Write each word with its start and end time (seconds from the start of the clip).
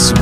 Zurück 0.00 0.16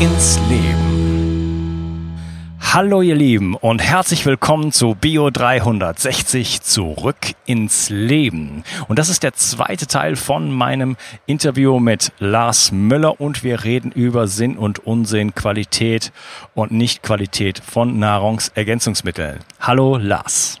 ins 0.00 0.40
Leben. 0.48 2.16
Hallo 2.60 3.00
ihr 3.00 3.14
Lieben 3.14 3.54
und 3.54 3.80
herzlich 3.80 4.26
willkommen 4.26 4.72
zu 4.72 4.96
Bio 4.96 5.30
360 5.30 6.62
Zurück 6.62 7.36
ins 7.46 7.90
Leben. 7.90 8.64
Und 8.88 8.98
das 8.98 9.08
ist 9.10 9.22
der 9.22 9.34
zweite 9.34 9.86
Teil 9.86 10.16
von 10.16 10.50
meinem 10.50 10.96
Interview 11.26 11.78
mit 11.78 12.10
Lars 12.18 12.72
Müller 12.72 13.20
und 13.20 13.44
wir 13.44 13.62
reden 13.62 13.92
über 13.92 14.26
Sinn 14.26 14.58
und 14.58 14.84
Unsinn, 14.84 15.32
Qualität 15.32 16.10
und 16.54 16.72
Nicht-Qualität 16.72 17.60
von 17.60 18.00
Nahrungsergänzungsmitteln. 18.00 19.38
Hallo 19.60 19.96
Lars. 19.96 20.60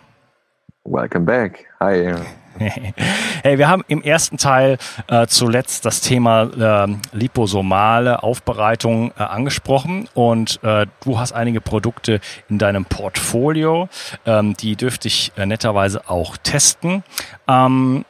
Welcome 0.84 1.24
back. 1.24 1.66
Hi. 1.80 2.14
hey, 3.42 3.58
wir 3.58 3.68
haben 3.68 3.82
im 3.88 4.02
ersten 4.02 4.36
Teil 4.36 4.78
äh, 5.08 5.26
zuletzt 5.26 5.84
das 5.84 6.00
Thema 6.00 6.84
äh, 6.86 6.96
liposomale 7.12 8.22
Aufbereitung 8.22 9.12
äh, 9.18 9.22
angesprochen 9.22 10.08
und 10.14 10.62
äh, 10.62 10.86
du 11.04 11.18
hast 11.18 11.32
einige 11.32 11.60
Produkte 11.60 12.20
in 12.48 12.58
deinem 12.58 12.84
Portfolio, 12.84 13.88
ähm, 14.24 14.54
die 14.54 14.76
dürfte 14.76 15.08
ich 15.08 15.32
äh, 15.36 15.46
netterweise 15.46 16.08
auch 16.08 16.36
testen. 16.36 17.02
Ähm, 17.48 18.04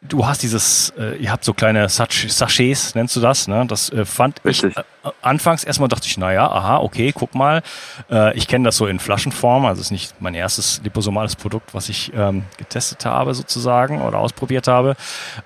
du 0.00 0.26
hast 0.26 0.42
dieses, 0.42 0.92
äh, 0.98 1.16
ihr 1.16 1.32
habt 1.32 1.44
so 1.44 1.52
kleine 1.52 1.88
Sachets, 1.88 2.94
nennst 2.94 3.16
du 3.16 3.20
das, 3.20 3.48
ne? 3.48 3.66
Das 3.66 3.90
äh, 3.90 4.04
fand 4.04 4.44
Richtig. 4.44 4.76
ich 4.76 4.78
äh, 4.78 5.10
anfangs 5.22 5.64
erstmal 5.64 5.88
dachte 5.88 6.06
ich, 6.06 6.16
naja, 6.18 6.50
aha, 6.50 6.78
okay, 6.78 7.12
guck 7.12 7.34
mal. 7.34 7.62
Äh, 8.10 8.36
ich 8.36 8.46
kenne 8.46 8.66
das 8.66 8.76
so 8.76 8.86
in 8.86 8.98
Flaschenform, 8.98 9.66
also 9.66 9.80
ist 9.80 9.90
nicht 9.90 10.20
mein 10.20 10.34
erstes 10.34 10.80
liposomales 10.84 11.36
Produkt, 11.36 11.74
was 11.74 11.88
ich 11.88 12.12
ähm, 12.14 12.44
getestet 12.56 13.04
habe 13.04 13.34
sozusagen 13.34 14.00
oder 14.02 14.18
ausprobiert 14.18 14.68
habe. 14.68 14.96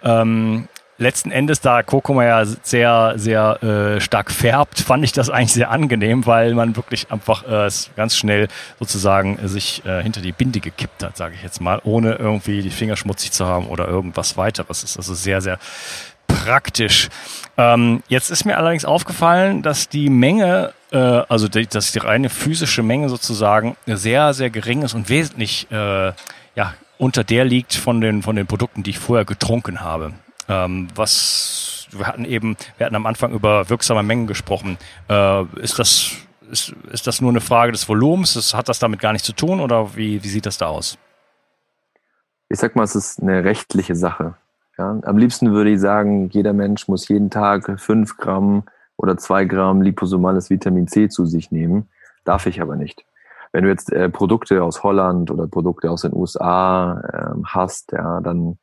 Ähm, 0.03 0.69
letzten 0.98 1.30
Endes, 1.30 1.60
da 1.60 1.82
Kurkuma 1.82 2.24
ja 2.24 2.44
sehr, 2.44 3.14
sehr 3.16 3.62
äh, 3.62 4.00
stark 4.00 4.30
färbt, 4.30 4.80
fand 4.80 5.04
ich 5.04 5.12
das 5.12 5.30
eigentlich 5.30 5.52
sehr 5.52 5.70
angenehm, 5.70 6.26
weil 6.26 6.54
man 6.54 6.76
wirklich 6.76 7.10
einfach 7.10 7.44
äh, 7.44 7.70
ganz 7.96 8.16
schnell 8.16 8.48
sozusagen 8.78 9.38
äh, 9.38 9.48
sich 9.48 9.84
äh, 9.84 10.02
hinter 10.02 10.20
die 10.20 10.32
Binde 10.32 10.60
gekippt 10.60 11.02
hat, 11.02 11.16
sage 11.16 11.34
ich 11.34 11.42
jetzt 11.42 11.60
mal, 11.60 11.80
ohne 11.84 12.14
irgendwie 12.14 12.62
die 12.62 12.70
Finger 12.70 12.96
schmutzig 12.96 13.32
zu 13.32 13.46
haben 13.46 13.66
oder 13.66 13.88
irgendwas 13.88 14.36
weiteres. 14.36 14.84
Ist 14.84 14.96
also 14.96 15.14
sehr, 15.14 15.40
sehr 15.40 15.58
praktisch. 16.26 17.08
Ähm, 17.56 18.02
jetzt 18.08 18.30
ist 18.30 18.44
mir 18.44 18.56
allerdings 18.56 18.84
aufgefallen, 18.84 19.62
dass 19.62 19.88
die 19.88 20.08
Menge, 20.08 20.72
äh, 20.90 20.96
also 20.96 21.48
die, 21.48 21.66
dass 21.66 21.92
die 21.92 21.98
reine 21.98 22.30
physische 22.30 22.82
Menge 22.82 23.08
sozusagen 23.08 23.77
sehr, 23.86 24.32
sehr 24.34 24.50
gering 24.50 24.82
ist 24.82 24.94
und 24.94 25.08
wesentlich 25.08 25.70
äh, 25.70 26.12
ja, 26.54 26.74
unter 26.98 27.24
der 27.24 27.44
liegt 27.44 27.74
von 27.74 28.00
den, 28.00 28.22
von 28.22 28.36
den 28.36 28.46
Produkten, 28.46 28.82
die 28.82 28.90
ich 28.90 28.98
vorher 28.98 29.24
getrunken 29.24 29.80
habe. 29.80 30.12
Ähm, 30.48 30.88
was 30.94 31.86
wir 31.92 32.06
hatten 32.06 32.24
eben, 32.24 32.56
wir 32.78 32.86
hatten 32.86 32.96
am 32.96 33.06
Anfang 33.06 33.32
über 33.32 33.68
wirksame 33.68 34.02
Mengen 34.02 34.26
gesprochen. 34.26 34.78
Äh, 35.08 35.44
ist 35.60 35.78
das 35.78 36.16
ist, 36.50 36.74
ist 36.90 37.06
das 37.06 37.20
nur 37.20 37.30
eine 37.30 37.40
Frage 37.40 37.72
des 37.72 37.88
Volumens? 37.88 38.34
Das, 38.34 38.54
hat 38.54 38.68
das 38.68 38.78
damit 38.78 39.00
gar 39.00 39.12
nichts 39.12 39.26
zu 39.26 39.32
tun 39.32 39.60
oder 39.60 39.96
wie, 39.96 40.22
wie 40.22 40.28
sieht 40.28 40.46
das 40.46 40.58
da 40.58 40.67
aus? 40.67 40.98
Ich 42.48 42.58
sag 42.58 42.77
mal, 42.77 42.83
es 42.83 42.94
ist 42.94 43.22
eine 43.22 43.44
rechtliche 43.44 43.96
Sache. 43.96 44.34
Ja? 44.78 45.00
Am 45.02 45.17
liebsten 45.17 45.52
würde 45.52 45.70
ich 45.70 45.80
sagen, 45.80 46.28
jeder 46.30 46.52
Mensch 46.52 46.88
muss 46.88 47.08
jeden 47.08 47.30
Tag 47.30 47.80
fünf 47.80 48.18
Gramm 48.18 48.64
oder 48.96 49.17
zwei 49.17 49.46
Gramm 49.46 49.80
liposomales 49.80 50.50
Vitamin 50.50 50.86
C 50.86 51.08
zu 51.08 51.24
sich 51.24 51.50
nehmen. 51.50 51.88
Darf 52.24 52.46
ich 52.46 52.61
aber 52.61 52.77
nicht. 52.77 53.05
Wenn 53.52 53.64
du 53.64 53.70
jetzt 53.70 53.90
äh, 53.90 54.08
Produkte 54.08 54.62
aus 54.62 54.83
Holland 54.83 55.30
oder 55.30 55.46
Produkte 55.46 55.90
aus 55.90 56.02
den 56.02 56.14
USA 56.14 57.00
äh, 57.00 57.42
hast, 57.44 57.92
ja, 57.92 58.20
dann 58.20 58.58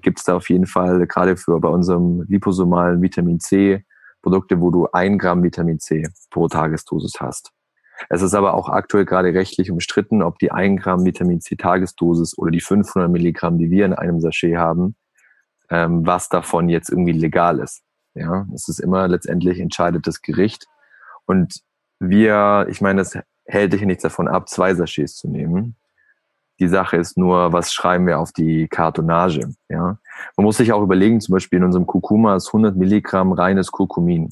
gibt 0.00 0.18
es 0.18 0.24
da 0.24 0.36
auf 0.36 0.48
jeden 0.48 0.66
Fall 0.66 1.06
gerade 1.06 1.36
für 1.36 1.58
bei 1.60 1.68
unserem 1.68 2.22
liposomalen 2.22 3.02
Vitamin 3.02 3.40
C 3.40 3.84
Produkte, 4.22 4.60
wo 4.60 4.70
du 4.70 4.88
ein 4.92 5.18
Gramm 5.18 5.42
Vitamin 5.42 5.78
C 5.78 6.08
pro 6.30 6.48
Tagesdosis 6.48 7.14
hast. 7.20 7.52
Es 8.08 8.22
ist 8.22 8.34
aber 8.34 8.54
auch 8.54 8.68
aktuell 8.68 9.04
gerade 9.04 9.32
rechtlich 9.34 9.70
umstritten, 9.70 10.22
ob 10.22 10.38
die 10.38 10.52
ein 10.52 10.76
Gramm 10.76 11.04
Vitamin 11.04 11.40
C 11.40 11.56
Tagesdosis 11.56 12.36
oder 12.38 12.50
die 12.50 12.60
500 12.60 13.10
Milligramm, 13.10 13.58
die 13.58 13.70
wir 13.70 13.84
in 13.84 13.92
einem 13.92 14.20
Sachet 14.20 14.56
haben, 14.56 14.96
ähm, 15.70 16.06
was 16.06 16.28
davon 16.28 16.68
jetzt 16.68 16.90
irgendwie 16.90 17.12
legal 17.12 17.58
ist. 17.58 17.82
Ja, 18.14 18.46
es 18.54 18.68
ist 18.68 18.80
immer 18.80 19.08
letztendlich 19.08 19.60
entscheidet 19.60 20.06
das 20.06 20.22
Gericht. 20.22 20.66
Und 21.26 21.60
wir, 22.00 22.66
ich 22.70 22.80
meine, 22.80 23.00
das 23.00 23.18
hält 23.46 23.72
dich 23.72 23.82
nichts 23.82 24.02
davon 24.02 24.28
ab, 24.28 24.48
zwei 24.48 24.74
Sachets 24.74 25.16
zu 25.16 25.28
nehmen. 25.28 25.76
Die 26.60 26.68
Sache 26.68 26.96
ist 26.96 27.16
nur, 27.16 27.52
was 27.52 27.72
schreiben 27.72 28.06
wir 28.06 28.18
auf 28.18 28.32
die 28.32 28.66
Kartonage? 28.68 29.48
Ja, 29.68 29.98
man 30.36 30.44
muss 30.44 30.56
sich 30.56 30.72
auch 30.72 30.82
überlegen, 30.82 31.20
zum 31.20 31.34
Beispiel 31.34 31.58
in 31.58 31.64
unserem 31.64 31.86
Kurkuma 31.86 32.34
ist 32.36 32.48
100 32.48 32.76
Milligramm 32.76 33.32
reines 33.32 33.70
Kurkumin. 33.70 34.30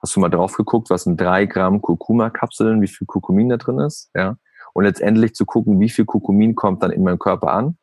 Hast 0.00 0.14
du 0.14 0.20
mal 0.20 0.28
drauf 0.28 0.54
geguckt, 0.54 0.90
was 0.90 1.04
sind 1.04 1.20
drei 1.20 1.46
Gramm 1.46 1.80
Kurkuma-Kapseln, 1.80 2.80
wie 2.82 2.88
viel 2.88 3.06
Kurkumin 3.06 3.48
da 3.48 3.56
drin 3.56 3.78
ist? 3.80 4.10
Ja, 4.14 4.36
und 4.74 4.84
letztendlich 4.84 5.34
zu 5.34 5.44
gucken, 5.44 5.80
wie 5.80 5.88
viel 5.88 6.04
Kurkumin 6.04 6.54
kommt 6.54 6.82
dann 6.82 6.90
in 6.90 7.02
meinem 7.02 7.18
Körper 7.18 7.52
an. 7.52 7.78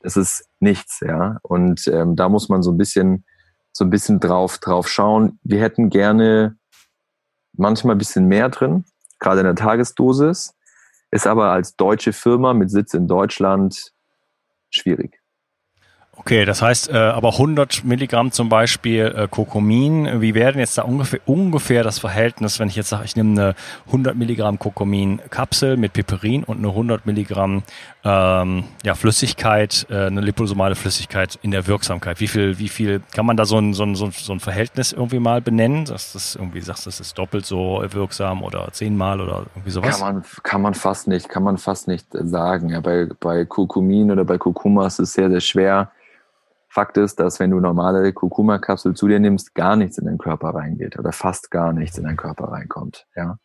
Das 0.00 0.16
ist 0.16 0.48
nichts, 0.60 1.00
ja. 1.00 1.38
Und 1.42 1.88
ähm, 1.88 2.14
da 2.16 2.28
muss 2.28 2.48
man 2.48 2.62
so 2.62 2.70
ein 2.70 2.76
bisschen, 2.76 3.24
so 3.72 3.84
ein 3.84 3.90
bisschen 3.90 4.20
drauf, 4.20 4.58
drauf 4.58 4.88
schauen. 4.88 5.38
Wir 5.42 5.60
hätten 5.60 5.90
gerne 5.90 6.56
manchmal 7.52 7.94
ein 7.94 7.98
bisschen 7.98 8.26
mehr 8.26 8.48
drin, 8.48 8.84
gerade 9.18 9.40
in 9.40 9.46
der 9.46 9.56
Tagesdosis 9.56 10.55
ist 11.10 11.26
aber 11.26 11.52
als 11.52 11.76
deutsche 11.76 12.12
Firma 12.12 12.52
mit 12.54 12.70
Sitz 12.70 12.94
in 12.94 13.06
Deutschland 13.06 13.92
schwierig. 14.70 15.20
Okay, 16.18 16.46
das 16.46 16.62
heißt 16.62 16.88
äh, 16.88 16.96
aber 16.96 17.32
100 17.32 17.84
Milligramm 17.84 18.32
zum 18.32 18.48
Beispiel 18.48 19.14
äh, 19.14 19.28
Kokomin. 19.28 20.22
Wie 20.22 20.34
wäre 20.34 20.52
denn 20.52 20.60
jetzt 20.60 20.78
da 20.78 20.82
ungefähr, 20.82 21.20
ungefähr 21.26 21.84
das 21.84 21.98
Verhältnis, 21.98 22.58
wenn 22.58 22.68
ich 22.68 22.76
jetzt 22.76 22.88
sage, 22.88 23.04
ich 23.04 23.16
nehme 23.16 23.38
eine 23.38 23.54
100 23.88 24.16
Milligramm 24.16 24.58
Kokomin-Kapsel 24.58 25.76
mit 25.76 25.92
Piperin 25.92 26.42
und 26.42 26.56
eine 26.58 26.68
100 26.68 27.04
Milligramm 27.04 27.64
ähm, 28.06 28.64
ja, 28.84 28.94
Flüssigkeit, 28.94 29.86
äh, 29.90 30.06
eine 30.06 30.20
liposomale 30.20 30.76
Flüssigkeit 30.76 31.38
in 31.42 31.50
der 31.50 31.66
Wirksamkeit? 31.66 32.20
Wie 32.20 32.28
viel, 32.28 32.58
wie 32.58 32.68
viel 32.68 33.02
kann 33.12 33.26
man 33.26 33.36
da 33.36 33.44
so 33.44 33.58
ein, 33.58 33.74
so 33.74 33.82
ein, 33.82 33.96
so 33.96 34.32
ein 34.32 34.38
Verhältnis 34.38 34.92
irgendwie 34.92 35.18
mal 35.18 35.40
benennen? 35.40 35.86
Dass 35.86 36.12
das 36.12 36.36
irgendwie 36.36 36.60
sagst, 36.60 36.86
das 36.86 37.00
ist 37.00 37.18
doppelt 37.18 37.44
so 37.44 37.84
wirksam 37.90 38.44
oder 38.44 38.68
zehnmal 38.70 39.20
oder 39.20 39.46
irgendwie 39.54 39.70
sowas? 39.70 39.98
Kann 39.98 40.14
man, 40.14 40.24
kann 40.44 40.62
man 40.62 40.74
fast 40.74 41.08
nicht, 41.08 41.28
kann 41.28 41.42
man 41.42 41.58
fast 41.58 41.88
nicht 41.88 42.06
sagen. 42.12 42.68
Ja, 42.68 42.80
bei, 42.80 43.08
bei 43.18 43.44
Kurkumin 43.44 44.12
oder 44.12 44.24
bei 44.24 44.38
Kurkuma 44.38 44.86
ist 44.86 45.00
es 45.00 45.12
sehr, 45.12 45.28
sehr 45.28 45.40
schwer 45.40 45.90
Fakt 46.76 46.98
ist, 46.98 47.18
dass 47.20 47.40
wenn 47.40 47.52
du 47.52 47.58
normale 47.58 48.12
Kurkuma-Kapsel 48.12 48.92
zu 48.92 49.08
dir 49.08 49.18
nimmst, 49.18 49.54
gar 49.54 49.76
nichts 49.76 49.96
in 49.96 50.04
deinen 50.04 50.18
Körper 50.18 50.50
reingeht 50.50 50.98
oder 50.98 51.10
fast 51.10 51.50
gar 51.50 51.72
nichts 51.72 51.96
in 51.96 52.04
deinen 52.04 52.18
Körper 52.18 52.52
reinkommt. 52.52 53.06
Ja. 53.16 53.38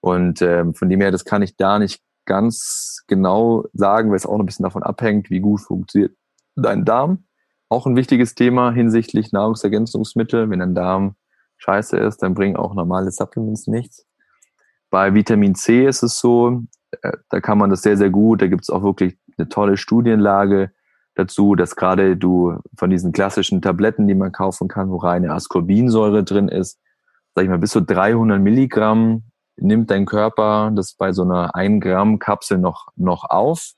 Und 0.00 0.40
ähm, 0.40 0.72
von 0.72 0.88
dem 0.88 1.02
her, 1.02 1.10
das 1.10 1.26
kann 1.26 1.42
ich 1.42 1.58
da 1.58 1.78
nicht 1.78 2.00
ganz 2.24 3.04
genau 3.06 3.66
sagen, 3.72 4.10
weil 4.10 4.16
es 4.16 4.26
auch 4.26 4.38
ein 4.38 4.46
bisschen 4.46 4.64
davon 4.64 4.82
abhängt, 4.82 5.30
wie 5.30 5.40
gut 5.40 5.60
funktioniert 5.60 6.16
dein 6.56 6.84
Darm. 6.84 7.24
Auch 7.68 7.86
ein 7.86 7.96
wichtiges 7.96 8.34
Thema 8.34 8.72
hinsichtlich 8.72 9.32
Nahrungsergänzungsmittel. 9.32 10.50
Wenn 10.50 10.58
dein 10.58 10.74
Darm 10.74 11.16
scheiße 11.58 11.96
ist, 11.96 12.22
dann 12.22 12.34
bringen 12.34 12.56
auch 12.56 12.74
normale 12.74 13.10
Supplements 13.10 13.66
nichts. 13.66 14.06
Bei 14.90 15.14
Vitamin 15.14 15.54
C 15.54 15.86
ist 15.86 16.02
es 16.02 16.18
so, 16.18 16.62
äh, 17.00 17.12
da 17.30 17.40
kann 17.40 17.58
man 17.58 17.70
das 17.70 17.82
sehr, 17.82 17.96
sehr 17.96 18.10
gut. 18.10 18.42
Da 18.42 18.46
gibt 18.46 18.62
es 18.62 18.70
auch 18.70 18.82
wirklich 18.82 19.16
eine 19.38 19.48
tolle 19.48 19.76
Studienlage 19.76 20.72
dazu, 21.14 21.54
dass 21.54 21.76
gerade 21.76 22.16
du 22.16 22.58
von 22.76 22.90
diesen 22.90 23.12
klassischen 23.12 23.62
Tabletten, 23.62 24.06
die 24.06 24.14
man 24.14 24.32
kaufen 24.32 24.68
kann, 24.68 24.90
wo 24.90 24.96
reine 24.96 25.32
Ascorbinsäure 25.32 26.24
drin 26.24 26.48
ist, 26.48 26.78
sag 27.34 27.44
ich 27.44 27.50
mal, 27.50 27.58
bis 27.58 27.70
zu 27.70 27.80
300 27.80 28.40
Milligramm 28.40 29.22
nimmt 29.62 29.90
dein 29.90 30.06
Körper 30.06 30.70
das 30.74 30.94
bei 30.94 31.12
so 31.12 31.22
einer 31.22 31.54
1 31.54 31.82
Gramm 31.82 32.18
Kapsel 32.18 32.58
noch, 32.58 32.88
noch 32.96 33.24
auf. 33.24 33.72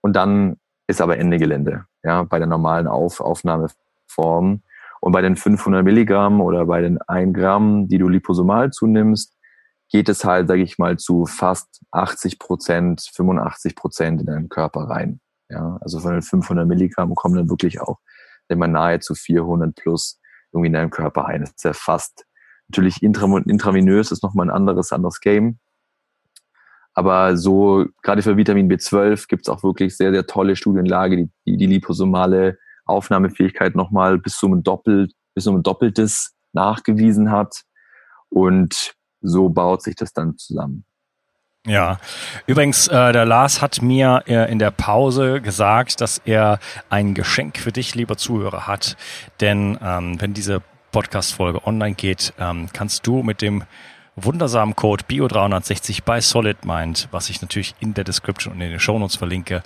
Und 0.00 0.14
dann 0.14 0.56
ist 0.86 1.00
aber 1.00 1.18
Ende 1.18 1.38
Gelände, 1.38 1.84
ja, 2.02 2.22
bei 2.22 2.38
der 2.38 2.46
normalen 2.46 2.86
auf 2.86 3.20
Aufnahmeform. 3.20 4.62
Und 5.00 5.12
bei 5.12 5.22
den 5.22 5.36
500 5.36 5.84
Milligramm 5.84 6.40
oder 6.40 6.66
bei 6.66 6.80
den 6.80 7.00
1 7.02 7.34
Gramm, 7.34 7.88
die 7.88 7.98
du 7.98 8.08
liposomal 8.08 8.70
zunimmst, 8.70 9.36
geht 9.90 10.08
es 10.08 10.24
halt, 10.24 10.48
sage 10.48 10.62
ich 10.62 10.78
mal, 10.78 10.96
zu 10.98 11.24
fast 11.26 11.82
80 11.92 12.38
Prozent, 12.38 13.08
85 13.14 13.76
Prozent 13.76 14.20
in 14.20 14.26
deinen 14.26 14.48
Körper 14.48 14.82
rein. 14.82 15.20
Ja, 15.48 15.78
also 15.80 16.00
von 16.00 16.12
den 16.12 16.22
500 16.22 16.66
Milligramm 16.66 17.14
kommen 17.14 17.36
dann 17.36 17.48
wirklich 17.48 17.80
auch 17.80 17.98
immer 18.48 18.66
nahe 18.66 19.00
zu 19.00 19.14
400 19.14 19.74
plus 19.74 20.20
irgendwie 20.52 20.66
in 20.66 20.72
deinem 20.74 20.90
Körper 20.90 21.26
ein. 21.26 21.42
Das 21.42 21.50
ist 21.50 21.64
ja 21.64 21.72
fast 21.72 22.26
natürlich 22.68 23.02
intravenös 23.02 24.12
ist 24.12 24.22
nochmal 24.22 24.46
ein 24.46 24.54
anderes, 24.54 24.92
anderes 24.92 25.20
Game. 25.20 25.58
Aber 26.94 27.36
so, 27.36 27.86
gerade 28.02 28.22
für 28.22 28.36
Vitamin 28.36 28.68
B12 28.68 29.28
gibt 29.28 29.46
es 29.46 29.48
auch 29.48 29.62
wirklich 29.62 29.96
sehr, 29.96 30.10
sehr 30.12 30.26
tolle 30.26 30.56
Studienlage, 30.56 31.16
die 31.16 31.30
die, 31.46 31.56
die 31.56 31.66
liposomale 31.66 32.58
Aufnahmefähigkeit 32.86 33.76
nochmal 33.76 34.18
bis 34.18 34.36
zu 34.36 34.46
einem 34.46 34.62
Doppelt, 34.62 35.12
bis 35.34 35.44
zu 35.44 35.50
einem 35.50 35.62
Doppeltes 35.62 36.34
nachgewiesen 36.52 37.30
hat. 37.30 37.62
Und 38.30 38.94
so 39.20 39.48
baut 39.48 39.82
sich 39.82 39.94
das 39.94 40.12
dann 40.12 40.36
zusammen. 40.38 40.84
Ja, 41.66 41.98
übrigens, 42.46 42.88
äh, 42.88 43.12
der 43.12 43.26
Lars 43.26 43.60
hat 43.60 43.82
mir 43.82 44.22
äh, 44.26 44.50
in 44.50 44.58
der 44.58 44.70
Pause 44.70 45.40
gesagt, 45.40 46.00
dass 46.00 46.18
er 46.24 46.60
ein 46.88 47.14
Geschenk 47.14 47.58
für 47.58 47.72
dich, 47.72 47.94
lieber 47.94 48.16
Zuhörer, 48.16 48.66
hat. 48.66 48.96
Denn 49.40 49.78
ähm, 49.82 50.20
wenn 50.20 50.34
diese 50.34 50.62
Podcast-Folge 50.98 51.64
online 51.64 51.94
geht, 51.94 52.34
ähm, 52.40 52.66
kannst 52.72 53.06
du 53.06 53.22
mit 53.22 53.40
dem 53.40 53.62
wundersamen 54.16 54.74
Code 54.74 55.04
BIO360 55.08 56.02
bei 56.04 56.20
SolidMind, 56.20 57.06
was 57.12 57.30
ich 57.30 57.40
natürlich 57.40 57.76
in 57.78 57.94
der 57.94 58.02
Description 58.02 58.54
und 58.54 58.60
in 58.60 58.70
den 58.70 58.80
Shownotes 58.80 59.14
verlinke, 59.14 59.62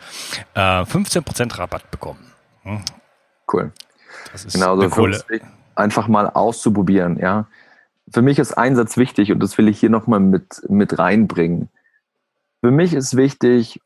äh, 0.52 0.84
15% 0.84 1.58
Rabatt 1.58 1.90
bekommen. 1.90 2.18
Hm? 2.64 2.82
Cool. 3.50 3.72
Das 4.30 4.44
ist 4.44 4.52
genau, 4.52 4.78
so 4.78 4.90
coole 4.90 5.18
einfach 5.74 6.06
mal 6.06 6.28
auszuprobieren, 6.28 7.18
ja. 7.18 7.46
Für 8.12 8.20
mich 8.20 8.38
ist 8.38 8.52
ein 8.52 8.76
Satz 8.76 8.98
wichtig 8.98 9.32
und 9.32 9.42
das 9.42 9.56
will 9.56 9.68
ich 9.68 9.80
hier 9.80 9.88
nochmal 9.88 10.20
mit, 10.20 10.60
mit 10.68 10.98
reinbringen. 10.98 11.70
Für 12.60 12.70
mich 12.70 12.92
ist 12.92 13.16
wichtig, 13.16 13.80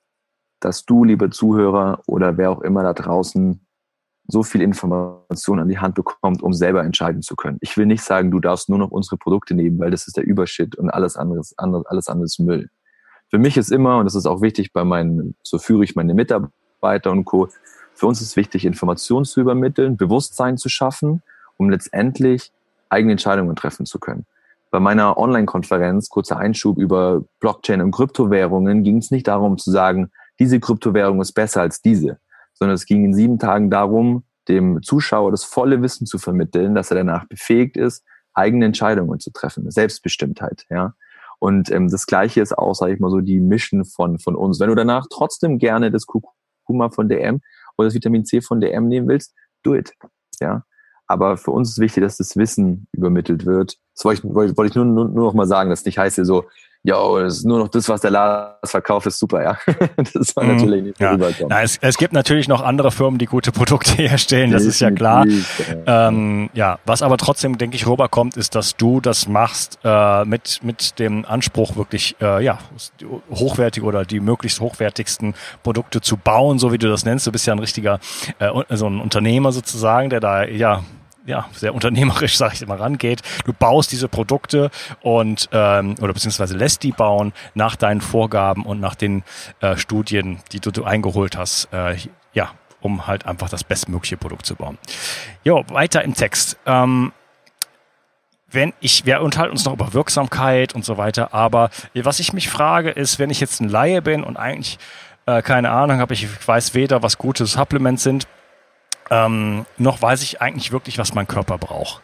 dass 0.58 0.84
du, 0.84 1.04
liebe 1.04 1.31
Zuhörer 1.31 2.00
oder 2.06 2.38
wer 2.38 2.50
auch 2.50 2.62
immer 2.62 2.82
da 2.82 2.93
draußen, 2.93 3.60
so 4.28 4.43
viel 4.43 4.61
Information 4.61 5.61
an 5.61 5.69
die 5.69 5.78
Hand 5.78 5.94
bekommt, 5.94 6.43
um 6.43 6.52
selber 6.52 6.82
entscheiden 6.82 7.23
zu 7.23 7.37
können. 7.37 7.58
Ich 7.61 7.76
will 7.76 7.87
nicht 7.87 8.02
sagen, 8.02 8.31
du 8.31 8.40
darfst 8.40 8.69
nur 8.69 8.78
noch 8.78 8.90
unsere 8.90 9.17
Produkte 9.17 9.55
nehmen, 9.55 9.78
weil 9.78 9.90
das 9.90 10.06
ist 10.06 10.17
der 10.17 10.25
Übershit 10.25 10.76
und 10.76 10.90
alles 10.90 11.17
anderes, 11.17 11.55
alles 11.56 12.08
anderes 12.08 12.38
Müll. 12.38 12.69
Für 13.31 13.38
mich 13.38 13.56
ist 13.56 13.70
immer, 13.70 13.99
und 13.99 14.05
das 14.05 14.14
ist 14.14 14.26
auch 14.26 14.40
wichtig 14.40 14.73
bei 14.73 14.84
meinen, 14.84 15.37
so 15.43 15.58
führe 15.58 15.84
ich 15.84 15.96
meine 15.96 16.14
Mitarbeiter 16.14 17.11
und 17.11 17.25
Co., 17.25 17.49
für 17.94 18.06
uns 18.06 18.20
ist 18.20 18.37
wichtig, 18.37 18.67
Informationen 18.67 19.25
zu 19.25 19.40
übermitteln, 19.40 19.96
Bewusstsein 19.96 20.58
zu 20.58 20.69
schaffen, 20.69 21.22
um 21.56 21.70
letztendlich 21.70 22.52
eigene 22.90 23.12
Entscheidungen 23.12 23.56
treffen 23.56 23.87
zu 23.87 23.99
können. 23.99 24.26
Bei 24.70 24.81
meiner 24.81 25.17
Online-Konferenz, 25.17 26.11
kurzer 26.11 26.37
Einschub 26.37 26.76
über 26.76 27.22
Blockchain 27.40 27.81
und 27.81 27.93
Kryptowährungen, 27.93 28.84
ging 28.84 28.99
es 28.99 29.11
nicht 29.11 29.29
darum 29.29 29.56
zu 29.56 29.70
sagen, 29.70 30.11
diese 30.38 30.61
Kryptowährung 30.61 31.22
ist 31.22 31.32
besser 31.32 31.62
als 31.62 31.81
diese, 31.81 32.19
sondern 32.58 32.75
es 32.75 32.87
ging 32.87 33.05
in 33.05 33.14
sieben 33.14 33.38
Tagen 33.38 33.70
darum, 33.70 34.25
dem 34.49 34.82
Zuschauer 34.82 35.31
das 35.31 35.44
volle 35.44 35.82
Wissen 35.82 36.06
zu 36.06 36.19
vermitteln, 36.19 36.75
dass 36.75 36.91
er 36.91 36.97
danach 36.97 37.26
befähigt 37.26 37.76
ist, 37.76 38.05
eigene 38.35 38.67
Entscheidungen 38.67 39.19
zu 39.19 39.31
treffen, 39.31 39.70
Selbstbestimmtheit, 39.70 40.67
ja. 40.70 40.94
Und 41.38 41.70
ähm, 41.70 41.88
das 41.88 42.06
Gleiche 42.06 42.41
ist 42.41 42.56
auch, 42.56 42.75
sage 42.75 42.94
ich 42.94 43.00
mal 43.00 43.11
so, 43.11 43.20
die 43.20 43.41
Mission 43.41 43.85
von 43.85 44.19
von 44.19 44.35
uns. 44.35 44.58
Wenn 44.58 44.69
du 44.69 44.75
danach 44.75 45.06
trotzdem 45.11 45.58
gerne 45.58 45.91
das 45.91 46.06
Kurkuma 46.06 46.91
von 46.91 47.08
DM 47.08 47.41
oder 47.76 47.88
das 47.88 47.94
Vitamin 47.94 48.25
C 48.25 48.41
von 48.41 48.61
DM 48.61 48.88
nehmen 48.88 49.08
willst, 49.08 49.35
do 49.62 49.75
it, 49.75 49.93
ja. 50.41 50.64
Aber 51.08 51.37
für 51.37 51.53
uns 51.53 51.70
ist 51.70 51.79
wichtig, 51.79 52.03
dass 52.03 52.17
das 52.17 52.37
Wissen 52.37 52.88
übermittelt 52.93 53.47
wird. 53.47 53.76
Das 53.94 54.05
wollte 54.05 54.26
ich, 54.26 54.35
wollte 54.35 54.67
ich 54.67 54.75
nur, 54.75 54.85
nur, 54.85 55.08
nur 55.08 55.26
noch 55.26 55.35
mal 55.35 55.47
sagen, 55.47 55.70
dass 55.70 55.85
nicht 55.85 55.99
heißt 55.99 56.17
hier 56.17 56.25
so, 56.25 56.47
ja, 56.87 57.21
das 57.21 57.38
ist 57.38 57.44
nur 57.44 57.59
noch 57.59 57.69
das, 57.69 57.88
was 57.88 58.00
der 58.00 58.12
Lars 58.12 58.71
verkauft, 58.71 59.09
ist 59.09 59.19
super, 59.19 59.43
ja. 59.43 59.59
das 60.15 60.37
war 60.37 60.44
mhm. 60.44 60.56
natürlich 60.56 60.85
nicht 60.85 61.00
ja. 61.00 61.17
Na, 61.49 61.62
es, 61.62 61.79
es 61.81 61.99
gibt 61.99 62.12
natürlich 62.12 62.47
noch 62.47 62.62
andere 62.62 62.93
Firmen, 62.93 63.19
die 63.19 63.27
gute 63.27 63.50
Produkte 63.50 63.91
herstellen, 63.97 64.53
das 64.53 64.65
ist 64.65 64.79
ja 64.79 64.93
klar. 64.93 65.27
Ja. 65.27 66.09
Ähm, 66.09 66.49
ja, 66.55 66.79
was 66.87 67.03
aber 67.03 67.17
trotzdem, 67.17 67.59
denke 67.59 67.75
ich, 67.75 67.88
rüberkommt, 67.88 68.37
ist, 68.37 68.55
dass 68.55 68.77
du 68.77 69.00
das 69.00 69.27
machst 69.27 69.81
äh, 69.83 70.25
mit, 70.27 70.61
mit 70.62 71.00
dem 71.00 71.25
Anspruch, 71.25 71.75
wirklich 71.75 72.15
äh, 72.21 72.44
ja, 72.44 72.61
hochwertige 73.31 73.85
oder 73.85 74.05
die 74.05 74.21
möglichst 74.21 74.61
hochwertigsten 74.61 75.35
Produkte 75.65 76.00
zu 76.00 76.17
bauen, 76.17 76.61
so 76.61 76.73
wie 76.73 76.79
du 76.79 76.89
das 76.89 77.05
nennst. 77.05 77.27
Du 77.27 77.32
bist 77.32 77.49
ja 77.49 77.53
ein 77.53 77.59
richtiger, 77.59 77.99
äh, 78.39 78.49
so 78.71 78.87
ein 78.87 79.00
Unternehmer 79.00 79.50
sozusagen, 79.50 80.09
der 80.09 80.21
da 80.21 80.44
ja 80.44 80.85
ja, 81.26 81.49
sehr 81.52 81.75
unternehmerisch, 81.75 82.37
sage 82.38 82.55
ich 82.55 82.62
immer, 82.62 82.81
rangeht. 82.81 83.23
Du 83.44 83.52
baust 83.52 83.93
diese 83.93 84.08
Produkte 84.08 84.70
und 85.02 85.49
ähm, 85.52 85.96
oder 86.00 86.12
beziehungsweise 86.12 86.56
lässt 86.56 86.82
die 86.82 86.93
bauen 86.93 87.32
nach 87.55 87.76
deinen 87.76 88.00
Vorgaben 88.00 88.64
und 88.64 88.81
nach 88.81 88.94
den 88.94 89.25
äh, 89.61 89.76
Studien, 89.76 90.40
die 90.52 90.61
du, 90.61 90.70
du 90.70 90.84
eingeholt 90.84 91.37
hast. 91.37 91.69
Äh, 91.73 91.96
ja, 92.32 92.50
um 92.81 93.06
halt 93.06 93.26
einfach 93.26 93.49
das 93.49 93.64
bestmögliche 93.64 94.17
Produkt 94.17 94.46
zu 94.46 94.55
bauen. 94.55 94.78
Jo, 95.44 95.64
weiter 95.69 96.02
im 96.02 96.14
Text. 96.14 96.56
Ähm, 96.67 97.12
wenn 98.49 98.72
ich, 98.81 99.05
wir 99.05 99.20
unterhalten 99.22 99.52
uns 99.52 99.64
noch 99.64 99.72
über 99.72 99.93
Wirksamkeit 99.93 100.75
und 100.75 100.84
so 100.84 100.96
weiter, 100.96 101.34
aber 101.34 101.70
was 101.94 102.20
ich 102.20 102.32
mich 102.32 102.49
frage 102.49 102.90
ist, 102.90 103.19
wenn 103.19 103.29
ich 103.29 103.40
jetzt 103.40 103.61
ein 103.61 103.69
Laie 103.69 104.02
bin 104.02 104.22
und 104.22 104.37
eigentlich 104.37 104.79
äh, 105.26 105.43
keine 105.43 105.70
Ahnung 105.70 105.99
habe, 105.99 106.14
ich 106.14 106.26
weiß 106.46 106.75
weder, 106.75 107.02
was 107.02 107.19
gute 107.19 107.46
Supplements 107.46 108.05
sind, 108.05 108.29
ähm, 109.11 109.67
noch 109.79 110.03
weiß 110.03 110.23
ich 110.23 110.41
eigentlich 110.41 110.73
wirklich, 110.73 110.99
was 110.99 111.14
mein 111.14 111.29
Körper 111.29 111.58
braucht. 111.58 112.03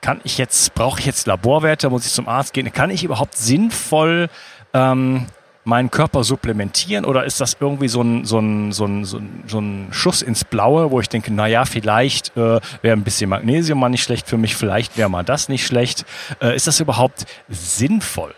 Kann 0.00 0.20
ich 0.24 0.38
jetzt, 0.38 0.74
brauche 0.74 1.00
ich 1.00 1.06
jetzt 1.06 1.26
Laborwerte, 1.26 1.88
muss 1.88 2.06
ich 2.06 2.12
zum 2.12 2.28
Arzt 2.28 2.52
gehen? 2.52 2.70
Kann 2.72 2.90
ich 2.90 3.04
überhaupt 3.04 3.36
sinnvoll 3.36 4.28
ähm, 4.74 5.26
meinen 5.64 5.90
Körper 5.90 6.24
supplementieren 6.24 7.04
oder 7.04 7.24
ist 7.24 7.40
das 7.40 7.56
irgendwie 7.58 7.88
so 7.88 8.02
ein, 8.02 8.24
so 8.24 8.38
ein, 8.38 8.72
so 8.72 8.84
ein, 8.84 9.04
so 9.04 9.16
ein, 9.16 9.44
so 9.46 9.58
ein 9.60 9.88
Schuss 9.92 10.20
ins 10.20 10.44
Blaue, 10.44 10.90
wo 10.90 11.00
ich 11.00 11.08
denke, 11.08 11.32
na 11.32 11.46
ja, 11.46 11.64
vielleicht 11.64 12.36
äh, 12.36 12.60
wäre 12.82 12.96
ein 12.96 13.02
bisschen 13.02 13.30
Magnesium 13.30 13.80
mal 13.80 13.88
nicht 13.88 14.02
schlecht 14.02 14.28
für 14.28 14.36
mich, 14.36 14.56
vielleicht 14.56 14.98
wäre 14.98 15.08
mal 15.08 15.24
das 15.24 15.48
nicht 15.48 15.66
schlecht. 15.66 16.04
Äh, 16.40 16.54
ist 16.54 16.66
das 16.66 16.80
überhaupt 16.80 17.24
sinnvoll? 17.48 18.34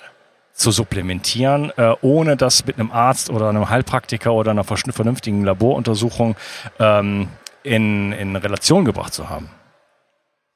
zu 0.56 0.70
supplementieren, 0.70 1.70
äh, 1.76 1.92
ohne 2.00 2.34
das 2.34 2.64
mit 2.64 2.78
einem 2.78 2.90
Arzt 2.90 3.28
oder 3.28 3.50
einem 3.50 3.68
Heilpraktiker 3.68 4.32
oder 4.32 4.52
einer 4.52 4.64
vernünftigen 4.64 5.44
Laboruntersuchung 5.44 6.34
ähm, 6.78 7.28
in, 7.66 8.12
in 8.12 8.36
Relation 8.36 8.84
gebracht 8.84 9.12
zu 9.12 9.28
haben. 9.28 9.50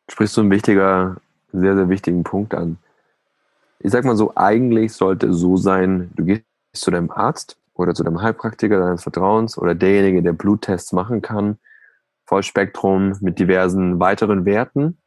Sprichst 0.09 0.37
du 0.37 0.43
einen 0.43 0.51
wichtiger, 0.51 1.17
sehr, 1.53 1.75
sehr 1.75 1.89
wichtigen 1.89 2.23
Punkt 2.23 2.55
an. 2.55 2.79
Ich 3.81 3.91
sag 3.91 4.05
mal 4.05 4.17
so, 4.17 4.33
eigentlich 4.37 4.93
sollte 4.93 5.29
es 5.29 5.37
so 5.39 5.57
sein, 5.57 6.11
du 6.15 6.25
gehst 6.25 6.45
zu 6.73 6.91
deinem 6.91 7.11
Arzt 7.11 7.59
oder 7.75 7.95
zu 7.95 8.05
deinem 8.05 8.23
Heilpraktiker 8.23 8.79
deines 8.79 9.03
Vertrauens 9.03 9.59
oder 9.59 9.75
derjenige, 9.75 10.23
der 10.23 10.33
Bluttests 10.33 10.93
machen 10.93 11.21
kann, 11.21 11.59
Vollspektrum 12.27 13.17
mit 13.21 13.39
diversen 13.39 13.99
weiteren 13.99 14.45
Werten 14.45 14.99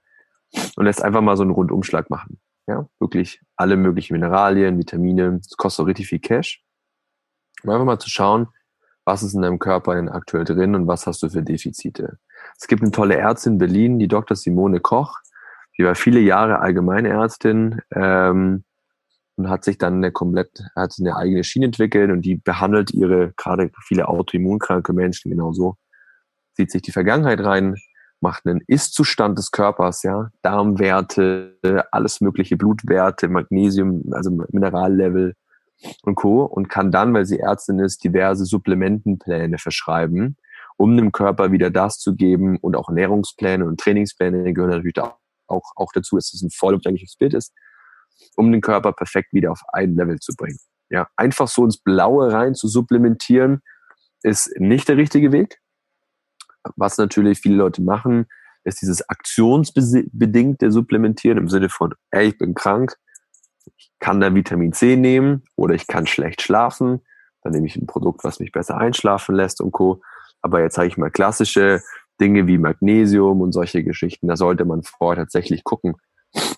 und 0.75 0.85
lässt 0.85 1.03
einfach 1.03 1.21
mal 1.21 1.37
so 1.37 1.43
einen 1.43 1.51
Rundumschlag 1.51 2.09
machen. 2.09 2.39
Ja, 2.67 2.87
wirklich 2.99 3.41
alle 3.55 3.77
möglichen 3.77 4.13
Mineralien, 4.13 4.77
Vitamine, 4.77 5.37
das 5.37 5.55
kostet 5.55 5.83
auch 5.83 5.87
richtig 5.87 6.07
viel 6.07 6.19
Cash. 6.19 6.63
Um 7.63 7.69
einfach 7.69 7.85
mal 7.85 7.99
zu 7.99 8.09
schauen, 8.09 8.47
was 9.05 9.23
ist 9.23 9.33
in 9.33 9.41
deinem 9.41 9.59
Körper 9.59 9.95
denn 9.95 10.09
aktuell 10.09 10.45
drin 10.45 10.75
und 10.75 10.87
was 10.87 11.07
hast 11.07 11.23
du 11.23 11.29
für 11.29 11.43
Defizite. 11.43 12.17
Es 12.57 12.67
gibt 12.67 12.81
eine 12.81 12.91
tolle 12.91 13.17
Ärztin 13.17 13.53
in 13.53 13.59
Berlin, 13.59 13.99
die 13.99 14.07
Dr. 14.07 14.35
Simone 14.35 14.79
Koch, 14.79 15.19
die 15.77 15.83
war 15.83 15.95
viele 15.95 16.19
Jahre 16.19 16.59
Allgemeinärztin 16.59 17.81
ähm, 17.93 18.63
und 19.35 19.49
hat 19.49 19.63
sich 19.63 19.77
dann 19.77 19.95
eine 19.95 20.11
komplett, 20.11 20.63
hat 20.75 20.95
eine 20.99 21.15
eigene 21.15 21.43
Schiene 21.43 21.65
entwickelt 21.65 22.11
und 22.11 22.21
die 22.21 22.35
behandelt 22.35 22.93
ihre, 22.93 23.33
gerade 23.35 23.71
viele 23.85 24.07
autoimmunkranke 24.07 24.93
Menschen 24.93 25.31
genauso, 25.31 25.75
sieht 26.53 26.71
sich 26.71 26.83
die 26.83 26.91
Vergangenheit 26.91 27.39
rein, 27.43 27.75
macht 28.21 28.45
einen 28.45 28.61
Ist-Zustand 28.67 29.37
des 29.37 29.51
Körpers, 29.51 30.03
ja, 30.03 30.29
Darmwerte, 30.43 31.57
alles 31.91 32.21
mögliche 32.21 32.55
Blutwerte, 32.55 33.27
Magnesium, 33.27 34.03
also 34.11 34.31
Minerallevel, 34.51 35.33
und 36.03 36.15
Co. 36.15 36.43
und 36.43 36.69
kann 36.69 36.91
dann, 36.91 37.13
weil 37.13 37.25
sie 37.25 37.39
Ärztin 37.39 37.79
ist, 37.79 38.03
diverse 38.03 38.45
Supplementenpläne 38.45 39.57
verschreiben, 39.57 40.37
um 40.77 40.95
dem 40.97 41.11
Körper 41.11 41.51
wieder 41.51 41.69
das 41.69 41.99
zu 41.99 42.15
geben 42.15 42.57
und 42.57 42.75
auch 42.75 42.89
Ernährungspläne 42.89 43.65
und 43.65 43.79
Trainingspläne 43.79 44.53
gehören 44.53 44.71
natürlich 44.71 44.99
auch, 44.99 45.17
auch, 45.47 45.71
auch 45.75 45.91
dazu, 45.93 46.15
dass 46.15 46.33
es 46.33 46.41
ein 46.41 46.49
vollumfängliches 46.49 47.15
Bild 47.17 47.33
ist, 47.33 47.53
um 48.35 48.51
den 48.51 48.61
Körper 48.61 48.93
perfekt 48.93 49.33
wieder 49.33 49.51
auf 49.51 49.61
ein 49.71 49.95
Level 49.95 50.19
zu 50.19 50.33
bringen. 50.35 50.59
Ja, 50.89 51.07
einfach 51.15 51.47
so 51.47 51.63
ins 51.65 51.77
Blaue 51.77 52.31
rein 52.31 52.55
zu 52.55 52.67
supplementieren, 52.67 53.61
ist 54.21 54.51
nicht 54.59 54.87
der 54.87 54.97
richtige 54.97 55.31
Weg. 55.31 55.59
Was 56.75 56.97
natürlich 56.97 57.39
viele 57.39 57.55
Leute 57.55 57.81
machen, 57.81 58.27
ist 58.63 58.81
dieses 58.81 59.07
aktionsbedingte 59.09 60.71
Supplementieren 60.71 61.37
im 61.37 61.49
Sinne 61.49 61.69
von, 61.69 61.93
ey, 62.11 62.29
ich 62.29 62.37
bin 62.37 62.53
krank, 62.53 62.95
ich 63.83 63.91
kann 63.99 64.21
da 64.21 64.33
Vitamin 64.33 64.73
C 64.73 64.95
nehmen 64.95 65.43
oder 65.55 65.75
ich 65.75 65.87
kann 65.87 66.07
schlecht 66.07 66.41
schlafen. 66.41 67.01
Dann 67.41 67.51
nehme 67.51 67.67
ich 67.67 67.75
ein 67.75 67.87
Produkt, 67.87 68.23
was 68.23 68.39
mich 68.39 68.51
besser 68.51 68.77
einschlafen 68.77 69.35
lässt 69.35 69.59
und 69.61 69.71
Co. 69.71 70.01
Aber 70.41 70.61
jetzt 70.61 70.75
sage 70.75 70.87
ich 70.87 70.97
mal 70.97 71.11
klassische 71.11 71.81
Dinge 72.21 72.47
wie 72.47 72.57
Magnesium 72.57 73.41
und 73.41 73.51
solche 73.51 73.83
Geschichten. 73.83 74.27
Da 74.27 74.37
sollte 74.37 74.65
man 74.65 74.83
vorher 74.83 75.23
tatsächlich 75.23 75.63
gucken, 75.63 75.95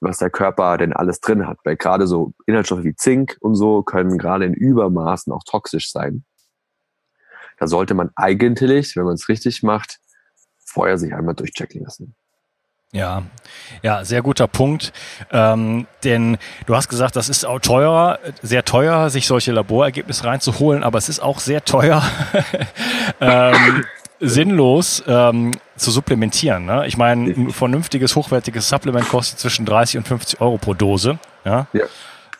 was 0.01 0.20
der 0.20 0.29
Körper 0.29 0.77
denn 0.77 0.94
alles 0.94 1.20
drin 1.20 1.48
hat. 1.48 1.58
Weil 1.63 1.77
gerade 1.77 2.08
so 2.08 2.34
Inhaltsstoffe 2.46 2.84
wie 2.84 2.96
Zink 2.96 3.38
und 3.41 3.55
so 3.55 3.82
können 3.82 4.17
gerade 4.17 4.46
in 4.46 4.53
Übermaßen 4.53 5.34
auch 5.34 5.44
toxisch 5.46 5.91
sein. 5.91 6.25
Da 7.58 7.67
sollte 7.67 7.94
man 7.94 8.12
eigentlich, 8.15 8.96
wenn 8.96 9.05
man 9.05 9.13
es 9.13 9.29
richtig 9.29 9.63
macht, 9.63 10.00
vorher 10.65 10.98
sich 10.98 11.13
einmal 11.13 11.36
durchchecken 11.36 11.84
lassen. 11.84 12.15
Ja, 12.96 13.24
ja, 13.82 14.06
sehr 14.06 14.22
guter 14.22 14.48
Punkt. 14.48 14.94
Ähm, 15.30 15.86
denn 16.06 16.38
du 16.66 16.78
hast 16.78 16.88
gesagt, 16.88 17.18
das 17.18 17.28
ist 17.28 17.46
auch 17.46 17.60
teurer, 17.60 18.20
sehr 18.42 18.64
teuer, 18.64 19.10
sich 19.10 19.28
solche 19.28 19.52
Laborergebnisse 19.52 20.24
reinzuholen, 20.24 20.82
aber 20.82 20.98
es 20.98 21.10
ist 21.10 21.20
auch 21.20 21.40
sehr 21.40 21.66
teuer, 21.66 22.02
ähm, 23.20 23.84
sinnlos 24.22 25.04
ähm, 25.08 25.52
zu 25.75 25.92
supplementieren. 25.92 26.66
Ne? 26.66 26.88
Ich 26.88 26.96
meine, 26.96 27.32
ein 27.32 27.50
vernünftiges, 27.52 28.16
hochwertiges 28.16 28.70
Supplement 28.70 29.10
kostet 29.10 29.40
zwischen 29.40 29.66
30 29.66 29.98
und 29.98 30.08
50 30.08 30.40
Euro 30.40 30.58
pro 30.58 30.74
Dose. 30.74 31.20
Ja. 31.44 31.68
ja. 31.74 31.84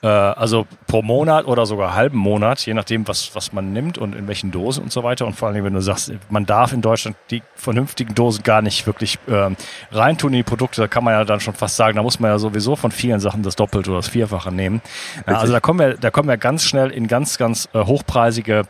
Äh, 0.02 0.08
also 0.08 0.68
pro 0.88 1.02
Monat 1.02 1.46
oder 1.46 1.66
sogar 1.66 1.94
halben 1.94 2.18
Monat, 2.18 2.66
je 2.66 2.74
nachdem, 2.74 3.08
was, 3.08 3.34
was 3.36 3.54
man 3.54 3.74
nimmt 3.74 3.98
und 3.98 4.16
in 4.16 4.28
welchen 4.28 4.52
Dosen 4.52 4.84
und 4.84 4.92
so 4.92 5.04
weiter. 5.04 5.26
Und 5.26 5.34
vor 5.34 5.50
allem, 5.50 5.64
wenn 5.64 5.74
du 5.74 5.82
sagst, 5.82 6.12
man 6.30 6.46
darf 6.46 6.74
in 6.74 6.82
Deutschland 6.82 7.18
die 7.32 7.42
vernünftigen 7.56 8.16
Dosen 8.16 8.44
gar 8.44 8.62
nicht 8.62 8.86
wirklich 8.88 9.18
äh, 9.28 9.50
reintun 9.92 10.34
in 10.34 10.38
die 10.38 10.44
Produkte, 10.44 10.82
da 10.82 10.88
kann 10.88 11.04
man 11.04 11.14
ja 11.14 11.24
dann 11.26 11.40
schon 11.40 11.54
fast 11.54 11.76
sagen, 11.76 11.96
da 11.96 12.04
muss 12.04 12.20
man 12.20 12.32
ja 12.32 12.40
sowieso 12.40 12.76
von 12.76 12.92
vielen 12.92 13.20
Sachen 13.20 13.44
das 13.44 13.56
Doppelte 13.56 13.90
oder 13.90 14.00
das 14.00 14.10
Vierfache 14.10 14.52
nehmen. 14.52 14.82
Ja, 15.28 15.38
also 15.38 15.54
da 15.54 15.60
kommen 15.60 15.80
wir, 15.80 15.98
da 15.98 16.12
kommen 16.12 16.30
wir 16.30 16.38
ganz 16.38 16.64
schnell 16.64 16.92
in 16.92 17.08
ganz, 17.08 17.38
ganz 17.38 17.70
äh, 17.74 17.80
hochpreisige 17.80 18.64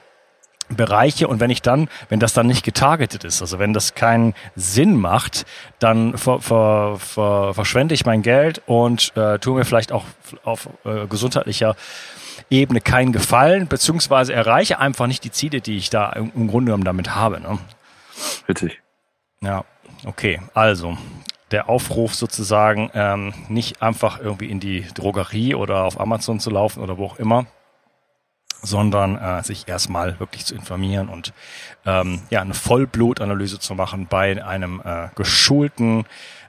Bereiche 0.70 1.28
und 1.28 1.40
wenn 1.40 1.50
ich 1.50 1.62
dann, 1.62 1.90
wenn 2.10 2.20
das 2.20 2.34
dann 2.34 2.48
nicht 2.48 2.64
getargetet 2.64 3.24
ist, 3.24 3.42
also 3.42 3.60
wenn 3.60 3.74
das 3.74 3.94
keinen 3.94 4.34
Sinn 4.56 4.96
macht, 4.96 5.46
dann 5.80 6.18
ver, 6.18 6.42
ver, 6.42 6.98
ver, 6.98 7.54
verschwende 7.54 7.94
ich 7.94 8.06
mein 8.06 8.22
Geld 8.22 8.62
und 8.66 9.16
äh, 9.16 9.38
tue 9.40 9.56
mir 9.56 9.66
vielleicht 9.66 9.92
auch 9.92 10.06
auf 10.44 10.70
äh, 10.86 11.08
gesundheitlicher 11.08 11.76
Ebene 12.50 12.82
keinen 12.82 13.12
Gefallen, 13.12 13.68
beziehungsweise 13.68 14.34
erreiche 14.34 14.80
einfach 14.80 15.08
nicht 15.08 15.24
die 15.24 15.32
Ziele, 15.32 15.62
die 15.62 15.78
ich 15.78 15.90
da 15.90 16.10
im, 16.12 16.32
im 16.36 16.48
Grunde 16.48 16.70
genommen 16.70 16.84
damit 16.84 17.16
habe. 17.16 17.40
Ne? 17.40 17.60
Richtig. 18.48 18.82
Ja, 19.42 19.64
okay. 20.06 20.42
Also 20.54 20.98
der 21.52 21.70
Aufruf 21.70 22.16
sozusagen, 22.16 22.90
ähm, 22.94 23.34
nicht 23.50 23.82
einfach 23.82 24.20
irgendwie 24.20 24.50
in 24.50 24.60
die 24.60 24.86
Drogerie 24.94 25.56
oder 25.56 25.84
auf 25.84 26.00
Amazon 26.00 26.40
zu 26.40 26.50
laufen 26.50 26.82
oder 26.82 26.98
wo 26.98 27.06
auch 27.06 27.20
immer, 27.20 27.46
sondern 28.66 29.18
äh, 29.18 29.44
sich 29.44 29.68
erstmal 29.68 30.20
wirklich 30.20 30.46
zu 30.46 30.56
informieren 30.56 31.10
und 31.10 31.34
ähm, 31.86 32.22
ja 32.30 32.42
eine 32.42 32.54
Vollblutanalyse 32.54 33.60
zu 33.60 33.76
machen 33.76 34.08
bei 34.10 34.44
einem 34.44 34.82
äh, 34.84 35.08
geschulten 35.16 36.06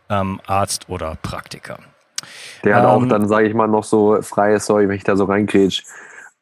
ähm, 0.09 0.41
Arzt 0.47 0.89
oder 0.89 1.17
Praktiker. 1.23 1.79
Der 2.65 2.77
hat 2.77 2.85
ähm, 2.85 2.91
auch 2.91 3.07
dann, 3.07 3.29
sage 3.29 3.47
ich 3.47 3.55
mal, 3.55 3.69
noch 3.69 3.85
so 3.85 4.21
freie, 4.23 4.59
sorry, 4.59 4.89
wenn 4.89 4.97
ich 4.97 5.05
da 5.05 5.17
so 5.17 5.25
reingrätsch. 5.25 5.85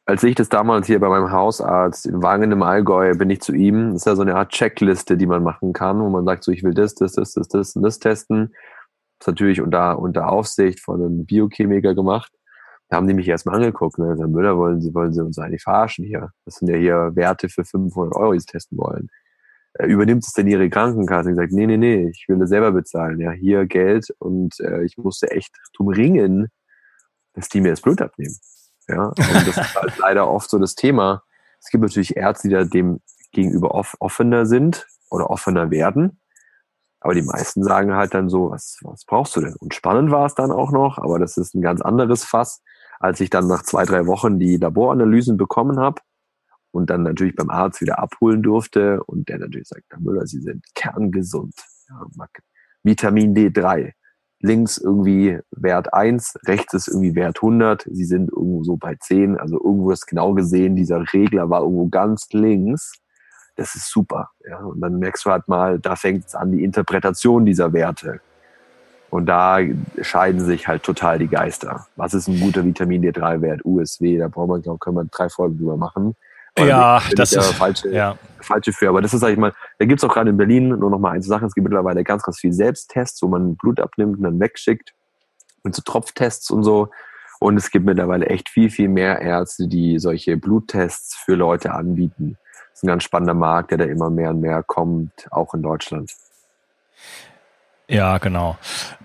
Als 0.07 0.23
ich 0.23 0.35
das 0.35 0.51
damals 0.51 0.87
hier 0.87 1.01
bei 1.01 1.09
meinem 1.09 1.31
Hausarzt 1.31 2.07
in 2.07 2.23
Wangen 2.23 2.53
im 2.53 2.63
Allgäu 2.63 3.15
bin 3.15 3.31
ich 3.31 3.41
zu 3.41 3.55
ihm. 3.55 3.93
Das 3.93 4.03
ist 4.03 4.07
ja 4.07 4.17
so 4.17 4.23
eine 4.23 4.37
Art 4.37 4.51
Checkliste, 4.51 5.17
die 5.17 5.27
man 5.27 5.43
machen 5.43 5.73
kann, 5.73 6.01
wo 6.01 6.11
man 6.11 6.27
sagt, 6.27 6.45
so 6.45 6.53
ich 6.53 6.63
will 6.63 6.75
das, 6.75 6.95
das, 6.95 7.13
das, 7.13 7.33
das, 7.33 7.49
das 7.49 7.75
und 7.75 7.83
das 7.83 7.99
testen. 7.99 8.53
Das 9.19 9.27
ist 9.27 9.29
natürlich 9.29 9.63
unter, 9.63 9.99
unter 9.99 10.29
Aufsicht 10.29 10.81
von 10.81 11.01
einem 11.01 11.25
Biochemiker 11.25 11.95
gemacht. 11.95 12.31
Da 12.89 12.97
haben 12.97 13.09
die 13.09 13.15
mich 13.15 13.29
erstmal 13.29 13.57
angeguckt. 13.57 13.99
Ne? 13.99 14.15
Herr 14.19 14.29
Müller, 14.29 14.57
wollen 14.57 14.81
Sie, 14.81 14.95
wollen 14.95 15.13
Sie 15.13 15.23
uns 15.23 15.39
eigentlich 15.39 15.63
verarschen 15.63 16.05
hier? 16.05 16.31
Das 16.45 16.57
sind 16.57 16.69
ja 16.69 16.77
hier 16.77 17.13
Werte 17.15 17.49
für 17.49 17.65
500 17.65 18.15
Euro, 18.15 18.33
die 18.33 18.41
Sie 18.41 18.47
testen 18.47 18.79
wollen. 18.79 19.09
Äh, 19.75 19.87
übernimmt 19.87 20.25
es 20.25 20.33
denn 20.33 20.47
Ihre 20.47 20.69
Krankenkasse? 20.69 21.31
Ich 21.31 21.37
gesagt, 21.37 21.53
nee, 21.53 21.67
nee, 21.67 21.77
nee, 21.77 22.09
ich 22.09 22.27
will 22.29 22.39
das 22.39 22.51
selber 22.51 22.73
bezahlen. 22.73 23.21
Ja, 23.21 23.33
hier 23.33 23.67
Geld 23.67 24.11
und 24.19 24.59
äh, 24.61 24.85
ich 24.85 24.97
musste 24.97 25.31
echt 25.31 25.55
drum 25.77 25.89
ringen, 25.89 26.49
dass 27.33 27.49
die 27.49 27.61
mir 27.61 27.71
das 27.71 27.81
Blut 27.81 28.01
abnehmen. 28.01 28.37
Ja, 28.89 29.09
und 29.09 29.19
das 29.19 29.57
ist 29.57 29.75
halt 29.75 29.99
leider 29.99 30.29
oft 30.29 30.51
so 30.51 30.59
das 30.59 30.75
Thema. 30.75 31.23
Es 31.61 31.71
gibt 31.71 31.83
natürlich 31.83 32.17
Ärzte, 32.17 32.49
die 32.49 32.55
da 32.55 32.65
dem 32.65 33.01
gegenüber 33.33 33.75
off 33.75 33.97
offener 33.99 34.47
sind 34.47 34.87
oder 35.11 35.31
offener 35.31 35.71
werden. 35.71 36.21
Aber 37.01 37.15
die 37.15 37.23
meisten 37.23 37.63
sagen 37.63 37.95
halt 37.95 38.15
dann 38.15 38.29
so, 38.29 38.51
was, 38.51 38.79
was 38.83 39.05
brauchst 39.05 39.37
du 39.37 39.41
denn? 39.41 39.55
Und 39.57 39.75
spannend 39.75 40.11
war 40.11 40.27
es 40.27 40.35
dann 40.35 40.51
auch 40.51 40.71
noch, 40.71 40.99
aber 40.99 41.19
das 41.19 41.37
ist 41.37 41.55
ein 41.55 41.63
ganz 41.63 41.83
anderes 41.83 42.25
Fass 42.25 42.63
als 43.05 43.21
ich 43.21 43.29
dann 43.29 43.47
nach 43.47 43.63
zwei, 43.63 43.85
drei 43.85 44.07
Wochen 44.07 44.39
die 44.39 44.57
Laboranalysen 44.57 45.37
bekommen 45.37 45.79
habe 45.79 46.01
und 46.71 46.89
dann 46.89 47.03
natürlich 47.03 47.37
beim 47.37 47.51
Arzt 47.51 47.83
wieder 47.83 47.99
abholen 47.99 48.43
durfte 48.43 49.05
und 49.05 49.29
der 49.29 49.39
natürlich 49.41 49.69
sagt, 49.69 49.85
Herr 49.91 50.01
Müller, 50.01 50.27
Sie 50.27 50.41
sind 50.41 50.65
kerngesund. 50.75 51.55
Ja, 51.91 52.07
Vitamin 52.83 53.35
D3. 53.35 53.93
Links 54.41 54.79
irgendwie 54.79 55.39
Wert 55.51 55.93
1, 55.93 56.35
rechts 56.47 56.73
ist 56.73 56.89
irgendwie 56.89 57.15
Wert 57.15 57.39
100. 57.39 57.87
Sie 57.91 58.05
sind 58.07 58.31
irgendwo 58.31 58.65
so 58.65 58.79
bei 58.79 58.95
10. 58.95 59.39
Also 59.39 59.63
irgendwo 59.63 59.91
ist 59.91 60.07
genau 60.07 60.33
gesehen, 60.33 60.75
dieser 60.75 61.05
Regler 61.13 61.51
war 61.51 61.61
irgendwo 61.61 61.89
ganz 61.89 62.29
links. 62.33 62.95
Das 63.57 63.75
ist 63.75 63.91
super. 63.91 64.31
Ja, 64.49 64.61
und 64.61 64.81
dann 64.81 64.99
merkst 64.99 65.27
du 65.27 65.31
halt 65.31 65.47
mal, 65.47 65.79
da 65.79 65.95
fängt 65.97 66.25
es 66.27 66.35
an, 66.35 66.53
die 66.53 66.65
Interpretation 66.65 67.45
dieser 67.45 67.75
Werte. 67.75 68.21
Und 69.15 69.27
da 69.27 69.59
scheiden 70.01 70.41
sich 70.41 70.67
halt 70.67 70.83
total 70.83 71.21
die 71.21 71.29
Geister. 71.29 71.87
Was 71.95 72.15
ist 72.15 72.27
ein 72.27 72.41
guter 72.41 72.65
Vitamin 72.65 73.01
D3-Wert? 73.01 73.65
USW, 73.65 74.19
da 74.19 74.27
brauchen 74.27 74.51
wir, 74.51 74.59
glaube 74.59 74.81
können 74.81 74.97
wir 74.97 75.05
drei 75.05 75.29
Folgen 75.29 75.57
drüber 75.57 75.77
machen. 75.77 76.17
Aber 76.59 76.67
ja, 76.67 77.03
das 77.15 77.33
ist 77.33 77.53
falsche, 77.53 77.91
ja. 77.91 78.19
falsche 78.41 78.73
für. 78.73 78.89
Aber 78.89 79.01
das 79.01 79.15
ist, 79.15 79.21
sag 79.21 79.31
ich 79.31 79.39
mal, 79.39 79.53
da 79.79 79.85
gibt's 79.85 80.03
auch 80.03 80.13
gerade 80.13 80.31
in 80.31 80.37
Berlin 80.37 80.71
nur 80.71 80.91
noch 80.91 80.99
mal 80.99 81.13
eine 81.13 81.23
Sache. 81.23 81.47
Es 81.47 81.55
gibt 81.55 81.63
mittlerweile 81.63 82.03
ganz, 82.03 82.25
ganz 82.25 82.41
viel 82.41 82.53
Selbsttests, 82.53 83.23
wo 83.23 83.29
man 83.29 83.55
Blut 83.55 83.79
abnimmt 83.79 84.17
und 84.17 84.25
dann 84.25 84.41
wegschickt. 84.41 84.95
Und 85.63 85.77
so 85.77 85.83
Tropftests 85.83 86.51
und 86.51 86.65
so. 86.65 86.89
Und 87.39 87.57
es 87.57 87.71
gibt 87.71 87.87
mittlerweile 87.87 88.27
echt 88.27 88.49
viel, 88.49 88.69
viel 88.69 88.89
mehr 88.89 89.21
Ärzte, 89.21 89.69
die 89.69 90.01
solche 90.01 90.37
Bluttests 90.37 91.15
für 91.25 91.37
Leute 91.37 91.73
anbieten. 91.73 92.37
Das 92.53 92.81
ist 92.81 92.83
ein 92.83 92.89
ganz 92.89 93.05
spannender 93.05 93.35
Markt, 93.35 93.71
der 93.71 93.79
da 93.79 93.85
immer 93.85 94.11
mehr 94.11 94.31
und 94.31 94.41
mehr 94.41 94.65
kommt, 94.65 95.13
auch 95.31 95.55
in 95.55 95.63
Deutschland. 95.63 96.11
Ja, 97.89 98.19
genau. 98.19 98.57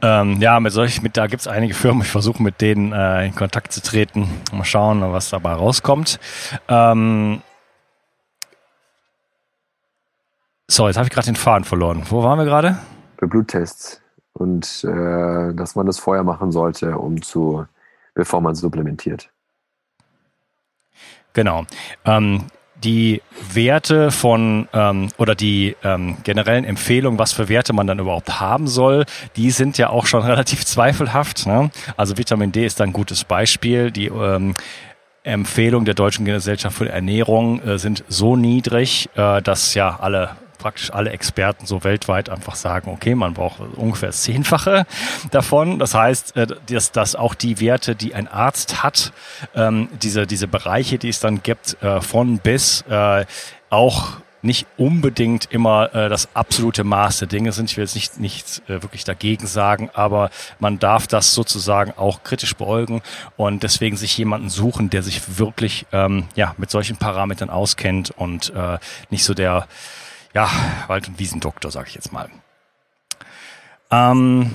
Ähm, 0.01 0.39
ja, 0.39 0.59
mit 0.59 0.71
solch, 0.71 1.01
mit 1.01 1.17
da 1.17 1.27
gibt's 1.27 1.48
einige 1.48 1.74
Firmen. 1.74 2.03
Ich 2.03 2.09
versuche 2.09 2.41
mit 2.41 2.62
denen 2.62 2.93
äh, 2.93 3.25
in 3.25 3.36
Kontakt 3.36 3.74
zu 3.74 3.81
treten. 3.81 4.29
Mal 4.53 4.63
schauen, 4.63 5.01
was 5.01 5.29
dabei 5.29 5.53
rauskommt. 5.53 6.19
Ähm, 6.69 7.41
so, 10.67 10.88
jetzt 10.88 10.98
habe 10.98 11.07
ich 11.07 11.13
gerade 11.13 11.25
den 11.25 11.36
Faden 11.36 11.65
verloren. 11.65 12.03
Wo 12.09 12.24
waren 12.24 12.38
wir 12.39 12.45
gerade? 12.45 12.77
Bei 13.17 13.27
Bluttests 13.27 14.01
und 14.33 14.86
äh, 14.86 15.53
dass 15.53 15.75
man 15.75 15.86
das 15.86 16.00
vorher 16.00 16.24
machen 16.24 16.51
sollte, 16.51 16.98
um 16.98 17.21
zu, 17.21 17.65
bevor 18.13 18.39
man 18.39 18.55
supplementiert. 18.55 19.29
Genau. 21.33 21.65
Ähm, 22.05 22.45
die 22.83 23.21
Werte 23.53 24.12
von 24.12 24.67
ähm, 24.74 25.09
oder 25.17 25.36
die 25.36 25.75
ähm, 25.83 26.17
generellen 26.24 26.65
Empfehlungen, 26.65 27.19
was 27.19 27.33
für 27.33 27.50
Werte 27.50 27.74
man 27.74 27.88
dann 27.88 28.00
überhaupt 28.00 28.39
haben 28.39 28.67
soll, 28.67 29.05
die 29.36 29.51
sind 29.51 29.77
ja 29.77 29.89
auch 29.89 30.05
schon 30.05 30.21
relativ 30.24 30.65
zweifelhaft. 30.65 31.45
Ne? 31.45 31.71
Also 31.98 32.17
Vitamin 32.17 32.51
D 32.51 32.65
ist 32.65 32.79
ein 32.81 32.93
gutes 32.93 33.24
Beispiel. 33.24 33.91
Die 33.91 34.07
ähm, 34.07 34.55
Empfehlungen 35.24 35.86
der 35.86 35.95
Deutschen 35.95 36.25
Gesellschaft 36.25 36.77
für 36.77 36.89
Ernährung 36.89 37.62
äh, 37.62 37.77
sind 37.77 38.03
so 38.07 38.36
niedrig, 38.36 39.09
äh, 39.15 39.41
dass 39.41 39.74
ja 39.74 40.00
alle 40.00 40.31
praktisch 40.60 40.94
alle 40.94 41.10
Experten 41.10 41.66
so 41.66 41.84
weltweit 41.84 42.30
einfach 42.30 42.56
sagen, 42.56 42.92
okay, 42.92 43.16
man 43.16 43.34
braucht 43.34 43.60
ungefähr 43.75 44.10
das 44.10 44.22
Zehnfache 44.22 44.86
davon. 45.32 45.80
Das 45.80 45.96
heißt, 45.96 46.36
äh, 46.36 46.48
dass, 46.68 46.92
dass 46.92 47.16
auch 47.16 47.34
die 47.34 47.60
Werte, 47.60 47.96
die 47.96 48.13
ein 48.13 48.28
Arzt 48.28 48.84
hat, 48.84 49.12
ähm, 49.56 49.89
diese, 50.04 50.28
diese 50.28 50.48
Bereiche, 50.48 51.00
die 51.00 51.10
es 51.10 51.20
dann 51.20 51.42
gibt, 51.42 51.82
äh, 51.82 52.01
von 52.01 52.38
bis, 52.38 52.82
äh, 52.89 53.25
auch 53.72 54.18
nicht 54.42 54.68
unbedingt 54.78 55.51
immer 55.51 55.94
äh, 55.94 56.10
das 56.10 56.34
absolute 56.36 56.84
Maß 56.84 57.20
der 57.20 57.28
Dinge 57.28 57.51
sind. 57.51 57.70
Ich 57.70 57.78
will 57.78 57.84
jetzt 57.84 57.96
nicht, 57.96 58.20
nicht 58.20 58.62
äh, 58.68 58.82
wirklich 58.82 59.04
dagegen 59.04 59.48
sagen, 59.48 59.89
aber 59.94 60.30
man 60.60 60.80
darf 60.80 61.08
das 61.08 61.34
sozusagen 61.34 61.94
auch 61.98 62.24
kritisch 62.24 62.56
beäugen 62.56 63.01
und 63.36 63.63
deswegen 63.63 63.98
sich 63.98 64.18
jemanden 64.18 64.50
suchen, 64.50 64.89
der 64.89 65.04
sich 65.04 65.38
wirklich 65.38 65.86
ähm, 65.92 66.25
ja, 66.36 66.56
mit 66.58 66.70
solchen 66.70 66.98
Parametern 66.98 67.50
auskennt 67.50 68.12
und 68.12 68.54
äh, 68.56 68.78
nicht 69.10 69.24
so 69.24 69.34
der 69.34 69.68
ja, 70.33 70.50
Wald- 70.88 71.07
und 71.07 71.19
Wiesendoktor, 71.19 71.71
sage 71.71 71.88
ich 71.89 71.95
jetzt 71.95 72.12
mal. 72.12 72.29
Ähm, 73.91 74.51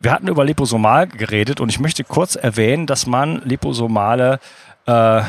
wir 0.00 0.12
hatten 0.12 0.28
über 0.28 0.44
Liposomal 0.44 1.06
geredet 1.06 1.60
und 1.60 1.68
ich 1.68 1.80
möchte 1.80 2.04
kurz 2.04 2.36
erwähnen, 2.36 2.86
dass 2.86 3.06
man 3.06 3.42
liposomale 3.42 4.40
äh, 4.86 5.22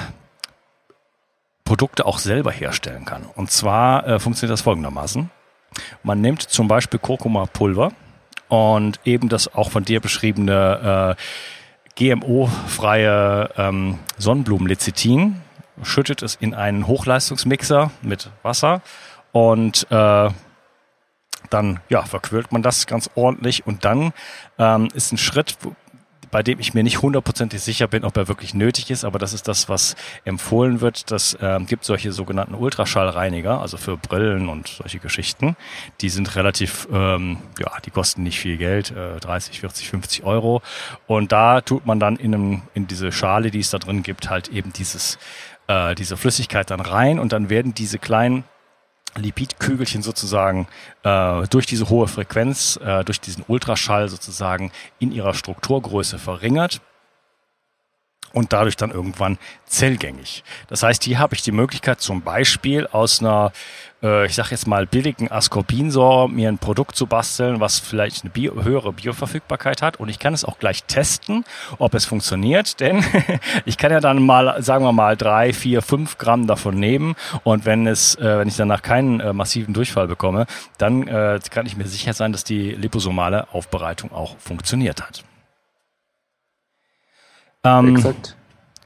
Produkte 1.63 2.05
auch 2.05 2.19
selber 2.19 2.51
herstellen 2.51 3.05
kann. 3.05 3.25
Und 3.35 3.51
zwar 3.51 4.07
äh, 4.07 4.19
funktioniert 4.19 4.53
das 4.53 4.61
folgendermaßen. 4.61 5.29
Man 6.03 6.21
nimmt 6.21 6.41
zum 6.41 6.67
Beispiel 6.67 6.99
Kurkuma-Pulver 6.99 7.91
und 8.47 8.99
eben 9.03 9.29
das 9.29 9.53
auch 9.53 9.71
von 9.71 9.83
dir 9.83 9.99
beschriebene 9.99 11.15
äh, 11.17 12.15
GMO-freie 12.15 13.49
ähm, 13.57 13.99
Sonnenblumenlecithin, 14.17 15.41
schüttet 15.81 16.21
es 16.21 16.35
in 16.35 16.53
einen 16.53 16.87
Hochleistungsmixer 16.87 17.91
mit 18.01 18.29
Wasser 18.43 18.81
und 19.37 19.85
äh, 19.91 20.29
dann 21.51 21.79
ja, 21.89 22.01
verquirlt 22.01 22.51
man 22.51 22.63
das 22.63 22.87
ganz 22.87 23.11
ordentlich 23.13 23.67
und 23.67 23.85
dann 23.85 24.11
ähm, 24.57 24.87
ist 24.95 25.13
ein 25.13 25.19
Schritt, 25.19 25.59
bei 26.31 26.41
dem 26.41 26.59
ich 26.59 26.73
mir 26.73 26.81
nicht 26.81 27.03
hundertprozentig 27.03 27.61
sicher 27.61 27.87
bin, 27.87 28.03
ob 28.03 28.17
er 28.17 28.27
wirklich 28.27 28.55
nötig 28.55 28.89
ist, 28.89 29.05
aber 29.05 29.19
das 29.19 29.33
ist 29.33 29.47
das, 29.47 29.69
was 29.69 29.95
empfohlen 30.25 30.81
wird. 30.81 31.11
Das 31.11 31.37
ähm, 31.39 31.67
gibt 31.67 31.85
solche 31.85 32.11
sogenannten 32.13 32.55
Ultraschallreiniger, 32.55 33.61
also 33.61 33.77
für 33.77 33.95
Brillen 33.95 34.49
und 34.49 34.69
solche 34.69 34.97
Geschichten. 34.97 35.55
Die 36.01 36.09
sind 36.09 36.35
relativ, 36.35 36.87
ähm, 36.91 37.37
ja, 37.59 37.71
die 37.85 37.91
kosten 37.91 38.23
nicht 38.23 38.39
viel 38.39 38.57
Geld, 38.57 38.89
äh, 38.89 39.19
30, 39.19 39.59
40, 39.59 39.87
50 39.87 40.23
Euro. 40.23 40.63
Und 41.05 41.31
da 41.31 41.61
tut 41.61 41.85
man 41.85 41.99
dann 41.99 42.15
in, 42.15 42.33
einem, 42.33 42.61
in 42.73 42.87
diese 42.87 43.11
Schale, 43.11 43.51
die 43.51 43.59
es 43.59 43.69
da 43.69 43.77
drin 43.77 44.01
gibt, 44.01 44.31
halt 44.31 44.47
eben 44.47 44.73
dieses, 44.73 45.19
äh, 45.67 45.93
diese 45.93 46.17
Flüssigkeit 46.17 46.71
dann 46.71 46.81
rein 46.81 47.19
und 47.19 47.33
dann 47.33 47.51
werden 47.51 47.75
diese 47.75 47.99
kleinen 47.99 48.43
Lipidkügelchen 49.17 50.01
sozusagen 50.01 50.67
äh, 51.03 51.47
durch 51.47 51.65
diese 51.65 51.89
hohe 51.89 52.07
Frequenz, 52.07 52.79
äh, 52.83 53.03
durch 53.03 53.19
diesen 53.19 53.43
Ultraschall 53.47 54.09
sozusagen 54.09 54.71
in 54.99 55.11
ihrer 55.11 55.33
Strukturgröße 55.33 56.19
verringert 56.19 56.81
und 58.33 58.53
dadurch 58.53 58.75
dann 58.75 58.91
irgendwann 58.91 59.37
zellgängig. 59.65 60.43
Das 60.67 60.83
heißt, 60.83 61.03
hier 61.03 61.19
habe 61.19 61.35
ich 61.35 61.41
die 61.41 61.51
Möglichkeit 61.51 62.01
zum 62.01 62.21
Beispiel 62.21 62.87
aus 62.87 63.19
einer, 63.19 63.51
äh, 64.01 64.25
ich 64.25 64.35
sage 64.35 64.49
jetzt 64.51 64.67
mal 64.67 64.85
billigen 64.85 65.31
Ascorbinsäure 65.31 66.29
mir 66.29 66.49
ein 66.49 66.57
Produkt 66.57 66.95
zu 66.95 67.07
basteln, 67.07 67.59
was 67.59 67.79
vielleicht 67.79 68.23
eine 68.23 68.31
Bio, 68.31 68.63
höhere 68.63 68.93
Bioverfügbarkeit 68.93 69.81
hat 69.81 69.97
und 69.97 70.09
ich 70.09 70.19
kann 70.19 70.33
es 70.33 70.45
auch 70.45 70.59
gleich 70.59 70.83
testen, 70.83 71.43
ob 71.79 71.93
es 71.93 72.05
funktioniert, 72.05 72.79
denn 72.79 73.03
ich 73.65 73.77
kann 73.77 73.91
ja 73.91 73.99
dann 73.99 74.21
mal, 74.21 74.61
sagen 74.61 74.85
wir 74.85 74.91
mal, 74.91 75.17
drei, 75.17 75.53
vier, 75.53 75.81
fünf 75.81 76.17
Gramm 76.17 76.47
davon 76.47 76.79
nehmen 76.79 77.15
und 77.43 77.65
wenn 77.65 77.87
es, 77.87 78.15
äh, 78.15 78.39
wenn 78.39 78.47
ich 78.47 78.57
danach 78.57 78.81
keinen 78.81 79.19
äh, 79.19 79.33
massiven 79.33 79.73
Durchfall 79.73 80.07
bekomme, 80.07 80.45
dann 80.77 81.07
äh, 81.07 81.39
kann 81.49 81.65
ich 81.65 81.77
mir 81.77 81.87
sicher 81.87 82.13
sein, 82.13 82.31
dass 82.31 82.43
die 82.43 82.71
liposomale 82.71 83.47
Aufbereitung 83.53 84.11
auch 84.11 84.37
funktioniert 84.37 85.01
hat. 85.01 85.23
Ähm, 87.63 87.95
Exakt. 87.95 88.35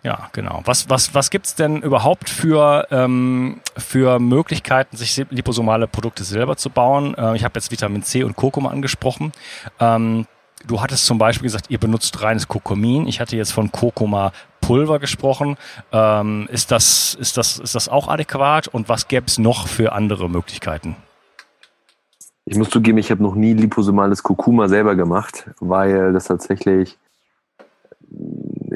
Ja, 0.04 0.30
genau. 0.32 0.62
Was, 0.66 0.90
was, 0.90 1.14
was 1.14 1.30
gibt's 1.30 1.54
denn 1.54 1.82
überhaupt 1.84 2.30
für, 2.30 2.88
ähm, 2.90 3.62
für 3.78 4.20
Möglichkeiten, 4.20 4.98
sich 4.98 5.16
liposomale 5.30 5.88
Produkte 5.88 6.24
selber 6.24 6.58
zu 6.58 6.72
bauen? 6.72 7.14
Äh, 7.16 7.36
ich 7.36 7.44
habe 7.44 7.54
jetzt 7.56 7.72
Vitamin 7.72 8.02
C 8.02 8.24
und 8.24 8.36
Kurkuma 8.36 8.70
angesprochen. 8.70 9.32
Ähm, 9.80 10.26
du 10.66 10.82
hattest 10.82 11.06
zum 11.06 11.20
Beispiel 11.20 11.44
gesagt, 11.44 11.70
ihr 11.70 11.78
benutzt 11.78 12.20
reines 12.24 12.48
Kokomin. 12.48 13.06
Ich 13.08 13.20
hatte 13.20 13.38
jetzt 13.38 13.52
von 13.52 13.72
Kurkuma 13.72 14.32
Pulver 14.60 14.98
gesprochen. 14.98 15.56
Ähm, 15.92 16.48
ist, 16.52 16.72
das, 16.72 17.14
ist, 17.14 17.38
das, 17.38 17.60
ist 17.60 17.76
das 17.76 17.88
auch 17.88 18.08
adäquat? 18.08 18.68
Und 18.68 18.90
was 18.90 19.08
gäbe 19.08 19.28
es 19.28 19.38
noch 19.38 19.68
für 19.68 19.92
andere 19.92 20.30
Möglichkeiten? 20.32 20.96
Ich 22.46 22.58
muss 22.58 22.72
zugeben, 22.72 22.98
ich 22.98 23.12
habe 23.12 23.22
noch 23.22 23.36
nie 23.36 23.54
liposomales 23.54 24.24
Kurkuma 24.24 24.68
selber 24.68 24.96
gemacht, 24.96 25.48
weil 25.60 26.12
das 26.12 26.26
tatsächlich 26.26 26.98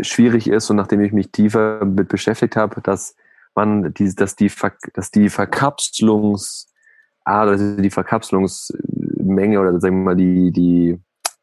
schwierig 0.01 0.49
ist 0.49 0.69
und 0.69 0.77
nachdem 0.77 1.01
ich 1.01 1.11
mich 1.11 1.31
tiefer 1.31 1.85
mit 1.85 2.09
beschäftigt 2.09 2.55
habe, 2.55 2.81
dass 2.81 3.15
man 3.55 3.93
die, 3.93 4.13
dass 4.13 4.35
die, 4.35 4.51
dass 4.93 5.11
die 5.11 5.29
Verkapselungs, 5.29 6.71
also 7.23 7.81
die 7.81 7.89
Verkapselungsmenge 7.89 9.59
oder 9.59 9.79
sagen 9.79 9.99
wir 9.99 10.03
mal 10.03 10.15
die, 10.15 10.51
die, 10.51 10.99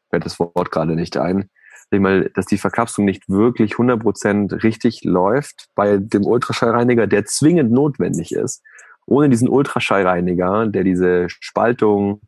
fällt 0.09 0.25
das 0.25 0.39
Wort 0.39 0.71
gerade 0.71 0.95
nicht 0.95 1.17
ein, 1.17 1.49
mal, 1.91 2.29
dass 2.33 2.45
die 2.45 2.57
Verkapselung 2.57 3.05
nicht 3.05 3.29
wirklich 3.29 3.73
100% 3.73 4.63
richtig 4.63 5.03
läuft 5.03 5.67
bei 5.75 5.97
dem 5.97 6.25
Ultraschallreiniger, 6.25 7.07
der 7.07 7.25
zwingend 7.25 7.71
notwendig 7.71 8.33
ist. 8.33 8.63
Ohne 9.05 9.29
diesen 9.29 9.49
Ultraschallreiniger, 9.49 10.67
der 10.67 10.83
diese 10.83 11.27
Spaltung 11.29 12.21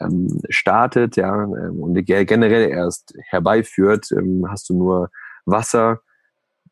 ähm, 0.00 0.40
startet, 0.48 1.16
ja, 1.16 1.44
ähm, 1.44 1.80
und 1.80 1.94
generell 2.04 2.68
erst 2.68 3.14
herbeiführt, 3.28 4.12
ähm, 4.12 4.46
hast 4.48 4.68
du 4.68 4.76
nur 4.76 5.10
Wasser, 5.46 6.00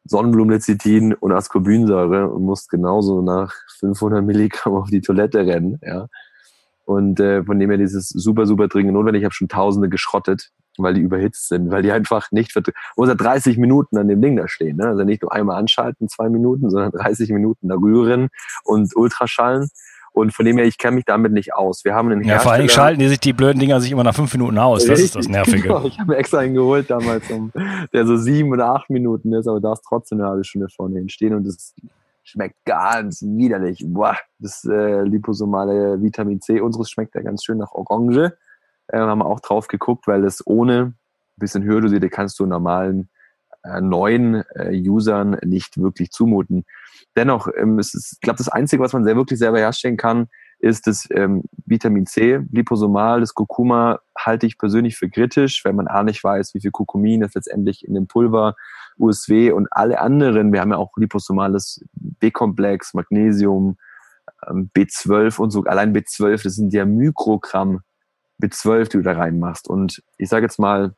Sonnenblumenlecithin 0.04 1.14
und 1.14 1.32
Ascorbinsäure 1.32 2.28
und 2.28 2.42
musst 2.42 2.70
genauso 2.70 3.20
nach 3.20 3.52
500 3.78 4.24
Milligramm 4.24 4.74
auf 4.74 4.90
die 4.90 5.00
Toilette 5.00 5.46
rennen. 5.46 5.78
Ja. 5.82 6.08
Und 6.84 7.20
äh, 7.20 7.44
von 7.44 7.58
dem 7.58 7.68
her 7.68 7.78
dieses 7.78 8.08
super, 8.08 8.46
super 8.46 8.68
dringend 8.68 8.94
notwendig. 8.94 9.20
Ich 9.20 9.24
habe 9.26 9.34
schon 9.34 9.48
Tausende 9.48 9.90
geschrottet, 9.90 10.50
weil 10.78 10.94
die 10.94 11.02
überhitzt 11.02 11.48
sind, 11.48 11.70
weil 11.70 11.82
die 11.82 11.92
einfach 11.92 12.32
nicht 12.32 12.52
muss 12.96 13.14
30 13.14 13.58
Minuten 13.58 13.98
an 13.98 14.08
dem 14.08 14.22
Ding 14.22 14.36
da 14.36 14.48
stehen. 14.48 14.78
Ne? 14.78 14.86
Also 14.86 15.04
nicht 15.04 15.20
nur 15.20 15.32
einmal 15.32 15.58
anschalten, 15.58 16.08
zwei 16.08 16.30
Minuten, 16.30 16.70
sondern 16.70 16.92
30 16.92 17.28
Minuten 17.30 17.68
da 17.68 17.74
rühren 17.74 18.28
und 18.64 18.96
Ultraschallen. 18.96 19.68
Und 20.12 20.32
von 20.32 20.44
dem 20.44 20.56
her, 20.56 20.66
ich 20.66 20.78
kenne 20.78 20.96
mich 20.96 21.04
damit 21.04 21.32
nicht 21.32 21.54
aus. 21.54 21.84
Wir 21.84 21.94
haben 21.94 22.10
einen 22.10 22.24
Ja, 22.24 22.38
vor 22.40 22.56
Dingen 22.56 22.68
schalten 22.68 23.00
die 23.00 23.08
sich 23.08 23.20
die 23.20 23.32
blöden 23.32 23.58
Dinger 23.60 23.80
sich 23.80 23.92
immer 23.92 24.04
nach 24.04 24.14
fünf 24.14 24.32
Minuten 24.32 24.58
aus. 24.58 24.84
Das 24.84 25.00
ist 25.00 25.14
das 25.14 25.28
Nervige. 25.28 25.62
Genau. 25.62 25.84
Ich 25.84 25.98
habe 25.98 26.12
mir 26.12 26.18
extra 26.18 26.38
einen 26.38 26.54
geholt 26.54 26.90
damals, 26.90 27.30
um, 27.30 27.52
der 27.92 28.06
so 28.06 28.16
sieben 28.16 28.52
oder 28.52 28.70
acht 28.70 28.90
Minuten 28.90 29.32
ist, 29.32 29.46
aber 29.46 29.60
da 29.60 29.72
ist 29.72 29.84
trotzdem 29.86 30.20
eine 30.20 30.28
halbe 30.28 30.44
Stunde 30.44 30.68
vorne 30.68 30.98
hinstehen 30.98 31.34
und 31.34 31.46
das 31.46 31.74
schmeckt 32.24 32.56
ganz 32.64 33.22
widerlich. 33.22 33.84
Boah, 33.86 34.16
das 34.38 34.64
äh, 34.64 35.02
liposomale 35.02 36.00
Vitamin 36.02 36.40
C 36.40 36.60
unseres 36.60 36.90
schmeckt 36.90 37.14
ja 37.14 37.22
ganz 37.22 37.44
schön 37.44 37.58
nach 37.58 37.72
Orange. 37.72 38.36
Äh, 38.88 38.98
haben 38.98 39.18
wir 39.18 39.26
auch 39.26 39.40
drauf 39.40 39.68
geguckt, 39.68 40.06
weil 40.06 40.22
das 40.22 40.46
ohne 40.46 40.82
ein 40.82 40.94
bisschen 41.36 41.64
höher 41.64 41.80
dosierte 41.80 42.08
kannst 42.10 42.38
du 42.38 42.46
normalen 42.46 43.08
neuen 43.80 44.44
äh, 44.54 44.72
Usern 44.88 45.36
nicht 45.44 45.78
wirklich 45.78 46.10
zumuten 46.10 46.64
dennoch, 47.18 47.48
ähm, 47.56 47.78
ist, 47.78 47.94
ich 48.14 48.20
glaube, 48.20 48.38
das 48.38 48.48
Einzige, 48.48 48.82
was 48.82 48.92
man 48.92 49.04
sehr 49.04 49.16
wirklich 49.16 49.38
selber 49.38 49.58
herstellen 49.58 49.96
kann, 49.96 50.28
ist 50.60 50.86
das 50.86 51.06
ähm, 51.10 51.42
Vitamin 51.66 52.06
C, 52.06 52.40
Liposomal, 52.50 53.20
das 53.20 53.34
Kurkuma 53.34 54.00
halte 54.18 54.46
ich 54.46 54.58
persönlich 54.58 54.96
für 54.96 55.08
kritisch, 55.08 55.64
wenn 55.64 55.76
man 55.76 55.86
A 55.86 56.02
nicht 56.02 56.22
weiß, 56.22 56.54
wie 56.54 56.60
viel 56.60 56.70
Kurkumin 56.70 57.22
ist 57.22 57.34
letztendlich 57.34 57.86
in 57.86 57.94
dem 57.94 58.06
Pulver, 58.06 58.56
USW 58.98 59.52
und 59.52 59.68
alle 59.70 60.00
anderen. 60.00 60.52
Wir 60.52 60.60
haben 60.60 60.72
ja 60.72 60.78
auch 60.78 60.96
liposomales 60.96 61.84
B-Komplex, 61.92 62.94
Magnesium, 62.94 63.76
ähm, 64.48 64.70
B12 64.76 65.38
und 65.38 65.50
so. 65.50 65.62
Allein 65.64 65.94
B12, 65.94 66.42
das 66.42 66.54
sind 66.54 66.72
ja 66.72 66.84
Mikrogramm 66.84 67.80
B12, 68.42 68.90
die 68.90 68.96
du 68.98 69.02
da 69.02 69.12
reinmachst. 69.12 69.68
Und 69.68 70.02
ich 70.16 70.28
sage 70.28 70.46
jetzt 70.46 70.58
mal, 70.58 70.94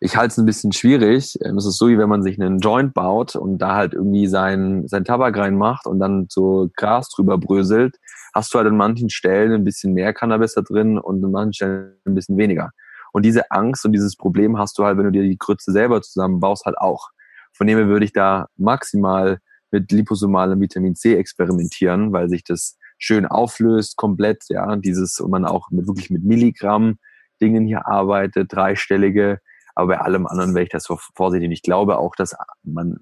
ich 0.00 0.16
halte 0.16 0.32
es 0.32 0.38
ein 0.38 0.46
bisschen 0.46 0.72
schwierig. 0.72 1.38
Ähm, 1.42 1.56
es 1.56 1.66
ist 1.66 1.78
so, 1.78 1.88
wie 1.88 1.98
wenn 1.98 2.08
man 2.08 2.22
sich 2.22 2.40
einen 2.40 2.58
Joint 2.58 2.94
baut 2.94 3.36
und 3.36 3.58
da 3.58 3.74
halt 3.76 3.94
irgendwie 3.94 4.26
sein, 4.26 4.86
sein 4.86 5.04
Tabak 5.04 5.36
reinmacht 5.36 5.86
und 5.86 5.98
dann 5.98 6.26
so 6.28 6.70
Gras 6.76 7.08
drüber 7.08 7.38
bröselt, 7.38 7.96
hast 8.34 8.52
du 8.52 8.58
halt 8.58 8.68
an 8.68 8.76
manchen 8.76 9.10
Stellen 9.10 9.52
ein 9.52 9.64
bisschen 9.64 9.94
mehr 9.94 10.12
Cannabis 10.12 10.54
da 10.54 10.60
drin 10.60 10.98
und 10.98 11.24
an 11.24 11.30
manchen 11.30 11.54
Stellen 11.54 11.96
ein 12.06 12.14
bisschen 12.14 12.36
weniger. 12.36 12.70
Und 13.12 13.24
diese 13.24 13.50
Angst 13.50 13.84
und 13.86 13.92
dieses 13.92 14.16
Problem 14.16 14.58
hast 14.58 14.78
du 14.78 14.84
halt, 14.84 14.98
wenn 14.98 15.04
du 15.04 15.12
dir 15.12 15.22
die 15.22 15.38
Grütze 15.38 15.72
selber 15.72 16.02
zusammenbaust, 16.02 16.66
halt 16.66 16.76
auch. 16.76 17.08
Von 17.54 17.66
dem 17.66 17.78
her 17.78 17.88
würde 17.88 18.04
ich 18.04 18.12
da 18.12 18.48
maximal 18.56 19.38
mit 19.70 19.90
liposomalem 19.90 20.60
Vitamin 20.60 20.94
C 20.94 21.16
experimentieren, 21.16 22.12
weil 22.12 22.28
sich 22.28 22.44
das 22.44 22.76
schön 22.98 23.26
auflöst, 23.26 23.96
komplett, 23.96 24.44
ja, 24.48 24.76
dieses, 24.76 25.18
und 25.20 25.30
man 25.30 25.46
auch 25.46 25.70
mit, 25.70 25.86
wirklich 25.86 26.10
mit 26.10 26.24
Milligramm 26.24 26.98
Dingen 27.40 27.66
hier 27.66 27.86
arbeitet, 27.86 28.52
dreistellige, 28.52 29.40
aber 29.76 29.88
bei 29.88 30.00
allem 30.00 30.26
anderen 30.26 30.54
wäre 30.54 30.64
ich 30.64 30.70
das 30.70 30.84
so 30.84 30.98
vorsichtig. 31.14 31.52
Ich 31.52 31.62
glaube 31.62 31.98
auch, 31.98 32.16
dass 32.16 32.34
man 32.64 32.98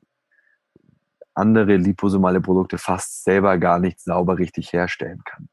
andere 1.35 1.77
liposomale 1.77 2.41
Produkte 2.41 2.79
fast 2.79 3.25
selber 3.25 3.59
gar 3.59 3.79
nicht 3.79 4.01
sauber 4.01 4.39
richtig 4.39 4.73
herstellen 4.73 5.23
kann. 5.25 5.49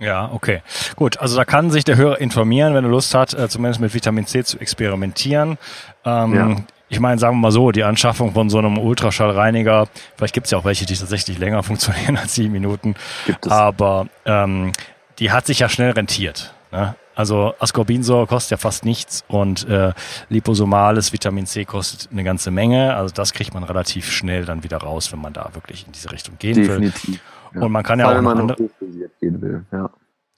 Ja, 0.00 0.32
okay. 0.32 0.62
Gut, 0.96 1.18
also 1.18 1.36
da 1.36 1.44
kann 1.44 1.70
sich 1.70 1.84
der 1.84 1.96
Hörer 1.96 2.20
informieren, 2.20 2.74
wenn 2.74 2.84
er 2.84 2.90
Lust 2.90 3.14
hat, 3.14 3.32
äh, 3.34 3.48
zumindest 3.48 3.80
mit 3.80 3.94
Vitamin 3.94 4.26
C 4.26 4.42
zu 4.42 4.58
experimentieren. 4.58 5.56
Ähm, 6.04 6.34
ja. 6.34 6.56
Ich 6.88 7.00
meine, 7.00 7.18
sagen 7.18 7.36
wir 7.36 7.40
mal 7.40 7.52
so, 7.52 7.70
die 7.70 7.84
Anschaffung 7.84 8.32
von 8.32 8.50
so 8.50 8.58
einem 8.58 8.78
Ultraschallreiniger, 8.78 9.88
vielleicht 10.16 10.34
gibt 10.34 10.46
es 10.46 10.50
ja 10.50 10.58
auch 10.58 10.64
welche, 10.64 10.84
die 10.84 10.96
tatsächlich 10.96 11.38
länger 11.38 11.62
funktionieren 11.62 12.16
als 12.16 12.34
sieben 12.34 12.52
Minuten, 12.52 12.94
gibt 13.26 13.46
es. 13.46 13.52
aber 13.52 14.08
ähm, 14.24 14.72
die 15.18 15.30
hat 15.30 15.46
sich 15.46 15.60
ja 15.60 15.68
schnell 15.68 15.92
rentiert. 15.92 16.54
Ne? 16.72 16.96
Also 17.14 17.54
Ascorbinsäure 17.58 18.26
kostet 18.26 18.52
ja 18.52 18.56
fast 18.56 18.84
nichts 18.84 19.24
und 19.28 19.68
äh, 19.68 19.92
liposomales 20.28 21.12
Vitamin 21.12 21.46
C 21.46 21.64
kostet 21.64 22.10
eine 22.10 22.24
ganze 22.24 22.50
Menge. 22.50 22.94
Also 22.94 23.14
das 23.14 23.32
kriegt 23.32 23.54
man 23.54 23.64
relativ 23.64 24.10
schnell 24.10 24.44
dann 24.44 24.64
wieder 24.64 24.78
raus, 24.78 25.12
wenn 25.12 25.20
man 25.20 25.32
da 25.32 25.50
wirklich 25.54 25.86
in 25.86 25.92
diese 25.92 26.10
Richtung 26.10 26.36
gehen 26.38 26.54
Definitiv, 26.54 27.08
will. 27.08 27.20
Ja. 27.54 27.60
Und 27.62 27.72
man 27.72 27.82
kann 27.82 27.98
ja 27.98 28.06
Vor 28.06 28.18
auch 28.18 28.22
noch 28.22 28.30
andere, 28.32 28.62
hochdosiert 28.64 29.12
gehen 29.20 29.40
will. 29.40 29.64
Ja. 29.72 29.90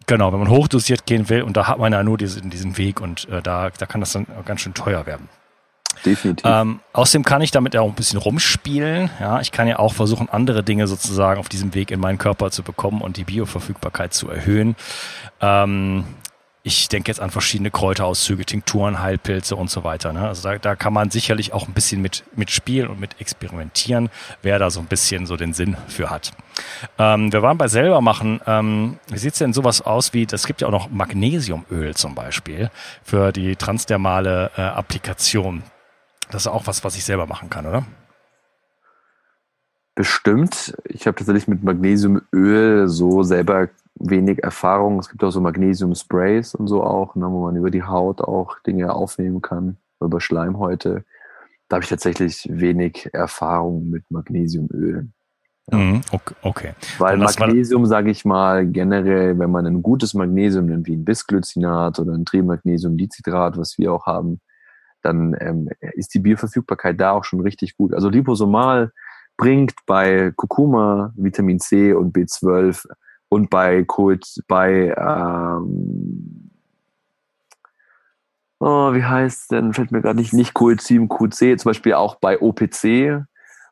Genau, 0.06 0.32
wenn 0.32 0.38
man 0.38 0.50
hochdosiert 0.50 1.06
gehen 1.06 1.28
will 1.28 1.42
und 1.42 1.56
da 1.56 1.66
hat 1.66 1.78
man 1.78 1.92
ja 1.92 2.02
nur 2.02 2.18
diesen, 2.18 2.50
diesen 2.50 2.78
Weg 2.78 3.00
und 3.00 3.28
äh, 3.28 3.42
da, 3.42 3.70
da 3.70 3.86
kann 3.86 4.00
das 4.00 4.12
dann 4.12 4.26
ganz 4.44 4.60
schön 4.60 4.74
teuer 4.74 5.06
werden. 5.06 5.28
Definitiv. 6.04 6.44
Ähm, 6.48 6.80
außerdem 6.92 7.24
kann 7.24 7.42
ich 7.42 7.50
damit 7.50 7.74
ja 7.74 7.80
auch 7.80 7.88
ein 7.88 7.94
bisschen 7.94 8.18
rumspielen. 8.18 9.10
Ja, 9.18 9.40
ich 9.40 9.50
kann 9.50 9.66
ja 9.66 9.78
auch 9.78 9.94
versuchen, 9.94 10.28
andere 10.28 10.62
Dinge 10.62 10.86
sozusagen 10.86 11.40
auf 11.40 11.48
diesem 11.48 11.74
Weg 11.74 11.90
in 11.90 12.00
meinen 12.00 12.18
Körper 12.18 12.50
zu 12.50 12.62
bekommen 12.62 13.00
und 13.00 13.16
die 13.16 13.24
Bioverfügbarkeit 13.24 14.12
zu 14.12 14.28
erhöhen. 14.28 14.76
Ähm, 15.40 16.04
ich 16.66 16.88
denke 16.88 17.12
jetzt 17.12 17.20
an 17.20 17.30
verschiedene 17.30 17.70
Kräuterauszüge, 17.70 18.44
Tinkturen, 18.44 18.98
Heilpilze 18.98 19.54
und 19.54 19.70
so 19.70 19.84
weiter. 19.84 20.12
Ne? 20.12 20.26
Also 20.26 20.42
da, 20.48 20.58
da 20.58 20.74
kann 20.74 20.92
man 20.92 21.10
sicherlich 21.10 21.52
auch 21.52 21.68
ein 21.68 21.74
bisschen 21.74 22.02
mit, 22.02 22.24
mit 22.34 22.50
spielen 22.50 22.88
und 22.88 22.98
mit 22.98 23.20
experimentieren, 23.20 24.10
wer 24.42 24.58
da 24.58 24.68
so 24.68 24.80
ein 24.80 24.86
bisschen 24.86 25.26
so 25.26 25.36
den 25.36 25.52
Sinn 25.52 25.76
für 25.86 26.10
hat. 26.10 26.32
Ähm, 26.98 27.32
wir 27.32 27.42
waren 27.42 27.56
bei 27.56 27.68
selber 27.68 28.00
machen. 28.00 28.40
Ähm, 28.48 28.98
wie 29.08 29.18
sieht's 29.18 29.38
denn 29.38 29.52
sowas 29.52 29.80
aus 29.80 30.12
wie, 30.12 30.26
das 30.26 30.44
gibt 30.44 30.60
ja 30.60 30.66
auch 30.66 30.72
noch 30.72 30.90
Magnesiumöl 30.90 31.94
zum 31.94 32.16
Beispiel 32.16 32.68
für 33.04 33.30
die 33.30 33.54
transdermale 33.54 34.50
äh, 34.56 34.62
Applikation. 34.62 35.62
Das 36.32 36.42
ist 36.42 36.48
auch 36.48 36.66
was, 36.66 36.82
was 36.82 36.96
ich 36.96 37.04
selber 37.04 37.26
machen 37.26 37.48
kann, 37.48 37.66
oder? 37.66 37.84
Bestimmt. 39.96 40.76
Ich 40.84 41.06
habe 41.06 41.16
tatsächlich 41.16 41.48
mit 41.48 41.64
Magnesiumöl 41.64 42.86
so 42.86 43.22
selber 43.22 43.70
wenig 43.94 44.44
Erfahrung. 44.44 44.98
Es 44.98 45.08
gibt 45.08 45.24
auch 45.24 45.30
so 45.30 45.40
Magnesium-Sprays 45.40 46.54
und 46.54 46.68
so 46.68 46.84
auch, 46.84 47.16
ne, 47.16 47.26
wo 47.30 47.46
man 47.46 47.56
über 47.56 47.70
die 47.70 47.82
Haut 47.82 48.20
auch 48.20 48.60
Dinge 48.60 48.92
aufnehmen 48.92 49.40
kann, 49.40 49.78
über 50.00 50.20
Schleimhäute. 50.20 51.04
Da 51.68 51.76
habe 51.76 51.84
ich 51.84 51.88
tatsächlich 51.88 52.46
wenig 52.50 53.08
Erfahrung 53.14 53.88
mit 53.88 54.04
Magnesiumöl. 54.10 55.08
Ja. 55.72 55.78
Mhm, 55.78 56.02
okay. 56.42 56.74
Weil 56.98 57.16
Magnesium, 57.16 57.86
sage 57.86 58.10
ich 58.10 58.26
mal, 58.26 58.66
generell, 58.66 59.38
wenn 59.38 59.50
man 59.50 59.66
ein 59.66 59.82
gutes 59.82 60.12
Magnesium 60.12 60.66
nimmt, 60.66 60.86
wie 60.88 60.94
ein 60.94 61.06
Bisglycinat 61.06 61.98
oder 61.98 62.12
ein 62.12 62.26
Trimagnesiumdicitrat, 62.26 63.56
was 63.56 63.78
wir 63.78 63.94
auch 63.94 64.04
haben, 64.04 64.40
dann 65.00 65.34
ähm, 65.40 65.70
ist 65.94 66.12
die 66.12 66.18
Bioverfügbarkeit 66.18 67.00
da 67.00 67.12
auch 67.12 67.24
schon 67.24 67.40
richtig 67.40 67.78
gut. 67.78 67.94
Also 67.94 68.10
liposomal 68.10 68.92
bringt 69.36 69.74
bei 69.86 70.32
Kurkuma 70.34 71.12
Vitamin 71.16 71.60
C 71.60 71.92
und 71.92 72.16
B12 72.16 72.86
und 73.28 73.50
bei 73.50 73.84
Kult, 73.84 74.24
bei 74.48 74.94
ähm, 74.96 76.50
oh, 78.60 78.92
wie 78.94 79.04
heißt 79.04 79.52
denn, 79.52 79.72
fällt 79.72 79.92
mir 79.92 80.00
gerade 80.00 80.18
nicht, 80.18 80.32
nicht 80.32 80.54
Coenzym 80.54 81.08
QC, 81.08 81.58
zum 81.58 81.70
Beispiel 81.70 81.94
auch 81.94 82.16
bei 82.16 82.40
OPC 82.40 83.24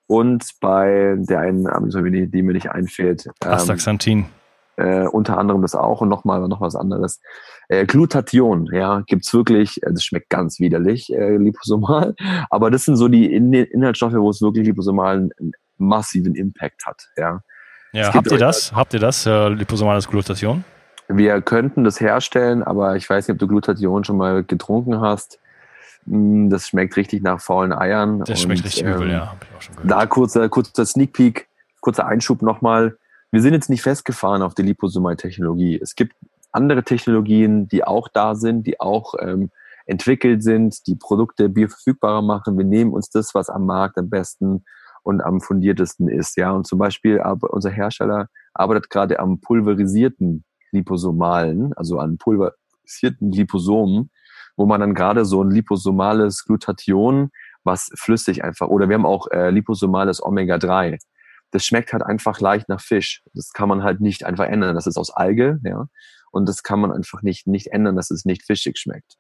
und 0.06 0.50
bei 0.60 1.16
der 1.18 1.40
einen, 1.40 2.30
die 2.30 2.42
mir 2.42 2.52
nicht 2.52 2.70
einfällt. 2.70 3.26
Ähm, 3.42 3.50
Astaxanthin. 3.50 4.26
Äh, 4.76 5.06
unter 5.06 5.38
anderem 5.38 5.62
das 5.62 5.74
auch 5.74 6.00
und 6.00 6.08
nochmal 6.08 6.46
noch 6.48 6.60
was 6.60 6.74
anderes. 6.74 7.20
Äh, 7.68 7.86
Glutathion, 7.86 8.68
ja, 8.72 9.02
gibt's 9.06 9.32
wirklich, 9.32 9.82
äh, 9.82 9.92
das 9.92 10.04
schmeckt 10.04 10.30
ganz 10.30 10.58
widerlich, 10.58 11.12
äh, 11.12 11.36
liposomal, 11.36 12.14
aber 12.50 12.70
das 12.70 12.84
sind 12.84 12.96
so 12.96 13.08
die 13.08 13.32
In 13.32 13.52
Inhaltsstoffe, 13.52 14.14
wo 14.14 14.30
es 14.30 14.42
wirklich 14.42 14.66
liposomal 14.66 15.16
einen 15.16 15.52
massiven 15.78 16.34
Impact 16.34 16.86
hat, 16.86 17.08
ja. 17.16 17.40
Ja, 17.92 18.12
habt 18.12 18.32
ihr 18.32 18.38
das? 18.38 18.72
Habt 18.74 18.92
ihr 18.92 19.00
das, 19.00 19.24
äh, 19.24 19.48
liposomales 19.48 20.08
Glutathion? 20.08 20.64
Wir 21.08 21.40
könnten 21.42 21.84
das 21.84 22.00
herstellen, 22.00 22.64
aber 22.64 22.96
ich 22.96 23.08
weiß 23.08 23.28
nicht, 23.28 23.34
ob 23.34 23.38
du 23.38 23.46
Glutathion 23.46 24.02
schon 24.02 24.16
mal 24.16 24.42
getrunken 24.42 25.00
hast. 25.00 25.38
Mm, 26.06 26.48
das 26.48 26.68
schmeckt 26.68 26.96
richtig 26.96 27.22
nach 27.22 27.40
faulen 27.40 27.72
Eiern. 27.72 28.24
Das 28.24 28.40
schmeckt 28.40 28.64
richtig 28.64 28.84
ähm, 28.84 28.94
übel, 28.94 29.10
ja. 29.10 29.30
Hab 29.30 29.44
ich 29.44 29.56
auch 29.56 29.62
schon 29.62 29.76
gehört. 29.76 29.90
Da 29.90 30.06
kurzer, 30.06 30.48
kurzer 30.48 30.84
Sneak 30.84 31.12
Peek, 31.12 31.46
kurzer 31.80 32.06
Einschub 32.06 32.42
nochmal. 32.42 32.96
Wir 33.34 33.42
sind 33.42 33.52
jetzt 33.52 33.68
nicht 33.68 33.82
festgefahren 33.82 34.42
auf 34.42 34.54
die 34.54 34.62
Liposomal-Technologie. 34.62 35.76
Es 35.82 35.96
gibt 35.96 36.14
andere 36.52 36.84
Technologien, 36.84 37.66
die 37.66 37.82
auch 37.82 38.06
da 38.06 38.36
sind, 38.36 38.64
die 38.64 38.78
auch 38.78 39.14
ähm, 39.20 39.50
entwickelt 39.86 40.44
sind, 40.44 40.86
die 40.86 40.94
Produkte 40.94 41.48
bioverfügbarer 41.48 42.22
machen. 42.22 42.56
Wir 42.56 42.64
nehmen 42.64 42.92
uns 42.92 43.10
das, 43.10 43.34
was 43.34 43.50
am 43.50 43.66
Markt 43.66 43.98
am 43.98 44.08
besten 44.08 44.64
und 45.02 45.20
am 45.20 45.40
fundiertesten 45.40 46.08
ist. 46.08 46.36
Ja, 46.36 46.52
und 46.52 46.64
zum 46.64 46.78
Beispiel 46.78 47.20
unser 47.40 47.70
Hersteller 47.70 48.28
arbeitet 48.52 48.88
gerade 48.88 49.18
am 49.18 49.40
pulverisierten 49.40 50.44
Liposomalen, 50.70 51.72
also 51.72 51.98
an 51.98 52.18
pulverisierten 52.18 53.32
Liposomen, 53.32 54.12
wo 54.56 54.64
man 54.64 54.78
dann 54.78 54.94
gerade 54.94 55.24
so 55.24 55.42
ein 55.42 55.50
liposomales 55.50 56.44
Glutathion, 56.44 57.32
was 57.64 57.90
flüssig 57.96 58.44
einfach, 58.44 58.68
oder 58.68 58.88
wir 58.88 58.94
haben 58.94 59.06
auch 59.06 59.26
äh, 59.32 59.50
liposomales 59.50 60.22
Omega-3. 60.22 61.00
Das 61.54 61.64
schmeckt 61.64 61.92
halt 61.92 62.02
einfach 62.02 62.40
leicht 62.40 62.68
nach 62.68 62.80
Fisch. 62.80 63.22
Das 63.32 63.52
kann 63.52 63.68
man 63.68 63.84
halt 63.84 64.00
nicht 64.00 64.24
einfach 64.24 64.46
ändern. 64.46 64.74
Das 64.74 64.86
ist 64.86 64.96
aus 64.96 65.10
Alge, 65.10 65.60
ja. 65.64 65.86
Und 66.32 66.48
das 66.48 66.64
kann 66.64 66.80
man 66.80 66.90
einfach 66.90 67.22
nicht, 67.22 67.46
nicht 67.46 67.68
ändern, 67.68 67.94
dass 67.94 68.10
es 68.10 68.24
nicht 68.24 68.44
fischig 68.44 68.76
schmeckt. 68.76 69.14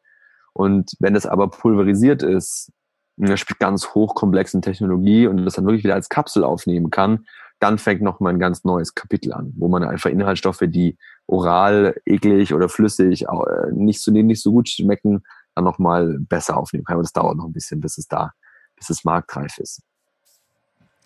Und 0.52 0.92
wenn 0.98 1.14
es 1.14 1.26
aber 1.26 1.48
pulverisiert 1.48 2.24
ist, 2.24 2.72
einer 3.20 3.36
ganz 3.60 3.94
hochkomplexen 3.94 4.62
Technologie 4.62 5.28
und 5.28 5.44
das 5.44 5.54
dann 5.54 5.64
wirklich 5.64 5.84
wieder 5.84 5.94
als 5.94 6.08
Kapsel 6.08 6.42
aufnehmen 6.42 6.90
kann, 6.90 7.26
dann 7.60 7.78
fängt 7.78 8.02
nochmal 8.02 8.32
ein 8.32 8.40
ganz 8.40 8.64
neues 8.64 8.94
Kapitel 8.94 9.32
an, 9.32 9.52
wo 9.56 9.68
man 9.68 9.84
einfach 9.84 10.10
Inhaltsstoffe, 10.10 10.64
die 10.66 10.98
oral 11.26 11.94
eklig 12.04 12.52
oder 12.52 12.68
flüssig 12.68 13.26
äh, 13.26 13.72
nicht 13.72 14.02
so, 14.02 14.10
nicht 14.10 14.42
so 14.42 14.50
gut 14.50 14.68
schmecken, 14.68 15.22
dann 15.54 15.64
nochmal 15.64 16.18
besser 16.18 16.56
aufnehmen 16.56 16.84
kann. 16.84 16.94
Aber 16.94 17.02
das 17.02 17.12
dauert 17.12 17.36
noch 17.36 17.46
ein 17.46 17.52
bisschen, 17.52 17.80
bis 17.80 17.96
es 17.96 18.08
da, 18.08 18.32
bis 18.76 18.90
es 18.90 19.04
marktreif 19.04 19.58
ist. 19.58 19.82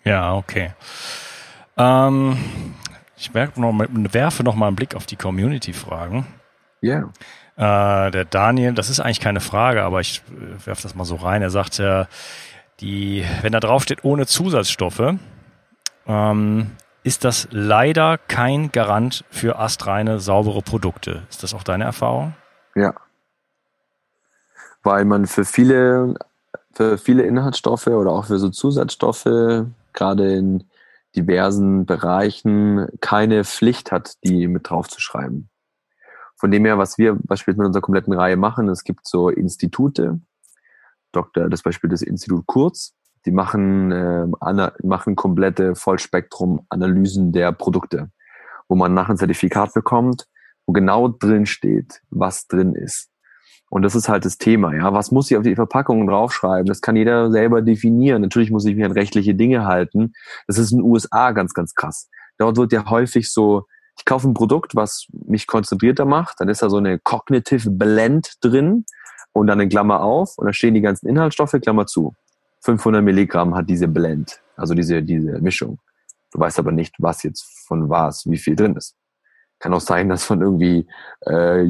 Ja, 0.09 0.33
okay. 0.33 0.71
Ähm, 1.77 2.35
ich 3.15 3.31
werfe 3.35 3.61
noch 3.61 3.71
mal, 3.71 3.87
werfe 3.91 4.43
noch 4.43 4.55
mal 4.55 4.65
einen 4.65 4.75
Blick 4.75 4.95
auf 4.95 5.05
die 5.05 5.17
Community-Fragen. 5.17 6.25
Ja. 6.81 7.11
Yeah. 7.59 8.07
Äh, 8.07 8.09
der 8.09 8.25
Daniel, 8.25 8.73
das 8.73 8.89
ist 8.89 9.01
eigentlich 9.01 9.19
keine 9.19 9.39
Frage, 9.39 9.83
aber 9.83 9.99
ich 9.99 10.23
äh, 10.31 10.65
werfe 10.65 10.81
das 10.81 10.95
mal 10.95 11.05
so 11.05 11.15
rein. 11.15 11.43
Er 11.43 11.51
sagt 11.51 11.77
ja, 11.77 12.07
die, 12.79 13.23
wenn 13.43 13.51
da 13.51 13.59
drauf 13.59 13.83
steht 13.83 14.03
ohne 14.03 14.25
Zusatzstoffe, 14.25 15.13
ähm, 16.07 16.71
ist 17.03 17.23
das 17.23 17.47
leider 17.51 18.17
kein 18.17 18.71
Garant 18.71 19.23
für 19.29 19.59
astreine, 19.59 20.19
saubere 20.19 20.63
Produkte. 20.63 21.21
Ist 21.29 21.43
das 21.43 21.53
auch 21.53 21.61
deine 21.61 21.83
Erfahrung? 21.83 22.33
Ja. 22.73 22.95
Weil 24.81 25.05
man 25.05 25.27
für 25.27 25.45
viele, 25.45 26.15
für 26.73 26.97
viele 26.97 27.21
Inhaltsstoffe 27.21 27.85
oder 27.85 28.09
auch 28.09 28.25
für 28.25 28.39
so 28.39 28.49
Zusatzstoffe, 28.49 29.67
gerade 29.93 30.33
in 30.33 30.69
diversen 31.15 31.85
Bereichen, 31.85 32.87
keine 33.01 33.43
Pflicht 33.43 33.91
hat, 33.91 34.15
die 34.23 34.47
mit 34.47 34.69
drauf 34.69 34.87
zu 34.87 35.01
schreiben. 35.01 35.49
Von 36.37 36.51
dem 36.51 36.65
her, 36.65 36.77
was 36.77 36.97
wir 36.97 37.15
beispielsweise 37.15 37.57
mit 37.59 37.67
unserer 37.67 37.81
kompletten 37.81 38.13
Reihe 38.13 38.37
machen, 38.37 38.69
es 38.69 38.83
gibt 38.83 39.07
so 39.07 39.29
Institute, 39.29 40.21
Dr. 41.11 41.49
das 41.49 41.63
Beispiel 41.63 41.89
das 41.89 42.01
Institut 42.01 42.45
Kurz, 42.45 42.95
die 43.25 43.31
machen, 43.31 43.91
äh, 43.91 44.25
machen 44.83 45.15
komplette 45.15 45.75
Vollspektrum-Analysen 45.75 47.31
der 47.31 47.51
Produkte, 47.51 48.11
wo 48.69 48.75
man 48.75 48.93
nach 48.93 49.09
ein 49.09 49.17
Zertifikat 49.17 49.73
bekommt, 49.73 50.27
wo 50.65 50.71
genau 50.71 51.09
drin 51.09 51.45
steht, 51.45 52.01
was 52.09 52.47
drin 52.47 52.73
ist. 52.73 53.09
Und 53.69 53.83
das 53.83 53.95
ist 53.95 54.09
halt 54.09 54.25
das 54.25 54.37
Thema, 54.37 54.73
ja. 54.73 54.93
Was 54.93 55.11
muss 55.11 55.29
ich 55.29 55.37
auf 55.37 55.43
die 55.43 55.55
Verpackungen 55.55 56.07
draufschreiben? 56.07 56.65
Das 56.65 56.81
kann 56.81 56.95
jeder 56.95 57.31
selber 57.31 57.61
definieren. 57.61 58.21
Natürlich 58.21 58.49
muss 58.49 58.65
ich 58.65 58.75
mich 58.75 58.85
an 58.85 58.91
rechtliche 58.91 59.35
Dinge 59.35 59.65
halten. 59.65 60.13
Das 60.47 60.57
ist 60.57 60.71
in 60.71 60.79
den 60.79 60.85
USA 60.85 61.31
ganz, 61.31 61.53
ganz 61.53 61.75
krass. 61.75 62.09
Dort 62.37 62.57
wird 62.57 62.71
ja 62.71 62.89
häufig 62.89 63.31
so 63.31 63.65
ich 63.99 64.05
kaufe 64.05 64.29
ein 64.29 64.33
Produkt, 64.33 64.75
was 64.75 65.07
mich 65.11 65.45
konzentrierter 65.45 66.05
macht, 66.05 66.39
dann 66.39 66.47
ist 66.47 66.61
da 66.61 66.69
so 66.69 66.77
eine 66.77 66.99
Cognitive 66.99 67.69
Blend 67.69 68.33
drin 68.41 68.85
und 69.33 69.47
dann 69.47 69.59
eine 69.59 69.69
Klammer 69.69 70.01
auf 70.01 70.37
und 70.37 70.47
da 70.47 70.53
stehen 70.53 70.73
die 70.73 70.81
ganzen 70.81 71.07
Inhaltsstoffe, 71.07 71.55
Klammer 71.61 71.85
zu. 71.85 72.15
500 72.61 73.03
Milligramm 73.03 73.55
hat 73.55 73.69
diese 73.69 73.87
Blend, 73.87 74.41
also 74.55 74.73
diese, 74.73 75.03
diese 75.03 75.39
Mischung. 75.41 75.79
Du 76.31 76.39
weißt 76.39 76.59
aber 76.59 76.71
nicht, 76.71 76.95
was 76.99 77.23
jetzt 77.23 77.65
von 77.67 77.89
was, 77.89 78.25
wie 78.25 78.37
viel 78.37 78.55
drin 78.55 78.75
ist. 78.75 78.95
Kann 79.59 79.73
auch 79.73 79.81
sein, 79.81 80.07
dass 80.07 80.23
von 80.23 80.41
irgendwie 80.41 80.87
äh, 81.25 81.67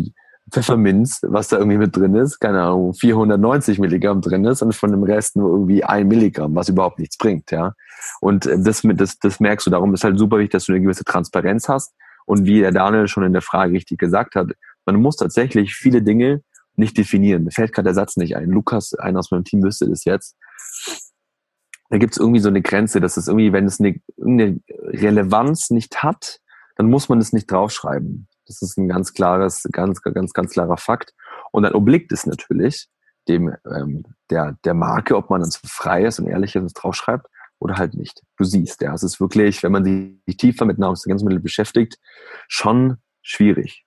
Pfefferminz, 0.49 1.19
was 1.23 1.47
da 1.49 1.57
irgendwie 1.57 1.77
mit 1.77 1.95
drin 1.95 2.15
ist, 2.15 2.39
keine 2.39 2.62
Ahnung, 2.62 2.93
490 2.93 3.79
Milligramm 3.79 4.21
drin 4.21 4.45
ist 4.45 4.62
und 4.62 4.75
von 4.75 4.91
dem 4.91 5.03
Rest 5.03 5.35
nur 5.35 5.49
irgendwie 5.51 5.83
ein 5.83 6.07
Milligramm, 6.07 6.55
was 6.55 6.69
überhaupt 6.69 6.99
nichts 6.99 7.17
bringt, 7.17 7.51
ja. 7.51 7.73
Und 8.21 8.45
äh, 8.45 8.62
das, 8.62 8.81
das, 8.83 9.19
das 9.19 9.39
merkst 9.39 9.67
du. 9.67 9.71
Darum 9.71 9.93
ist 9.93 10.03
halt 10.03 10.17
super 10.17 10.38
wichtig, 10.38 10.51
dass 10.51 10.65
du 10.65 10.73
eine 10.73 10.81
gewisse 10.81 11.03
Transparenz 11.03 11.67
hast 11.69 11.93
und 12.25 12.45
wie 12.45 12.59
der 12.59 12.71
Daniel 12.71 13.07
schon 13.07 13.23
in 13.23 13.33
der 13.33 13.41
Frage 13.41 13.73
richtig 13.73 13.97
gesagt 13.97 14.35
hat, 14.35 14.47
man 14.85 14.95
muss 15.01 15.17
tatsächlich 15.17 15.73
viele 15.73 16.01
Dinge 16.01 16.41
nicht 16.75 16.97
definieren. 16.97 17.43
Mir 17.43 17.51
fällt 17.51 17.73
gerade 17.73 17.88
der 17.88 17.93
Satz 17.93 18.17
nicht 18.17 18.35
ein. 18.35 18.49
Lukas, 18.49 18.93
einer 18.93 19.19
aus 19.19 19.31
meinem 19.31 19.43
Team, 19.43 19.63
wüsste 19.63 19.89
das 19.89 20.05
jetzt. 20.05 20.38
Da 21.89 21.97
gibt 21.97 22.13
es 22.13 22.19
irgendwie 22.19 22.39
so 22.39 22.49
eine 22.49 22.62
Grenze, 22.62 23.01
dass 23.01 23.17
es 23.17 23.27
irgendwie, 23.27 23.51
wenn 23.51 23.65
es 23.65 23.79
eine, 23.79 23.99
irgendeine 24.15 24.62
Relevanz 24.69 25.69
nicht 25.71 26.03
hat, 26.03 26.39
dann 26.75 26.89
muss 26.89 27.09
man 27.09 27.19
es 27.19 27.33
nicht 27.33 27.51
draufschreiben. 27.51 28.28
Das 28.49 28.62
ist 28.62 28.77
ein 28.77 28.89
ganz 28.89 29.13
klares, 29.13 29.67
ganz, 29.71 30.01
ganz, 30.01 30.33
ganz 30.33 30.51
klarer 30.51 30.77
Fakt. 30.77 31.13
Und 31.51 31.63
dann 31.63 31.73
obliegt 31.73 32.12
es 32.12 32.25
natürlich 32.25 32.89
dem 33.27 33.55
ähm, 33.65 34.03
der, 34.29 34.57
der 34.65 34.73
Marke, 34.73 35.15
ob 35.15 35.29
man 35.29 35.43
so 35.45 35.59
frei 35.63 36.05
ist 36.05 36.19
und 36.19 36.27
ehrlich 36.27 36.55
ist 36.55 36.62
und 36.62 36.73
draufschreibt 36.73 37.27
oder 37.59 37.77
halt 37.77 37.93
nicht. 37.93 38.23
Du 38.38 38.43
siehst, 38.43 38.81
ja, 38.81 38.93
es 38.93 39.03
ist 39.03 39.19
wirklich, 39.19 39.63
wenn 39.63 39.71
man 39.71 39.83
sich 40.25 40.38
tiefer 40.38 40.65
mit 40.65 40.79
Nahrungsergänzungsmitteln 40.79 41.43
beschäftigt, 41.43 41.97
schon 42.47 42.97
schwierig 43.21 43.85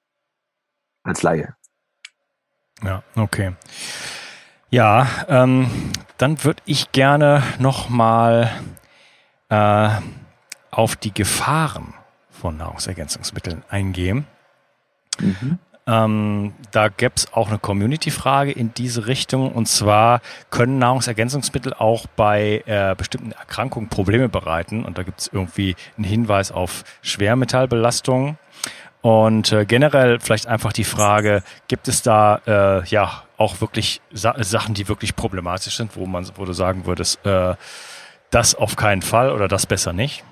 als 1.03 1.22
Laie. 1.22 1.57
Ja, 2.83 3.03
okay. 3.16 3.55
Ja, 4.70 5.07
ähm, 5.29 5.70
dann 6.18 6.44
würde 6.44 6.62
ich 6.64 6.92
gerne 6.92 7.42
nochmal 7.59 8.51
äh, 9.48 9.90
auf 10.70 10.96
die 10.96 11.12
Gefahren 11.12 11.94
von 12.31 12.57
Nahrungsergänzungsmitteln 12.57 13.64
eingehen. 13.68 14.27
Mhm. 15.20 15.59
Ähm, 15.85 16.53
da 16.70 16.88
gäbe 16.88 17.14
es 17.16 17.33
auch 17.33 17.48
eine 17.48 17.59
Community-Frage 17.59 18.53
in 18.53 18.72
diese 18.75 19.07
Richtung. 19.07 19.53
Und 19.53 19.66
zwar 19.66 20.20
können 20.51 20.79
Nahrungsergänzungsmittel 20.79 21.75
auch 21.75 22.07
bei 22.07 22.62
äh, 22.66 22.94
bestimmten 22.96 23.33
Erkrankungen 23.33 23.88
Probleme 23.88 24.29
bereiten. 24.29 24.85
Und 24.85 24.98
da 24.98 25.03
gibt 25.03 25.20
es 25.20 25.31
irgendwie 25.33 25.75
einen 25.96 26.05
Hinweis 26.05 26.53
auf 26.53 26.85
Schwermetallbelastung. 27.03 28.38
Und 29.01 29.51
äh, 29.51 29.66
generell 29.66 30.20
vielleicht 30.20 30.46
einfach 30.46 30.72
die 30.72 30.85
Frage, 30.85 31.42
gibt 31.66 31.88
es 31.88 32.03
da 32.03 32.40
äh, 32.46 32.85
ja 32.87 33.25
auch 33.37 33.61
wirklich 33.61 34.01
Sa 34.12 34.37
Sachen, 34.44 34.75
die 34.75 34.87
wirklich 34.87 35.16
problematisch 35.16 35.77
sind, 35.77 35.96
wo 35.96 36.07
man, 36.07 36.31
wo 36.37 36.44
du 36.44 36.53
sagen 36.53 36.87
würdest, 36.87 37.27
äh, 37.27 37.57
das 38.31 38.55
auf 38.55 38.77
keinen 38.77 39.03
Fall 39.03 39.33
oder 39.33 39.48
das 39.48 39.66
besser 39.66 39.92
nicht? 39.92 40.22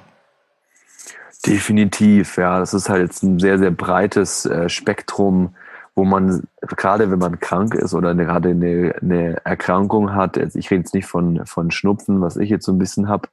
Definitiv, 1.46 2.36
ja. 2.36 2.58
Das 2.58 2.74
ist 2.74 2.88
halt 2.88 3.02
jetzt 3.02 3.22
ein 3.22 3.38
sehr, 3.38 3.58
sehr 3.58 3.70
breites 3.70 4.44
äh, 4.44 4.68
Spektrum, 4.68 5.54
wo 5.94 6.04
man, 6.04 6.44
gerade 6.60 7.10
wenn 7.10 7.18
man 7.18 7.40
krank 7.40 7.74
ist 7.74 7.94
oder 7.94 8.14
gerade 8.14 8.50
eine, 8.50 8.94
eine 9.00 9.44
Erkrankung 9.44 10.14
hat, 10.14 10.38
also 10.38 10.58
ich 10.58 10.70
rede 10.70 10.82
jetzt 10.82 10.94
nicht 10.94 11.06
von, 11.06 11.44
von 11.46 11.70
Schnupfen, 11.70 12.20
was 12.20 12.36
ich 12.36 12.50
jetzt 12.50 12.66
so 12.66 12.72
ein 12.72 12.78
bisschen 12.78 13.08
habe, 13.08 13.28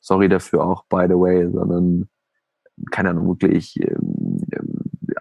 sorry 0.00 0.28
dafür 0.28 0.64
auch, 0.64 0.84
by 0.84 1.06
the 1.08 1.14
way, 1.14 1.50
sondern 1.50 2.08
keine 2.90 3.10
Ahnung, 3.10 3.26
wirklich 3.26 3.80
ähm, 3.80 4.38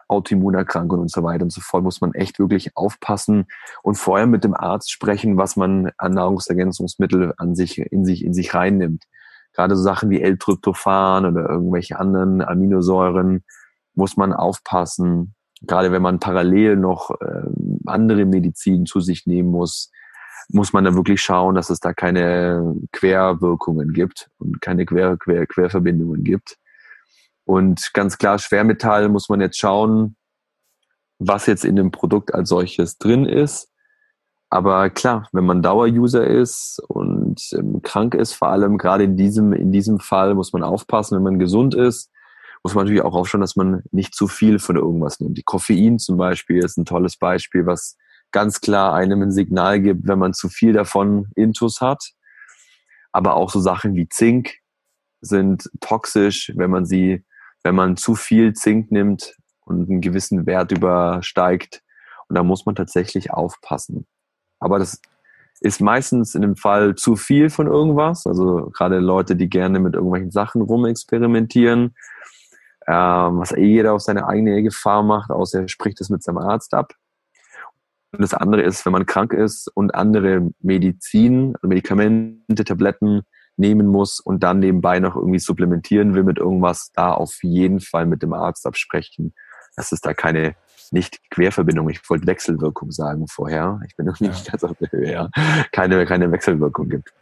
Autoimmunerkrankungen 0.10 1.04
und 1.04 1.12
so 1.12 1.24
weiter 1.24 1.44
und 1.44 1.52
so 1.52 1.62
fort, 1.62 1.84
muss 1.84 2.02
man 2.02 2.14
echt 2.14 2.38
wirklich 2.38 2.76
aufpassen 2.76 3.46
und 3.82 3.96
vorher 3.96 4.28
mit 4.28 4.44
dem 4.44 4.54
Arzt 4.54 4.92
sprechen, 4.92 5.38
was 5.38 5.56
man 5.56 5.92
an 5.98 6.14
Nahrungsergänzungsmittel 6.14 7.34
an 7.38 7.56
sich, 7.56 7.80
in 7.80 8.06
sich, 8.06 8.24
in 8.24 8.34
sich 8.34 8.54
reinnimmt 8.54 9.06
gerade 9.56 9.76
so 9.76 9.84
Sachen 9.84 10.10
wie 10.10 10.22
L-Tryptophan 10.22 11.26
oder 11.26 11.50
irgendwelche 11.50 12.00
anderen 12.00 12.42
Aminosäuren 12.42 13.44
muss 13.94 14.18
man 14.18 14.34
aufpassen. 14.34 15.36
Gerade 15.62 15.92
wenn 15.92 16.02
man 16.02 16.20
parallel 16.20 16.76
noch 16.76 17.12
äh, 17.22 17.44
andere 17.86 18.26
Medizin 18.26 18.86
zu 18.86 19.00
sich 19.00 19.26
nehmen 19.26 19.50
muss, 19.50 19.92
muss 20.50 20.74
man 20.74 20.84
da 20.84 20.94
wirklich 20.94 21.22
schauen, 21.22 21.56
dass 21.56 21.70
es 21.70 21.80
da 21.80 21.94
keine 21.94 22.76
Querwirkungen 22.92 23.94
gibt 23.94 24.30
und 24.38 24.62
keine 24.62 24.86
Quer, 24.86 25.18
Quer, 25.18 25.48
Querverbindungen 25.48 26.24
gibt. 26.24 26.58
Und 27.46 27.94
ganz 27.94 28.18
klar, 28.18 28.38
Schwermetall 28.40 29.10
muss 29.10 29.30
man 29.30 29.42
jetzt 29.42 29.58
schauen, 29.58 30.16
was 31.20 31.46
jetzt 31.46 31.66
in 31.66 31.76
dem 31.76 31.92
Produkt 31.92 32.34
als 32.34 32.50
solches 32.50 32.98
drin 32.98 33.26
ist. 33.26 33.72
Aber 34.50 34.90
klar, 34.90 35.28
wenn 35.32 35.46
man 35.46 35.62
Daueruser 35.62 36.26
ist 36.26 36.80
und 36.88 37.42
ähm, 37.54 37.82
krank 37.82 38.14
ist, 38.14 38.34
vor 38.34 38.50
allem 38.50 38.78
gerade 38.78 39.04
in 39.04 39.18
diesem, 39.18 39.54
in 39.54 39.72
diesem 39.72 40.00
Fall 40.00 40.36
muss 40.36 40.54
man 40.54 40.64
aufpassen, 40.64 41.16
wenn 41.16 41.24
man 41.24 41.40
gesund 41.40 41.74
ist, 41.76 42.12
muss 42.64 42.74
man 42.74 42.86
natürlich 42.86 43.04
auch 43.04 43.14
aufschauen, 43.14 43.42
dass 43.42 43.56
man 43.56 43.84
nicht 43.92 44.16
zu 44.16 44.28
viel 44.28 44.60
von 44.60 44.76
irgendwas 44.76 45.20
nimmt. 45.20 45.38
Die 45.38 45.44
Koffein 45.44 46.00
zum 46.00 46.18
Beispiel 46.18 46.64
ist 46.64 46.78
ein 46.78 46.86
tolles 46.86 47.18
Beispiel, 47.18 47.66
was 47.66 47.98
ganz 48.32 48.60
klar 48.60 48.94
einem 48.94 49.22
ein 49.22 49.32
Signal 49.32 49.82
gibt, 49.82 50.08
wenn 50.08 50.20
man 50.20 50.34
zu 50.34 50.50
viel 50.50 50.74
davon 50.74 51.28
intus 51.36 51.82
hat. 51.82 52.12
Aber 53.12 53.36
auch 53.36 53.52
so 53.52 53.60
Sachen 53.60 53.96
wie 53.96 54.10
Zink 54.10 54.56
sind 55.22 55.70
toxisch, 55.80 56.52
wenn 56.56 56.72
man 56.72 56.86
sie, 56.86 57.24
wenn 57.64 57.76
man 57.76 57.98
zu 57.98 58.16
viel 58.16 58.54
Zink 58.54 58.92
nimmt 58.92 59.36
und 59.62 59.90
einen 59.90 60.02
gewissen 60.02 60.46
Wert 60.46 60.72
übersteigt. 60.72 61.82
Und 62.28 62.36
da 62.36 62.44
muss 62.44 62.66
man 62.66 62.76
tatsächlich 62.76 63.32
aufpassen. 63.32 64.08
Aber 64.66 64.80
das 64.80 65.00
ist 65.62 65.80
meistens 65.80 66.34
in 66.34 66.42
dem 66.42 66.56
Fall 66.56 66.96
zu 66.96 67.16
viel 67.16 67.52
von 67.52 67.68
irgendwas. 67.68 68.26
Also 68.26 68.72
gerade 68.74 69.00
Leute, 69.00 69.36
die 69.36 69.48
gerne 69.48 69.80
mit 69.80 69.94
irgendwelchen 69.94 70.32
Sachen 70.32 70.64
rumexperimentieren, 70.64 71.96
ähm, 72.88 73.40
was 73.40 73.52
eh 73.52 73.64
jeder 73.64 73.94
auf 73.94 74.02
seine 74.02 74.28
eigene 74.28 74.64
Gefahr 74.64 75.04
macht, 75.04 75.30
außer 75.30 75.62
er 75.62 75.68
spricht 75.68 76.02
es 76.02 76.10
mit 76.10 76.24
seinem 76.24 76.40
Arzt 76.40 76.74
ab. 76.74 76.94
Und 78.12 78.22
das 78.22 78.34
andere 78.34 78.64
ist, 78.64 78.86
wenn 78.86 78.94
man 78.94 79.06
krank 79.06 79.34
ist 79.34 79.68
und 79.76 79.94
andere 79.94 80.50
Medizin, 80.62 81.54
Medikamente, 81.62 82.64
Tabletten 82.66 83.22
nehmen 83.56 83.88
muss 83.88 84.20
und 84.20 84.42
dann 84.42 84.60
nebenbei 84.60 85.00
noch 85.00 85.16
irgendwie 85.16 85.40
supplementieren 85.40 86.16
will 86.16 86.24
mit 86.24 86.40
irgendwas, 86.40 86.92
da 86.94 87.12
auf 87.12 87.44
jeden 87.44 87.82
Fall 87.82 88.08
mit 88.08 88.24
dem 88.24 88.34
Arzt 88.34 88.66
absprechen, 88.66 89.36
dass 89.76 89.92
es 89.92 90.02
da 90.02 90.14
keine 90.14 90.56
nicht 90.92 91.20
Querverbindung, 91.30 91.90
ich 91.90 92.08
wollte 92.10 92.28
Wechselwirkung 92.28 92.92
sagen 92.92 93.28
vorher. 93.28 93.80
Ich 93.88 93.96
bin 93.96 94.06
noch 94.06 94.20
nicht 94.20 94.46
ja. 94.46 94.52
ganz 94.52 94.64
auf 94.64 94.78
der 94.78 94.92
Höhe, 94.92 95.12
ja. 95.12 95.30
Keine, 95.72 96.06
keine 96.06 96.32
Wechselwirkung 96.32 96.90
gibt. 96.90 97.14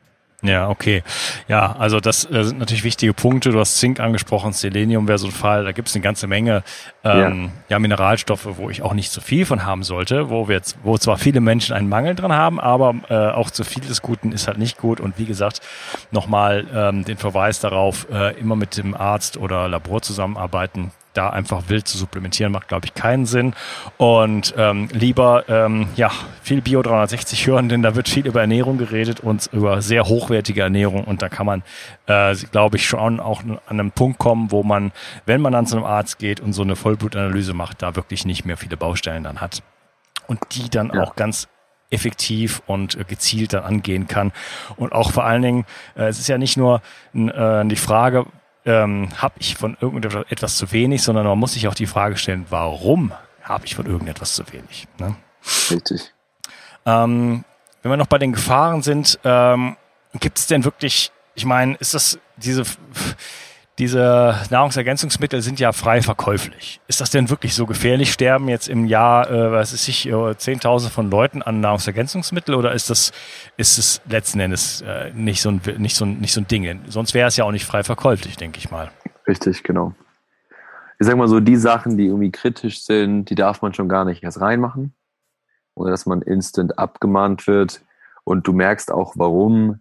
Ja, 0.44 0.70
okay. 0.70 1.04
Ja, 1.48 1.74
also 1.80 2.02
das 2.02 2.30
äh, 2.30 2.44
sind 2.44 2.60
natürlich 2.60 2.84
wichtige 2.84 3.14
Punkte. 3.14 3.52
Du 3.52 3.60
hast 3.60 3.78
Zink 3.78 4.02
angesprochen, 4.02 4.52
Selenium 4.52 5.08
wäre 5.08 5.18
so 5.18 5.28
ein 5.28 5.32
Fall. 5.32 5.64
Da 5.64 5.72
gibt 5.72 5.88
es 5.88 5.96
eine 5.96 6.04
ganze 6.04 6.28
Menge 6.28 6.64
ähm, 7.06 7.52
ja. 7.70 7.76
ja. 7.76 7.80
Mineralstoffe, 7.80 8.46
wo 8.58 8.70
ich 8.70 8.82
auch 8.82 8.94
nicht 8.94 9.10
zu 9.10 9.22
viel 9.22 9.46
von 9.46 9.66
haben 9.66 9.84
sollte, 9.84 10.30
wo 10.30 10.50
wir 10.50 10.58
jetzt, 10.58 10.78
wo 10.84 10.98
zwar 10.98 11.18
viele 11.18 11.40
Menschen 11.40 11.74
einen 11.74 11.88
Mangel 11.88 12.16
dran 12.16 12.34
haben, 12.34 12.60
aber 12.60 12.94
äh, 13.10 13.32
auch 13.32 13.52
zu 13.52 13.64
viel 13.64 13.84
des 13.84 14.02
Guten 14.02 14.34
ist 14.34 14.48
halt 14.48 14.58
nicht 14.58 14.78
gut. 14.78 15.00
Und 15.00 15.18
wie 15.18 15.26
gesagt, 15.26 15.62
nochmal 16.12 16.68
ähm, 16.76 17.06
den 17.06 17.18
Verweis 17.18 17.62
darauf, 17.62 18.08
äh, 18.12 18.38
immer 18.38 18.58
mit 18.58 18.76
dem 18.76 18.96
Arzt 18.96 19.38
oder 19.38 19.70
Labor 19.70 20.02
zusammenarbeiten, 20.02 20.92
da 21.14 21.30
einfach 21.30 21.70
wild 21.70 21.88
zu 21.88 21.98
supplementieren, 21.98 22.52
macht, 22.52 22.68
glaube 22.68 22.86
ich, 22.86 22.94
keinen 22.94 23.26
Sinn. 23.26 23.54
Und 23.98 24.54
ähm, 24.58 24.90
lieber 24.92 25.46
ähm, 25.48 25.88
ja 25.96 26.12
viel 26.42 26.62
Bio 26.62 26.82
360 26.82 27.48
hören, 27.48 27.70
denn 27.70 27.82
da 27.82 27.96
wird 27.96 28.10
viel 28.10 28.28
über 28.28 28.42
Ernährung 28.42 28.78
geredet 28.78 29.20
und 29.20 29.50
über 29.54 29.82
sehr 29.82 30.06
hochwertige 30.06 30.62
Ernährung. 30.62 31.04
Und 31.04 31.22
da 31.22 31.30
kann 31.30 31.46
man, 31.46 31.64
äh, 32.08 32.36
glaube 32.52 32.78
ich, 32.78 32.88
schon 32.88 33.20
auch 33.20 33.44
an 33.44 33.60
einem 33.68 33.92
Punkt 33.92 34.20
kommen, 34.20 34.52
wo 34.52 34.64
man, 34.64 34.92
wenn 35.26 35.42
man 35.42 35.54
dann 35.54 35.66
zu 35.66 35.78
einem 35.78 35.86
Arzt 35.86 36.20
geht 36.20 36.40
und 36.40 36.54
so 36.54 36.64
eine 36.64 36.76
Vollblutanalyse 36.76 37.54
macht, 37.54 37.82
da 37.82 37.96
wirklich 37.96 38.26
nicht 38.26 38.46
mehr 38.46 38.58
viele 38.58 38.78
Baustellen 38.78 39.24
dann 39.24 39.42
hat. 39.42 39.64
Und 40.28 40.40
die 40.52 40.70
dann 40.70 40.92
ja. 40.94 41.04
auch 41.04 41.16
ganz 41.16 41.48
effektiv 41.94 42.62
und 42.66 43.08
gezielt 43.08 43.54
dann 43.54 43.64
angehen 43.64 44.08
kann. 44.08 44.32
Und 44.76 44.94
auch 44.94 45.12
vor 45.12 45.26
allen 45.26 45.42
Dingen, 45.42 45.66
äh, 45.96 46.06
es 46.06 46.20
ist 46.20 46.28
ja 46.28 46.38
nicht 46.38 46.58
nur 46.58 46.82
äh, 47.14 47.66
die 47.66 47.76
Frage, 47.76 48.26
ähm, 48.66 49.10
habe 49.18 49.36
ich 49.40 49.56
von 49.56 49.78
irgendetwas 49.80 50.58
zu 50.58 50.72
wenig, 50.72 51.04
sondern 51.04 51.26
man 51.26 51.38
muss 51.38 51.54
sich 51.54 51.68
auch 51.68 51.76
die 51.76 51.86
Frage 51.86 52.18
stellen, 52.18 52.46
warum 52.50 53.12
habe 53.42 53.66
ich 53.66 53.76
von 53.76 53.86
irgendetwas 53.86 54.36
zu 54.36 54.44
wenig? 54.52 54.88
Ne? 55.00 55.16
Richtig. 55.70 56.14
Ähm, 56.86 57.44
wenn 57.82 57.92
wir 57.92 57.98
noch 57.98 58.08
bei 58.08 58.18
den 58.18 58.32
Gefahren 58.32 58.82
sind, 58.82 59.20
ähm, 59.24 59.76
gibt 60.20 60.40
es 60.40 60.48
denn 60.48 60.64
wirklich, 60.64 61.12
ich 61.36 61.46
meine, 61.46 61.76
ist 61.76 61.94
das 61.94 62.20
diese 62.38 62.64
diese 63.80 64.36
Nahrungsergänzungsmittel 64.52 65.42
sind 65.42 65.60
ja 65.60 65.72
frei 65.72 66.02
verkäuflich. 66.02 66.80
Ist 66.88 67.02
das 67.02 67.10
denn 67.10 67.30
wirklich 67.30 67.56
so 67.56 67.66
gefährlich? 67.66 68.12
Sterben 68.12 68.48
jetzt 68.48 68.70
im 68.70 68.86
Jahr, 68.86 69.30
äh, 69.32 69.52
was 69.52 69.74
ist 69.74 69.88
ich, 69.88 70.08
äh, 70.08 70.38
Zehntausend 70.38 70.94
von 70.94 71.10
Leuten 71.10 71.42
an 71.42 71.60
Nahrungsergänzungsmittel 71.60 72.54
oder 72.54 72.74
ist 72.74 72.92
das, 72.92 73.12
ist 73.58 73.80
es 73.80 74.02
letzten 74.08 74.40
Endes 74.40 74.82
äh, 74.82 75.12
nicht 75.14 75.42
so 75.42 75.50
ein, 75.50 75.62
nicht 75.78 75.96
so 75.96 76.06
ein, 76.06 76.20
nicht 76.20 76.34
so 76.34 76.42
ein 76.42 76.48
Ding? 76.48 76.82
Sonst 76.88 77.16
wäre 77.16 77.28
es 77.28 77.36
ja 77.36 77.46
auch 77.46 77.52
nicht 77.52 77.66
frei 77.66 77.84
verkäuflich, 77.84 78.38
denke 78.38 78.60
ich 78.60 78.70
mal. 78.70 78.92
Richtig, 79.28 79.64
genau. 79.64 79.94
Ich 81.00 81.08
sag 81.08 81.18
mal 81.18 81.28
so, 81.28 81.40
die 81.40 81.56
Sachen, 81.56 81.98
die 81.98 82.06
irgendwie 82.06 82.32
kritisch 82.32 82.84
sind, 82.84 83.26
die 83.30 83.36
darf 83.36 83.62
man 83.64 83.74
schon 83.74 83.90
gar 83.90 84.06
nicht 84.06 84.22
erst 84.24 84.40
reinmachen. 84.40 84.94
Oder 85.76 85.90
dass 85.90 86.06
man 86.06 86.22
instant 86.22 86.78
abgemahnt 86.78 87.48
wird. 87.48 87.82
Und 88.24 88.48
du 88.48 88.54
merkst 88.54 88.92
auch, 88.92 89.14
warum 89.16 89.80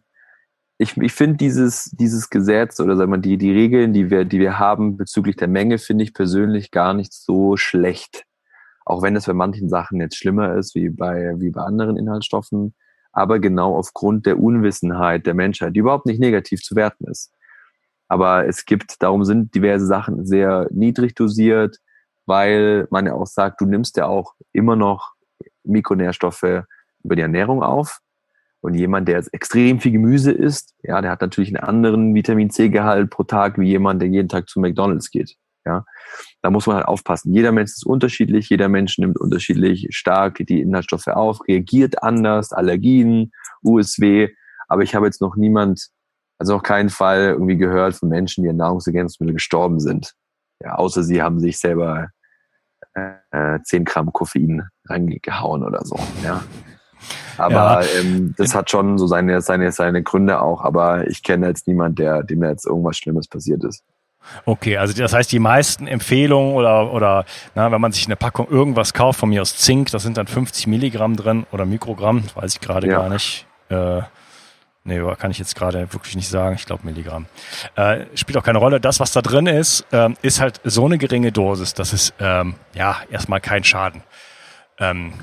ich, 0.82 0.96
ich 0.96 1.12
finde 1.12 1.36
dieses, 1.36 1.84
dieses 1.92 2.28
Gesetz 2.28 2.80
oder 2.80 2.96
sagen 2.96 3.12
wir 3.12 3.18
die, 3.18 3.38
die 3.38 3.52
Regeln, 3.52 3.92
die 3.92 4.10
wir, 4.10 4.24
die 4.24 4.40
wir 4.40 4.58
haben 4.58 4.96
bezüglich 4.96 5.36
der 5.36 5.48
Menge, 5.48 5.78
finde 5.78 6.02
ich 6.02 6.12
persönlich 6.12 6.72
gar 6.72 6.92
nicht 6.92 7.12
so 7.12 7.56
schlecht. 7.56 8.24
Auch 8.84 9.00
wenn 9.02 9.14
es 9.14 9.26
bei 9.26 9.32
manchen 9.32 9.68
Sachen 9.68 10.00
jetzt 10.00 10.16
schlimmer 10.16 10.56
ist, 10.56 10.74
wie 10.74 10.88
bei, 10.88 11.34
wie 11.36 11.50
bei 11.50 11.62
anderen 11.62 11.96
Inhaltsstoffen. 11.96 12.74
Aber 13.12 13.38
genau 13.38 13.76
aufgrund 13.76 14.26
der 14.26 14.40
Unwissenheit 14.40 15.24
der 15.24 15.34
Menschheit, 15.34 15.76
die 15.76 15.80
überhaupt 15.80 16.06
nicht 16.06 16.18
negativ 16.18 16.62
zu 16.62 16.74
werten 16.74 17.04
ist. 17.06 17.32
Aber 18.08 18.46
es 18.48 18.64
gibt, 18.64 19.00
darum 19.02 19.24
sind 19.24 19.54
diverse 19.54 19.86
Sachen 19.86 20.26
sehr 20.26 20.66
niedrig 20.72 21.14
dosiert, 21.14 21.78
weil 22.26 22.88
man 22.90 23.06
ja 23.06 23.14
auch 23.14 23.26
sagt, 23.26 23.60
du 23.60 23.66
nimmst 23.66 23.96
ja 23.96 24.06
auch 24.06 24.34
immer 24.52 24.74
noch 24.74 25.12
Mikronährstoffe 25.62 26.64
über 27.04 27.16
die 27.16 27.22
Ernährung 27.22 27.62
auf. 27.62 28.00
Und 28.62 28.74
jemand, 28.74 29.08
der 29.08 29.16
jetzt 29.16 29.34
extrem 29.34 29.80
viel 29.80 29.90
Gemüse 29.90 30.30
isst, 30.30 30.74
ja, 30.84 31.00
der 31.02 31.10
hat 31.10 31.20
natürlich 31.20 31.48
einen 31.54 31.64
anderen 31.64 32.14
Vitamin 32.14 32.48
C-Gehalt 32.48 33.10
pro 33.10 33.24
Tag 33.24 33.58
wie 33.58 33.66
jemand, 33.68 34.00
der 34.00 34.08
jeden 34.08 34.28
Tag 34.28 34.48
zu 34.48 34.60
McDonalds 34.60 35.10
geht. 35.10 35.36
Ja, 35.64 35.84
da 36.42 36.50
muss 36.50 36.66
man 36.66 36.76
halt 36.76 36.86
aufpassen. 36.86 37.32
Jeder 37.34 37.52
Mensch 37.52 37.72
ist 37.72 37.86
unterschiedlich, 37.86 38.48
jeder 38.48 38.68
Mensch 38.68 38.98
nimmt 38.98 39.18
unterschiedlich 39.18 39.88
stark 39.90 40.38
die 40.48 40.60
Inhaltsstoffe 40.60 41.08
auf, 41.08 41.40
reagiert 41.46 42.02
anders, 42.02 42.52
Allergien, 42.52 43.32
USW. 43.62 44.28
Aber 44.68 44.82
ich 44.82 44.94
habe 44.94 45.06
jetzt 45.06 45.20
noch 45.20 45.36
niemand, 45.36 45.88
also 46.38 46.54
noch 46.54 46.62
keinen 46.62 46.88
Fall 46.88 47.30
irgendwie 47.30 47.56
gehört 47.56 47.94
von 47.94 48.08
Menschen, 48.08 48.42
die 48.44 48.50
an 48.50 48.56
Nahrungsergänzungsmittel 48.56 49.34
gestorben 49.34 49.80
sind. 49.80 50.14
Ja, 50.62 50.76
außer 50.76 51.02
sie 51.02 51.20
haben 51.20 51.40
sich 51.40 51.58
selber 51.58 52.08
äh, 52.94 53.58
10 53.62 53.84
Gramm 53.84 54.12
Koffein 54.12 54.68
reingehauen 54.86 55.64
oder 55.64 55.84
so. 55.84 55.98
Ja. 56.24 56.42
Aber 57.38 57.82
ja. 57.82 58.00
ähm, 58.00 58.34
das 58.36 58.54
hat 58.54 58.70
schon 58.70 58.98
so 58.98 59.06
seine, 59.06 59.40
seine, 59.40 59.72
seine 59.72 60.02
Gründe 60.02 60.40
auch. 60.40 60.62
Aber 60.62 61.06
ich 61.08 61.22
kenne 61.22 61.48
jetzt 61.48 61.66
niemand, 61.66 61.98
der, 61.98 62.22
dem 62.22 62.42
jetzt 62.42 62.66
irgendwas 62.66 62.96
Schlimmes 62.96 63.28
passiert 63.28 63.64
ist. 63.64 63.82
Okay, 64.44 64.76
also 64.76 64.94
das 64.94 65.12
heißt, 65.12 65.30
die 65.32 65.38
meisten 65.38 65.86
Empfehlungen 65.86 66.54
oder, 66.54 66.92
oder 66.92 67.24
na, 67.54 67.70
wenn 67.72 67.80
man 67.80 67.92
sich 67.92 68.06
eine 68.06 68.16
Packung 68.16 68.48
irgendwas 68.48 68.94
kauft, 68.94 69.18
von 69.20 69.28
mir 69.28 69.42
aus 69.42 69.56
Zink, 69.56 69.90
da 69.90 69.98
sind 69.98 70.16
dann 70.16 70.26
50 70.26 70.66
Milligramm 70.66 71.16
drin 71.16 71.46
oder 71.52 71.66
Mikrogramm, 71.66 72.24
weiß 72.34 72.54
ich 72.54 72.60
gerade 72.60 72.86
ja. 72.86 72.98
gar 72.98 73.08
nicht. 73.08 73.46
Äh, 73.68 74.02
nee, 74.84 75.00
kann 75.18 75.30
ich 75.30 75.38
jetzt 75.38 75.56
gerade 75.56 75.92
wirklich 75.92 76.16
nicht 76.16 76.28
sagen. 76.28 76.54
Ich 76.54 76.66
glaube 76.66 76.84
Milligramm. 76.84 77.26
Äh, 77.74 78.06
spielt 78.14 78.38
auch 78.38 78.44
keine 78.44 78.58
Rolle. 78.58 78.80
Das, 78.80 79.00
was 79.00 79.12
da 79.12 79.22
drin 79.22 79.46
ist, 79.46 79.86
ähm, 79.92 80.16
ist 80.22 80.40
halt 80.40 80.60
so 80.64 80.84
eine 80.84 80.98
geringe 80.98 81.32
Dosis, 81.32 81.74
dass 81.74 81.92
es 81.92 82.12
ähm, 82.20 82.54
ja 82.74 82.96
erstmal 83.10 83.40
keinen 83.40 83.64
Schaden 83.64 84.02
ähm, 84.78 85.14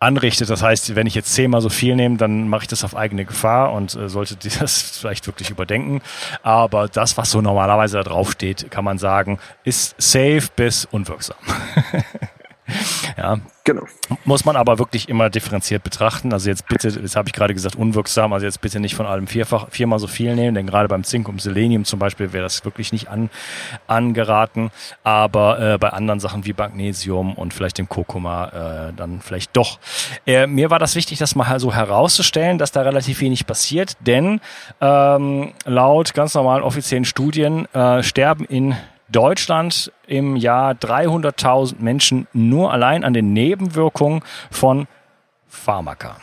anrichtet. 0.00 0.50
Das 0.50 0.62
heißt, 0.62 0.94
wenn 0.94 1.06
ich 1.06 1.14
jetzt 1.14 1.32
zehnmal 1.32 1.60
so 1.60 1.68
viel 1.68 1.96
nehme, 1.96 2.16
dann 2.16 2.48
mache 2.48 2.62
ich 2.62 2.68
das 2.68 2.84
auf 2.84 2.96
eigene 2.96 3.24
Gefahr 3.24 3.72
und 3.72 3.94
äh, 3.94 4.08
sollte 4.08 4.36
das 4.60 4.98
vielleicht 4.98 5.26
wirklich 5.26 5.50
überdenken. 5.50 6.02
Aber 6.42 6.88
das, 6.88 7.16
was 7.16 7.30
so 7.30 7.40
normalerweise 7.40 7.96
da 7.98 8.02
drauf 8.02 8.32
steht, 8.32 8.70
kann 8.70 8.84
man 8.84 8.98
sagen, 8.98 9.38
ist 9.64 9.94
safe 9.98 10.48
bis 10.56 10.84
unwirksam. 10.86 11.36
ja. 13.16 13.38
Genau. 13.66 13.84
Muss 14.26 14.44
man 14.44 14.56
aber 14.56 14.78
wirklich 14.78 15.08
immer 15.08 15.30
differenziert 15.30 15.82
betrachten. 15.82 16.34
Also 16.34 16.50
jetzt 16.50 16.68
bitte, 16.68 16.92
das 16.92 17.16
habe 17.16 17.30
ich 17.30 17.32
gerade 17.32 17.54
gesagt, 17.54 17.76
unwirksam, 17.76 18.34
also 18.34 18.44
jetzt 18.44 18.60
bitte 18.60 18.78
nicht 18.78 18.94
von 18.94 19.06
allem 19.06 19.26
vierfach, 19.26 19.68
viermal 19.70 19.98
so 19.98 20.06
viel 20.06 20.34
nehmen, 20.34 20.54
denn 20.54 20.66
gerade 20.66 20.86
beim 20.86 21.02
Zink 21.02 21.28
und 21.30 21.40
Selenium 21.40 21.86
zum 21.86 21.98
Beispiel 21.98 22.34
wäre 22.34 22.42
das 22.42 22.62
wirklich 22.66 22.92
nicht 22.92 23.08
an, 23.08 23.30
angeraten. 23.86 24.70
Aber 25.02 25.60
äh, 25.60 25.78
bei 25.78 25.88
anderen 25.90 26.20
Sachen 26.20 26.44
wie 26.44 26.52
Magnesium 26.52 27.32
und 27.32 27.54
vielleicht 27.54 27.78
dem 27.78 27.88
Kurkuma 27.88 28.88
äh, 28.90 28.92
dann 28.94 29.22
vielleicht 29.22 29.56
doch. 29.56 29.78
Äh, 30.26 30.46
mir 30.46 30.68
war 30.68 30.78
das 30.78 30.94
wichtig, 30.94 31.18
das 31.18 31.34
mal 31.34 31.58
so 31.58 31.72
herauszustellen, 31.72 32.58
dass 32.58 32.70
da 32.70 32.82
relativ 32.82 33.22
wenig 33.22 33.46
passiert, 33.46 33.96
denn 34.00 34.42
ähm, 34.82 35.54
laut 35.64 36.12
ganz 36.12 36.34
normalen 36.34 36.62
offiziellen 36.62 37.06
Studien 37.06 37.64
äh, 37.72 38.02
sterben 38.02 38.44
in 38.44 38.76
Deutschland 39.14 39.92
im 40.06 40.36
Jahr 40.36 40.72
300.000 40.72 41.76
Menschen 41.78 42.26
nur 42.32 42.72
allein 42.72 43.04
an 43.04 43.14
den 43.14 43.32
Nebenwirkungen 43.32 44.22
von 44.50 44.86
Pharmaka. 45.46 46.16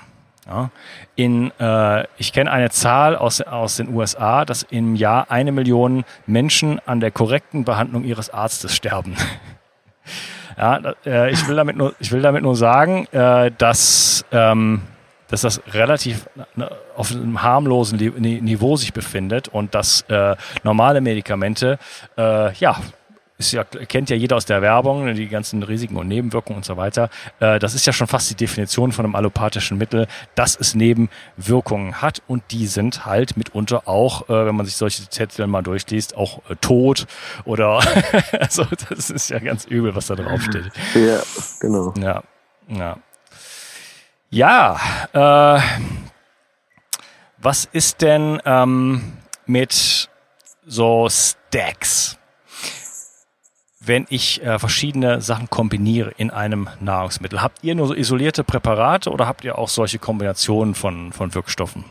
Ja, 0.48 0.72
in, 1.16 1.52
äh, 1.60 2.06
ich 2.18 2.34
kenne 2.34 2.52
eine 2.52 2.70
Zahl 2.72 3.16
aus, 3.16 3.42
aus 3.42 3.78
den 3.78 3.94
USA, 3.94 4.44
dass 4.44 4.64
im 4.64 4.96
Jahr 4.96 5.30
eine 5.30 5.52
Million 5.52 6.04
Menschen 6.26 6.82
an 6.86 7.00
der 7.00 7.12
korrekten 7.12 7.64
Behandlung 7.64 8.04
ihres 8.04 8.32
Arztes 8.32 8.76
sterben. 8.76 9.16
ja, 10.58 10.94
äh, 11.06 11.32
ich, 11.32 11.48
will 11.48 11.56
damit 11.56 11.78
nur, 11.78 11.94
ich 12.00 12.12
will 12.12 12.22
damit 12.22 12.44
nur 12.44 12.56
sagen, 12.56 13.06
äh, 13.12 13.52
dass 13.58 14.26
ähm, 14.32 14.82
dass 15.32 15.42
das 15.42 15.62
relativ 15.74 16.30
auf 16.96 17.12
einem 17.12 17.42
harmlosen 17.42 17.98
Niveau 17.98 18.76
sich 18.76 18.94
befindet 18.94 19.48
und 19.48 19.74
dass 19.74 20.02
äh, 20.02 20.36
normale 20.64 21.02
Medikamente, 21.02 21.80
äh, 22.18 22.54
ja, 22.54 22.78
ist 23.42 23.54
ja, 23.54 23.64
kennt 23.64 24.10
ja 24.10 24.16
jeder 24.16 24.36
aus 24.36 24.46
der 24.46 24.62
Werbung, 24.62 25.14
die 25.16 25.28
ganzen 25.28 25.64
Risiken 25.64 25.98
und 25.98 26.08
Nebenwirkungen 26.08 26.58
und 26.58 26.66
so 26.66 26.78
weiter. 26.78 27.10
Äh, 27.40 27.58
das 27.60 27.74
ist 27.74 27.88
ja 27.88 27.94
schon 27.94 28.08
fast 28.08 28.30
die 28.30 28.36
Definition 28.36 28.92
von 28.92 29.06
einem 29.06 29.16
allopathischen 29.16 29.78
Mittel, 29.78 30.08
dass 30.36 30.56
es 30.56 30.76
Nebenwirkungen 30.76 32.02
hat 32.02 32.22
und 32.28 32.44
die 32.52 32.68
sind 32.68 33.06
halt 33.06 33.38
mitunter 33.38 33.88
auch, 33.88 34.30
äh, 34.30 34.46
wenn 34.46 34.56
man 34.56 34.66
sich 34.66 34.76
solche 34.76 35.10
Zettel 35.10 35.48
mal 35.48 35.64
durchliest, 35.64 36.16
auch 36.16 36.40
äh, 36.50 36.56
tot 36.62 37.08
oder 37.46 37.82
also 38.40 38.66
das 38.90 39.10
ist 39.10 39.30
ja 39.30 39.40
ganz 39.40 39.66
übel, 39.66 39.96
was 39.96 40.08
da 40.08 40.16
drauf 40.16 40.42
steht. 40.44 40.72
Ja, 40.94 41.22
genau. 41.60 41.94
Ja, 42.00 42.24
ja. 42.68 42.98
Ja, 44.34 44.80
äh, 45.14 45.60
was 47.42 47.66
ist 47.66 48.02
denn 48.02 48.40
ähm, 48.46 49.02
mit 49.46 50.10
so 50.66 51.08
Stacks? 51.10 52.18
Wenn 53.84 54.06
ich 54.10 54.44
äh, 54.44 54.60
verschiedene 54.60 55.22
Sachen 55.22 55.50
kombiniere 55.50 56.12
in 56.18 56.30
einem 56.30 56.70
Nahrungsmittel, 56.80 57.42
habt 57.42 57.64
ihr 57.64 57.74
nur 57.74 57.88
so 57.88 57.96
isolierte 57.96 58.44
Präparate 58.44 59.10
oder 59.10 59.28
habt 59.28 59.44
ihr 59.44 59.58
auch 59.58 59.70
solche 59.70 59.98
Kombinationen 59.98 60.76
von, 60.76 61.12
von 61.12 61.34
Wirkstoffen? 61.34 61.84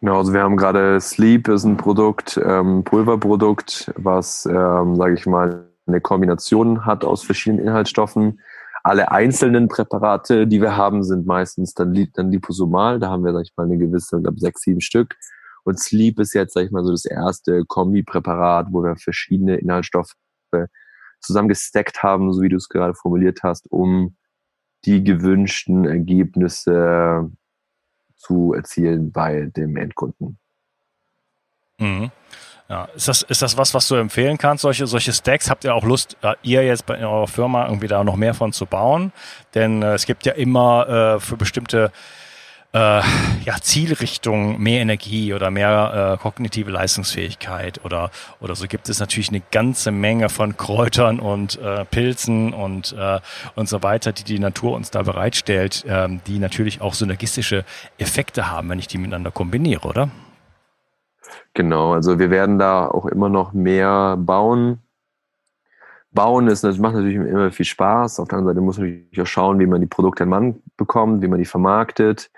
Genau, 0.00 0.18
also 0.18 0.34
wir 0.34 0.42
haben 0.42 0.56
gerade 0.56 1.00
Sleep 1.00 1.48
ist 1.48 1.64
ein 1.64 1.76
Produkt, 1.76 2.38
ähm, 2.44 2.84
Pulverprodukt, 2.84 3.92
was, 3.96 4.44
ähm, 4.46 4.96
sage 4.96 5.14
ich 5.14 5.24
mal, 5.26 5.68
eine 5.86 6.00
Kombination 6.00 6.84
hat 6.84 7.04
aus 7.04 7.22
verschiedenen 7.22 7.66
Inhaltsstoffen 7.66 8.40
alle 8.82 9.10
einzelnen 9.10 9.68
Präparate, 9.68 10.46
die 10.46 10.60
wir 10.60 10.76
haben, 10.76 11.04
sind 11.04 11.26
meistens 11.26 11.74
dann, 11.74 11.94
dann 12.14 12.30
liposomal. 12.30 12.98
Da 12.98 13.08
haben 13.08 13.24
wir, 13.24 13.32
sag 13.32 13.42
ich 13.42 13.52
mal, 13.56 13.64
eine 13.64 13.78
gewisse, 13.78 14.16
ich 14.16 14.22
glaube, 14.22 14.38
sechs, 14.38 14.62
sieben 14.62 14.80
Stück. 14.80 15.16
Und 15.64 15.78
Sleep 15.78 16.18
ist 16.18 16.34
jetzt, 16.34 16.54
sag 16.54 16.64
ich 16.64 16.72
mal, 16.72 16.84
so 16.84 16.90
das 16.90 17.04
erste 17.04 17.64
Kombipräparat, 17.64 18.68
wo 18.70 18.82
wir 18.82 18.96
verschiedene 18.96 19.56
Inhaltsstoffe 19.56 20.14
zusammengesteckt 21.20 22.02
haben, 22.02 22.32
so 22.32 22.42
wie 22.42 22.48
du 22.48 22.56
es 22.56 22.68
gerade 22.68 22.94
formuliert 22.94 23.42
hast, 23.42 23.70
um 23.70 24.16
die 24.84 25.04
gewünschten 25.04 25.84
Ergebnisse 25.84 27.30
zu 28.16 28.52
erzielen 28.52 29.12
bei 29.12 29.50
dem 29.56 29.76
Endkunden. 29.76 30.38
Mhm. 31.78 32.10
Ja, 32.72 32.88
ist 32.96 33.06
das, 33.06 33.20
ist 33.20 33.42
das 33.42 33.58
was, 33.58 33.74
was 33.74 33.86
du 33.86 33.96
empfehlen 33.96 34.38
kannst, 34.38 34.62
solche, 34.62 34.86
solche 34.86 35.12
Stacks? 35.12 35.50
Habt 35.50 35.64
ihr 35.64 35.74
auch 35.74 35.84
Lust, 35.84 36.16
äh, 36.22 36.32
ihr 36.42 36.64
jetzt 36.64 36.86
bei 36.86 36.98
eurer 37.06 37.28
Firma 37.28 37.66
irgendwie 37.66 37.86
da 37.86 38.02
noch 38.02 38.16
mehr 38.16 38.32
von 38.32 38.54
zu 38.54 38.64
bauen? 38.64 39.12
Denn 39.54 39.82
äh, 39.82 39.92
es 39.92 40.06
gibt 40.06 40.24
ja 40.24 40.32
immer 40.32 40.88
äh, 40.88 41.20
für 41.20 41.36
bestimmte 41.36 41.92
äh, 42.72 42.78
ja, 42.78 43.60
Zielrichtungen 43.60 44.58
mehr 44.58 44.80
Energie 44.80 45.34
oder 45.34 45.50
mehr 45.50 46.14
äh, 46.14 46.22
kognitive 46.22 46.70
Leistungsfähigkeit 46.70 47.84
oder, 47.84 48.10
oder 48.40 48.54
so 48.54 48.66
gibt 48.66 48.88
es 48.88 49.00
natürlich 49.00 49.28
eine 49.28 49.42
ganze 49.50 49.90
Menge 49.90 50.30
von 50.30 50.56
Kräutern 50.56 51.20
und 51.20 51.58
äh, 51.60 51.84
Pilzen 51.84 52.54
und, 52.54 52.96
äh, 52.98 53.20
und 53.54 53.68
so 53.68 53.82
weiter, 53.82 54.12
die 54.12 54.24
die 54.24 54.38
Natur 54.38 54.74
uns 54.76 54.90
da 54.90 55.02
bereitstellt, 55.02 55.84
ähm, 55.86 56.22
die 56.26 56.38
natürlich 56.38 56.80
auch 56.80 56.94
synergistische 56.94 57.66
Effekte 57.98 58.50
haben, 58.50 58.70
wenn 58.70 58.78
ich 58.78 58.88
die 58.88 58.96
miteinander 58.96 59.30
kombiniere, 59.30 59.86
oder? 59.86 60.08
Genau, 61.54 61.92
also 61.92 62.18
wir 62.18 62.30
werden 62.30 62.58
da 62.58 62.88
auch 62.88 63.06
immer 63.06 63.28
noch 63.28 63.52
mehr 63.52 64.16
bauen. 64.18 64.80
Bauen 66.10 66.48
ist, 66.48 66.62
das 66.62 66.78
macht 66.78 66.94
natürlich 66.94 67.16
immer 67.16 67.50
viel 67.50 67.64
Spaß. 67.64 68.20
Auf 68.20 68.28
der 68.28 68.38
anderen 68.38 68.54
Seite 68.54 68.64
muss 68.64 68.78
man 68.78 68.88
natürlich 68.88 69.20
auch 69.22 69.26
schauen, 69.26 69.58
wie 69.58 69.66
man 69.66 69.80
die 69.80 69.86
Produkte 69.86 70.24
an 70.24 70.28
Mann 70.28 70.62
bekommt, 70.76 71.22
wie 71.22 71.28
man 71.28 71.38
die 71.38 71.46
vermarktet. 71.46 72.30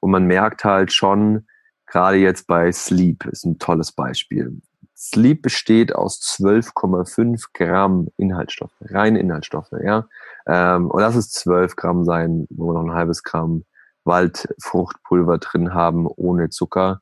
Und 0.00 0.10
man 0.10 0.26
merkt 0.26 0.64
halt 0.64 0.92
schon, 0.92 1.46
gerade 1.86 2.18
jetzt 2.18 2.46
bei 2.46 2.70
Sleep 2.72 3.24
ist 3.26 3.44
ein 3.44 3.58
tolles 3.58 3.92
Beispiel. 3.92 4.60
Sleep 4.94 5.42
besteht 5.42 5.94
aus 5.94 6.20
12,5 6.38 7.46
Gramm 7.54 8.08
Inhaltsstoffe, 8.18 8.76
reine 8.82 9.18
Inhaltsstoffe, 9.18 9.72
ja. 9.82 10.06
Ähm, 10.46 10.90
und 10.90 11.00
das 11.00 11.16
ist 11.16 11.32
12 11.34 11.76
Gramm 11.76 12.04
sein, 12.04 12.46
wo 12.50 12.68
wir 12.68 12.74
noch 12.74 12.84
ein 12.84 12.94
halbes 12.94 13.22
Gramm 13.22 13.64
Waldfruchtpulver 14.04 15.38
drin 15.38 15.74
haben, 15.74 16.06
ohne 16.06 16.50
Zucker 16.50 17.00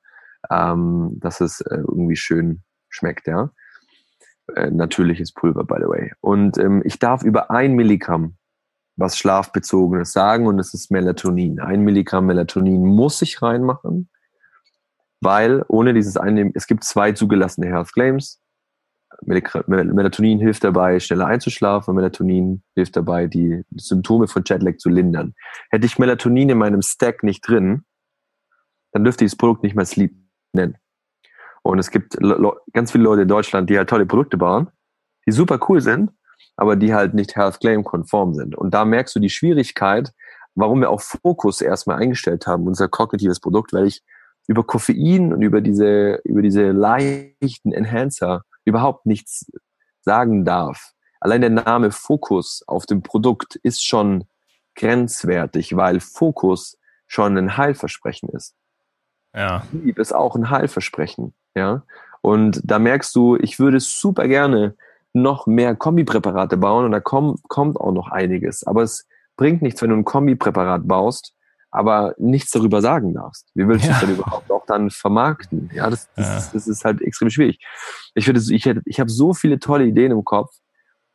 ähm, 0.50 1.18
dass 1.20 1.40
es 1.40 1.61
äh, 1.61 1.76
irgendwie 1.76 2.16
schön 2.16 2.62
schmeckt, 2.88 3.26
ja. 3.26 3.50
Äh, 4.57 4.70
natürliches 4.70 5.33
Pulver, 5.33 5.64
by 5.64 5.76
the 5.79 5.88
way. 5.88 6.12
Und 6.20 6.59
ähm, 6.59 6.83
ich 6.85 6.98
darf 6.98 7.22
über 7.22 7.50
ein 7.50 7.74
Milligramm 7.74 8.37
was 9.00 9.16
Schlafbezogenes 9.16 10.12
sagen 10.12 10.46
und 10.46 10.59
es 10.59 10.74
ist 10.74 10.90
Melatonin. 10.90 11.59
Ein 11.59 11.83
Milligramm 11.83 12.26
Melatonin 12.26 12.85
muss 12.85 13.22
ich 13.22 13.42
reinmachen, 13.42 14.11
weil 15.20 15.64
ohne 15.68 15.94
dieses 15.94 16.16
Einnehmen, 16.16 16.53
es 16.55 16.66
gibt 16.66 16.85
zwei 16.85 17.12
zugelassene 17.12 17.66
Health 17.66 17.92
Claims. 17.92 18.40
Melatonin 19.22 20.38
hilft 20.38 20.64
dabei, 20.64 21.00
schneller 21.00 21.26
einzuschlafen. 21.26 21.94
Melatonin 21.94 22.62
hilft 22.74 22.96
dabei, 22.96 23.26
die 23.26 23.64
Symptome 23.76 24.29
von 24.29 24.44
Jetlag 24.46 24.76
zu 24.76 24.88
lindern. 24.88 25.35
Hätte 25.70 25.87
ich 25.87 25.98
Melatonin 25.98 26.50
in 26.50 26.59
meinem 26.59 26.83
Stack 26.83 27.22
nicht 27.22 27.46
drin, 27.46 27.85
dann 28.92 29.05
dürfte 29.05 29.24
dieses 29.24 29.37
Produkt 29.37 29.62
nicht 29.62 29.74
mehr 29.74 29.85
Sleep 29.85 30.12
nennen. 30.53 30.77
Und 31.63 31.79
es 31.79 31.91
gibt 31.91 32.17
ganz 32.73 32.93
viele 32.93 33.05
Leute 33.05 33.23
in 33.23 33.29
Deutschland, 33.29 33.69
die 33.69 33.77
halt 33.77 33.91
tolle 33.91 34.07
Produkte 34.07 34.39
bauen, 34.39 34.71
die 35.27 35.33
super 35.33 35.61
cool 35.69 35.81
sind, 35.81 36.11
aber 36.57 36.77
die 36.77 36.95
halt 36.95 37.15
nicht 37.15 37.37
Health 37.37 37.61
Claim 37.61 37.85
konform 37.85 38.35
sind. 38.35 38.55
Und 38.57 38.73
da 38.73 38.85
merkst 38.85 39.15
du 39.15 39.21
die 39.21 39.31
Schwierigkeit, 39.31 40.13
warum 40.55 40.81
wir 40.81 40.91
auch 40.91 41.01
Fokus 41.01 41.61
erstmal 41.61 41.99
eingestellt 41.99 42.47
haben, 42.47 42.67
unser 42.67 42.89
kognitives 42.89 43.41
Produkt, 43.41 43.73
weil 43.73 43.87
ich 43.87 44.03
über 44.47 44.65
Koffein 44.65 45.33
und 45.33 45.43
über 45.43 45.61
diese, 45.61 46.21
über 46.25 46.43
diese 46.43 46.71
leichten 46.71 47.73
Enhancer 47.73 48.43
überhaupt 48.65 49.07
nichts 49.07 49.47
sagen 50.01 50.45
darf. 50.45 50.93
Allein 51.21 51.43
der 51.43 51.51
Name 51.51 51.91
Fokus 51.91 52.65
auf 52.67 52.87
dem 52.87 53.03
Produkt 53.03 53.57
ist 53.57 53.87
schon 53.87 54.25
grenzwertig, 54.75 55.77
weil 55.77 56.01
Fokus 56.01 56.79
schon 57.07 57.37
ein 57.37 57.57
Heilversprechen 57.57 58.29
ist. 58.31 58.55
Ja. 59.35 59.64
Lieb 59.73 59.99
ist 59.99 60.14
auch 60.14 60.37
ein 60.37 60.51
Heilversprechen. 60.51 61.35
Ja. 61.55 61.83
Und 62.23 62.61
da 62.64 62.79
merkst 62.79 63.14
du, 63.14 63.37
ich 63.37 63.59
würde 63.59 63.81
super 63.81 64.29
gerne 64.29 64.75
noch 65.12 65.47
mehr 65.47 65.75
Kombipräparate 65.75 66.57
bauen 66.57 66.85
und 66.85 66.92
da 66.92 67.00
kommt, 67.00 67.40
kommt 67.48 67.77
auch 67.79 67.92
noch 67.92 68.11
einiges. 68.11 68.65
Aber 68.67 68.83
es 68.83 69.09
bringt 69.37 69.63
nichts, 69.63 69.83
wenn 69.83 69.90
du 69.90 69.96
ein 69.96 70.04
Kombipräparat 70.04 70.87
baust, 70.87 71.35
aber 71.71 72.15
nichts 72.19 72.50
darüber 72.50 72.81
sagen 72.81 73.15
darfst. 73.15 73.50
Wie 73.54 73.67
willst 73.67 73.87
du 73.87 73.90
es 73.90 74.00
denn 74.00 74.11
überhaupt 74.11 74.50
auch 74.50 74.67
dann 74.67 74.90
vermarkten? 74.90 75.71
Ja, 75.73 75.88
das, 75.88 76.09
das, 76.15 76.29
ja. 76.29 76.37
Ist, 76.37 76.54
das 76.54 76.69
ist 76.69 76.85
halt 76.85 77.00
extrem 77.00 77.31
schwierig. 77.31 77.59
Ich 78.15 78.25
finde, 78.25 78.40
ich, 78.40 78.65
hätte, 78.65 78.83
ich 78.85 79.00
habe 79.00 79.11
so 79.11 79.33
viele 79.33 79.59
tolle 79.59 79.85
Ideen 79.85 80.13
im 80.13 80.25
Kopf, 80.25 80.50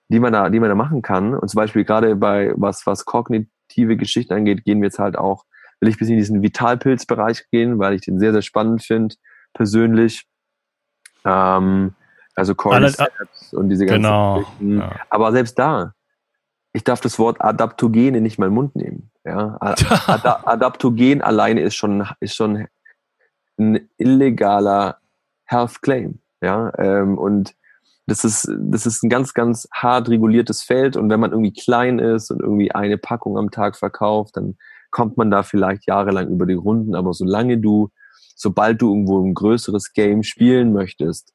die 0.10 0.20
man 0.20 0.34
da, 0.34 0.50
die 0.50 0.60
man 0.60 0.70
da 0.70 0.76
machen 0.76 1.02
kann. 1.02 1.36
Und 1.36 1.50
zum 1.50 1.58
Beispiel 1.58 1.84
gerade 1.84 2.16
bei 2.16 2.54
was, 2.56 2.86
was 2.86 3.06
kognitive 3.06 3.98
Geschichten 3.98 4.34
angeht, 4.34 4.64
gehen 4.64 4.82
wir 4.82 4.88
jetzt 4.88 5.00
halt 5.00 5.18
auch, 5.18 5.46
will 5.86 5.90
ich 5.90 5.96
ein 5.96 6.00
bisschen 6.00 6.14
in 6.14 6.20
diesen 6.20 6.42
Vitalpilzbereich 6.42 7.50
gehen, 7.52 7.80
weil 7.80 7.94
ich 7.94 8.02
den 8.02 8.20
sehr, 8.20 8.34
sehr 8.34 8.42
spannend 8.42 8.84
finde, 8.84 9.16
persönlich. 9.54 10.26
Ähm, 11.24 11.94
also 12.36 12.54
Cordyceps 12.56 13.54
und 13.54 13.70
diese 13.70 13.86
ganzen 13.86 14.04
genau. 14.04 14.44
Ja. 14.60 15.00
Aber 15.10 15.32
selbst 15.32 15.58
da, 15.58 15.94
ich 16.74 16.84
darf 16.84 17.00
das 17.00 17.18
Wort 17.20 17.40
Adaptogene 17.40 18.20
nicht 18.20 18.38
mal 18.38 18.48
in 18.48 18.52
den 18.52 18.56
Mund 18.56 18.76
nehmen. 18.76 19.12
Ja, 19.24 19.58
Ad 19.62 19.84
Adaptogen 20.44 21.22
alleine 21.22 21.62
ist 21.62 21.76
schon, 21.76 22.06
ist 22.20 22.36
schon 22.36 22.68
ein 23.58 23.90
illegaler 23.98 25.00
Health 25.46 25.82
Claim. 25.82 26.20
Ja, 26.42 26.74
ähm, 26.78 27.18
und 27.18 27.56
das 28.08 28.24
ist, 28.24 28.52
das 28.60 28.86
ist 28.86 29.04
ein 29.04 29.10
ganz, 29.10 29.34
ganz 29.34 29.68
hart 29.74 30.10
reguliertes 30.10 30.62
Feld. 30.62 30.96
Und 30.96 31.10
wenn 31.10 31.20
man 31.20 31.32
irgendwie 31.32 31.54
klein 31.54 31.98
ist 32.00 32.30
und 32.30 32.42
irgendwie 32.42 32.72
eine 32.72 32.98
Packung 32.98 33.38
am 33.38 33.50
Tag 33.50 33.78
verkauft, 33.78 34.38
dann 34.38 34.58
kommt 34.96 35.18
man 35.18 35.30
da 35.30 35.44
vielleicht 35.44 35.88
jahrelang 35.88 36.30
über 36.30 36.46
die 36.46 36.54
Runden. 36.54 36.96
Aber 36.96 37.12
solange 37.12 37.58
du, 37.58 37.90
sobald 38.34 38.82
du 38.82 38.88
irgendwo 38.88 39.22
ein 39.22 39.34
größeres 39.34 39.92
Game 39.92 40.24
spielen 40.24 40.72
möchtest, 40.72 41.34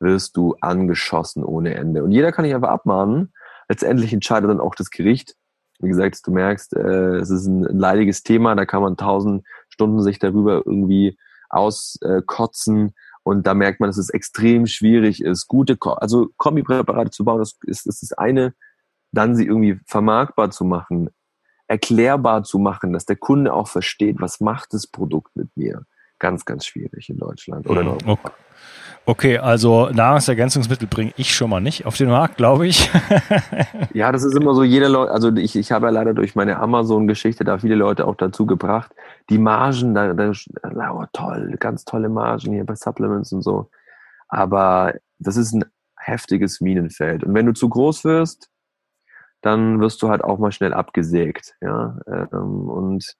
wirst 0.00 0.38
du 0.38 0.56
angeschossen 0.62 1.44
ohne 1.44 1.74
Ende. 1.74 2.02
Und 2.02 2.12
jeder 2.12 2.32
kann 2.32 2.46
dich 2.46 2.54
einfach 2.54 2.70
abmahnen. 2.70 3.34
Letztendlich 3.68 4.14
entscheidet 4.14 4.48
dann 4.48 4.58
auch 4.58 4.74
das 4.74 4.88
Gericht. 4.88 5.34
Wie 5.80 5.88
gesagt, 5.88 6.18
du 6.26 6.30
merkst, 6.30 6.74
äh, 6.76 7.16
es 7.16 7.28
ist 7.28 7.44
ein, 7.44 7.60
leidiges 7.64 8.22
Thema, 8.22 8.54
da 8.54 8.64
kann 8.64 8.80
man 8.80 8.96
tausend 8.96 9.44
Stunden 9.68 10.02
sich 10.02 10.18
darüber 10.18 10.62
irgendwie 10.64 11.18
auskotzen. 11.50 12.94
Und 13.22 13.46
da 13.46 13.52
merkt 13.52 13.80
man, 13.80 13.90
dass 13.90 13.98
es 13.98 14.08
extrem 14.08 14.66
schwierig 14.66 15.22
ist, 15.22 15.46
gute, 15.46 15.76
also 15.98 16.28
Kombipräparate 16.38 17.10
zu 17.10 17.22
bauen, 17.22 17.40
das 17.40 17.58
ist, 17.66 17.86
das 17.86 18.02
ist 18.02 18.18
eine, 18.18 18.54
dann 19.12 19.36
sie 19.36 19.44
irgendwie 19.44 19.78
vermarktbar 19.86 20.50
zu 20.50 20.64
machen, 20.64 21.10
erklärbar 21.66 22.42
zu 22.44 22.58
machen, 22.58 22.92
dass 22.92 23.06
der 23.06 23.16
Kunde 23.16 23.52
auch 23.52 23.68
versteht, 23.68 24.16
was 24.20 24.40
macht 24.40 24.74
das 24.74 24.86
Produkt 24.86 25.34
mit 25.36 25.48
mir. 25.56 25.86
Ganz, 26.18 26.44
ganz 26.44 26.66
schwierig 26.66 27.08
in 27.08 27.18
Deutschland 27.18 27.68
oder 27.68 27.80
in 27.80 27.88
mhm. 27.88 27.98
Europa. 28.04 28.32
Okay, 29.06 29.36
also 29.36 29.90
Nahrungsergänzungsmittel 29.90 30.88
bringe 30.88 31.12
ich 31.18 31.34
schon 31.34 31.50
mal 31.50 31.60
nicht 31.60 31.84
auf 31.84 31.98
den 31.98 32.08
Markt, 32.08 32.38
glaube 32.38 32.66
ich. 32.66 32.90
ja, 33.92 34.10
das 34.10 34.24
ist 34.24 34.34
immer 34.34 34.54
so, 34.54 34.62
jeder 34.62 34.88
Leute, 34.88 35.12
also 35.12 35.30
ich, 35.36 35.56
ich 35.56 35.72
habe 35.72 35.86
ja 35.86 35.92
leider 35.92 36.14
durch 36.14 36.34
meine 36.34 36.58
Amazon-Geschichte 36.58 37.44
da 37.44 37.58
viele 37.58 37.74
Leute 37.74 38.06
auch 38.06 38.14
dazu 38.14 38.46
gebracht. 38.46 38.94
Die 39.28 39.36
Margen, 39.36 39.94
da, 39.94 40.14
da 40.14 40.32
oh, 40.90 41.04
toll, 41.12 41.56
ganz 41.60 41.84
tolle 41.84 42.08
Margen 42.08 42.54
hier 42.54 42.64
bei 42.64 42.76
Supplements 42.76 43.32
und 43.32 43.42
so. 43.42 43.68
Aber 44.28 44.94
das 45.18 45.36
ist 45.36 45.52
ein 45.52 45.66
heftiges 45.98 46.62
Minenfeld. 46.62 47.24
Und 47.24 47.34
wenn 47.34 47.44
du 47.44 47.52
zu 47.52 47.68
groß 47.68 48.04
wirst, 48.04 48.48
dann 49.44 49.80
wirst 49.80 50.02
du 50.02 50.08
halt 50.08 50.24
auch 50.24 50.38
mal 50.38 50.52
schnell 50.52 50.72
abgesägt. 50.72 51.54
Ja, 51.60 51.98
ähm, 52.06 52.68
und 52.68 53.16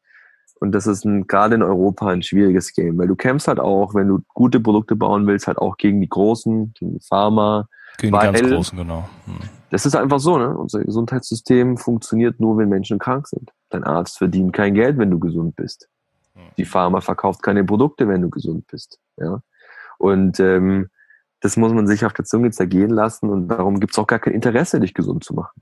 und 0.61 0.73
das 0.73 0.87
ist 0.87 1.07
gerade 1.27 1.57
in 1.57 1.63
Europa 1.63 2.07
ein 2.07 2.23
schwieriges 2.23 2.73
Game, 2.73 2.97
weil 2.97 3.09
du 3.09 3.17
kämpfst 3.17 3.49
halt 3.49 3.61
auch, 3.61 3.95
wenn 3.95 4.09
du 4.09 4.21
gute 4.29 4.61
Produkte 4.61 4.97
bauen 4.97 5.27
willst, 5.27 5.47
halt 5.47 5.59
auch 5.59 5.77
gegen 5.77 6.01
die 6.01 6.09
Großen, 6.09 6.73
gegen 6.73 6.93
die 6.95 7.05
Pharma. 7.07 7.69
Gegen 7.99 8.19
die 8.19 8.19
ganz 8.19 8.41
Großen, 8.41 8.79
genau. 8.79 9.09
Hm. 9.27 9.35
Das 9.71 9.85
ist 9.85 9.95
einfach 9.95 10.21
so, 10.21 10.39
ne? 10.39 10.57
Unser 10.57 10.83
Gesundheitssystem 10.83 11.77
funktioniert 11.77 12.41
nur, 12.41 12.57
wenn 12.57 12.69
Menschen 12.69 12.99
krank 12.99 13.27
sind. 13.29 13.51
Dein 13.69 13.85
Arzt 13.85 14.17
verdient 14.17 14.53
kein 14.53 14.75
Geld, 14.75 14.97
wenn 14.97 15.11
du 15.11 15.19
gesund 15.19 15.57
bist. 15.57 15.89
Hm. 16.35 16.43
Die 16.57 16.65
Pharma 16.65 17.03
verkauft 17.03 17.43
keine 17.43 17.65
Produkte, 17.65 18.09
wenn 18.09 18.23
du 18.23 18.31
gesund 18.31 18.67
bist. 18.69 18.99
Ja? 19.19 19.43
Und 19.99 20.41
ähm, 20.41 20.89
das 21.41 21.59
muss 21.59 21.75
man 21.75 21.87
sich 21.87 22.07
auf 22.07 22.15
der 22.15 22.25
Zunge 22.25 22.53
zergehen 22.53 22.91
lassen 22.91 23.29
und 23.29 23.49
darum 23.49 23.81
gibt 23.81 23.93
es 23.93 23.99
auch 23.99 24.07
gar 24.07 24.19
kein 24.19 24.33
Interesse, 24.33 24.81
dich 24.81 24.95
gesund 24.95 25.25
zu 25.25 25.35
machen. 25.35 25.61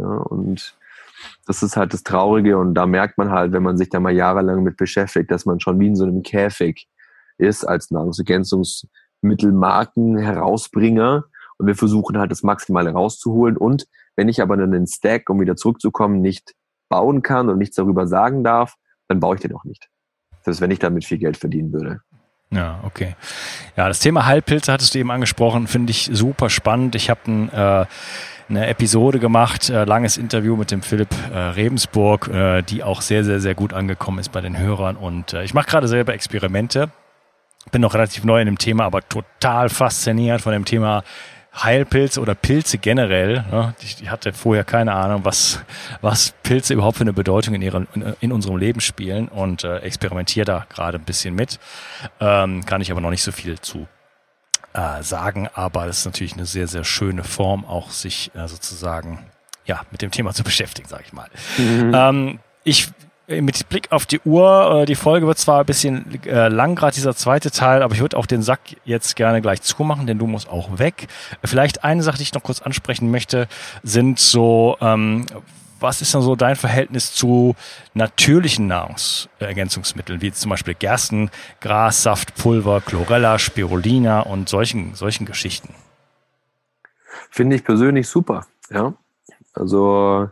Ja, 0.00 0.06
und 0.06 0.74
das 1.46 1.62
ist 1.62 1.76
halt 1.76 1.92
das 1.92 2.02
Traurige 2.02 2.56
und 2.56 2.72
da 2.74 2.86
merkt 2.86 3.18
man 3.18 3.30
halt, 3.30 3.52
wenn 3.52 3.62
man 3.62 3.76
sich 3.76 3.90
da 3.90 4.00
mal 4.00 4.14
jahrelang 4.14 4.62
mit 4.62 4.78
beschäftigt, 4.78 5.30
dass 5.30 5.44
man 5.44 5.60
schon 5.60 5.78
wie 5.78 5.88
in 5.88 5.96
so 5.96 6.04
einem 6.04 6.22
Käfig 6.22 6.88
ist 7.36 7.64
als 7.64 7.90
Nahrungsergänzungsmittelmarken 7.90 10.16
Herausbringer 10.16 11.24
und 11.58 11.66
wir 11.66 11.74
versuchen 11.74 12.16
halt 12.18 12.30
das 12.30 12.42
Maximale 12.42 12.92
rauszuholen 12.92 13.58
und 13.58 13.86
wenn 14.16 14.28
ich 14.28 14.40
aber 14.40 14.56
dann 14.56 14.72
den 14.72 14.86
Stack, 14.86 15.28
um 15.28 15.38
wieder 15.40 15.56
zurückzukommen, 15.56 16.22
nicht 16.22 16.54
bauen 16.88 17.20
kann 17.22 17.50
und 17.50 17.58
nichts 17.58 17.76
darüber 17.76 18.06
sagen 18.06 18.42
darf, 18.42 18.76
dann 19.08 19.20
baue 19.20 19.34
ich 19.36 19.42
den 19.42 19.54
auch 19.54 19.64
nicht. 19.64 19.90
Selbst 20.42 20.62
wenn 20.62 20.70
ich 20.70 20.78
damit 20.78 21.04
viel 21.04 21.18
Geld 21.18 21.36
verdienen 21.36 21.70
würde. 21.72 22.00
Ja, 22.50 22.80
okay. 22.84 23.14
Ja, 23.76 23.86
das 23.86 24.00
Thema 24.00 24.26
Heilpilze 24.26 24.72
hattest 24.72 24.94
du 24.94 24.98
eben 24.98 25.10
angesprochen, 25.10 25.66
finde 25.68 25.90
ich 25.90 26.10
super 26.12 26.50
spannend. 26.50 26.96
Ich 26.96 27.08
habe 27.08 27.20
ein 27.30 27.48
äh, 27.50 27.86
eine 28.50 28.66
Episode 28.66 29.18
gemacht, 29.18 29.70
äh, 29.70 29.84
langes 29.84 30.16
Interview 30.16 30.56
mit 30.56 30.70
dem 30.70 30.82
Philipp 30.82 31.08
äh, 31.32 31.38
Rebensburg, 31.38 32.28
äh, 32.28 32.62
die 32.62 32.82
auch 32.82 33.00
sehr, 33.00 33.24
sehr, 33.24 33.40
sehr 33.40 33.54
gut 33.54 33.72
angekommen 33.72 34.18
ist 34.18 34.32
bei 34.32 34.40
den 34.40 34.58
Hörern. 34.58 34.96
Und 34.96 35.32
äh, 35.32 35.44
ich 35.44 35.54
mache 35.54 35.68
gerade 35.68 35.88
selber 35.88 36.12
Experimente. 36.12 36.90
Bin 37.72 37.82
noch 37.82 37.94
relativ 37.94 38.24
neu 38.24 38.40
in 38.40 38.46
dem 38.46 38.58
Thema, 38.58 38.84
aber 38.84 39.08
total 39.08 39.68
fasziniert 39.68 40.40
von 40.40 40.52
dem 40.52 40.64
Thema 40.64 41.04
Heilpilze 41.54 42.20
oder 42.20 42.34
Pilze 42.34 42.78
generell. 42.78 43.44
Ne? 43.50 43.74
Ich, 43.80 44.02
ich, 44.02 44.10
hatte 44.10 44.32
vorher 44.32 44.64
keine 44.64 44.92
Ahnung, 44.92 45.24
was, 45.24 45.62
was 46.00 46.34
Pilze 46.42 46.74
überhaupt 46.74 46.98
für 46.98 47.04
eine 47.04 47.12
Bedeutung 47.12 47.54
in, 47.54 47.62
ihrem, 47.62 47.86
in, 47.94 48.14
in 48.20 48.32
unserem 48.32 48.56
Leben 48.56 48.80
spielen 48.80 49.28
und 49.28 49.64
äh, 49.64 49.78
experimentiere 49.78 50.44
da 50.44 50.66
gerade 50.68 50.98
ein 50.98 51.04
bisschen 51.04 51.34
mit. 51.34 51.58
Ähm, 52.20 52.64
kann 52.64 52.80
ich 52.80 52.90
aber 52.90 53.00
noch 53.00 53.10
nicht 53.10 53.22
so 53.22 53.32
viel 53.32 53.58
zu 53.58 53.86
äh, 54.72 55.02
sagen, 55.02 55.48
aber 55.54 55.86
das 55.86 55.98
ist 55.98 56.04
natürlich 56.04 56.34
eine 56.34 56.46
sehr, 56.46 56.66
sehr 56.66 56.84
schöne 56.84 57.24
Form, 57.24 57.64
auch 57.64 57.90
sich 57.90 58.30
äh, 58.34 58.46
sozusagen 58.48 59.18
ja, 59.64 59.82
mit 59.90 60.02
dem 60.02 60.10
Thema 60.10 60.32
zu 60.32 60.44
beschäftigen, 60.44 60.88
sage 60.88 61.04
ich 61.06 61.12
mal. 61.12 61.28
Mhm. 61.58 61.92
Ähm, 61.94 62.38
ich 62.64 62.90
mit 63.38 63.68
Blick 63.68 63.92
auf 63.92 64.06
die 64.06 64.20
Uhr, 64.24 64.80
äh, 64.82 64.86
die 64.86 64.96
Folge 64.96 65.26
wird 65.26 65.38
zwar 65.38 65.60
ein 65.60 65.66
bisschen 65.66 66.20
äh, 66.24 66.48
lang, 66.48 66.74
gerade 66.74 66.94
dieser 66.94 67.14
zweite 67.14 67.50
Teil, 67.50 67.82
aber 67.82 67.94
ich 67.94 68.00
würde 68.00 68.16
auch 68.16 68.26
den 68.26 68.42
Sack 68.42 68.60
jetzt 68.84 69.14
gerne 69.14 69.40
gleich 69.40 69.62
zumachen, 69.62 70.06
denn 70.06 70.18
du 70.18 70.26
musst 70.26 70.48
auch 70.48 70.78
weg. 70.78 71.06
Vielleicht 71.44 71.84
eine 71.84 72.02
Sache, 72.02 72.16
die 72.16 72.24
ich 72.24 72.34
noch 72.34 72.42
kurz 72.42 72.60
ansprechen 72.60 73.10
möchte, 73.10 73.46
sind 73.84 74.18
so, 74.18 74.76
ähm, 74.80 75.26
was 75.80 76.02
ist 76.02 76.14
denn 76.14 76.20
so 76.20 76.36
dein 76.36 76.56
Verhältnis 76.56 77.12
zu 77.12 77.54
natürlichen 77.94 78.66
Nahrungsergänzungsmitteln, 78.66 80.22
wie 80.22 80.32
zum 80.32 80.50
Beispiel 80.50 80.74
Gersten, 80.74 81.30
Grassaft, 81.60 82.34
Pulver, 82.36 82.80
Chlorella, 82.80 83.38
Spirulina 83.38 84.20
und 84.20 84.48
solchen, 84.48 84.94
solchen 84.94 85.26
Geschichten? 85.26 85.74
Finde 87.30 87.56
ich 87.56 87.64
persönlich 87.64 88.08
super, 88.08 88.46
ja. 88.70 88.94
Also 89.54 90.28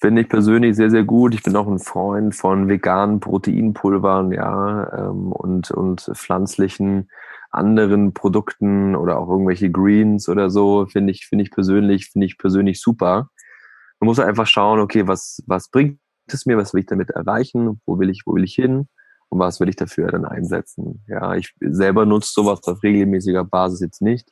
finde 0.00 0.22
ich 0.22 0.28
persönlich 0.28 0.76
sehr, 0.76 0.90
sehr 0.90 1.04
gut. 1.04 1.34
Ich 1.34 1.42
bin 1.42 1.56
auch 1.56 1.66
ein 1.66 1.78
Freund 1.78 2.34
von 2.34 2.68
veganen 2.68 3.20
Proteinpulvern, 3.20 4.32
ja, 4.32 4.92
ähm, 4.92 5.32
und, 5.32 5.70
und 5.70 6.10
pflanzlichen 6.14 7.08
anderen 7.50 8.14
Produkten 8.14 8.94
oder 8.94 9.18
auch 9.18 9.28
irgendwelche 9.28 9.70
Greens 9.70 10.28
oder 10.28 10.50
so, 10.50 10.86
finde 10.86 11.12
ich, 11.12 11.26
finde 11.26 11.44
ich 11.44 11.50
persönlich, 11.50 12.10
finde 12.10 12.26
ich 12.26 12.38
persönlich 12.38 12.80
super. 12.80 13.30
Man 14.00 14.06
muss 14.06 14.18
einfach 14.18 14.46
schauen, 14.46 14.80
okay, 14.80 15.06
was, 15.06 15.42
was 15.46 15.68
bringt 15.68 15.98
es 16.26 16.46
mir, 16.46 16.56
was 16.56 16.72
will 16.72 16.80
ich 16.80 16.86
damit 16.86 17.10
erreichen, 17.10 17.80
wo 17.86 17.98
will 17.98 18.10
ich, 18.10 18.22
wo 18.24 18.34
will 18.34 18.44
ich 18.44 18.54
hin 18.54 18.88
und 19.28 19.38
was 19.38 19.60
will 19.60 19.68
ich 19.68 19.76
dafür 19.76 20.10
dann 20.10 20.24
einsetzen. 20.24 21.04
Ja, 21.06 21.34
ich 21.34 21.54
selber 21.60 22.06
nutze 22.06 22.32
sowas 22.32 22.62
auf 22.64 22.82
regelmäßiger 22.82 23.44
Basis 23.44 23.80
jetzt 23.80 24.02
nicht. 24.02 24.30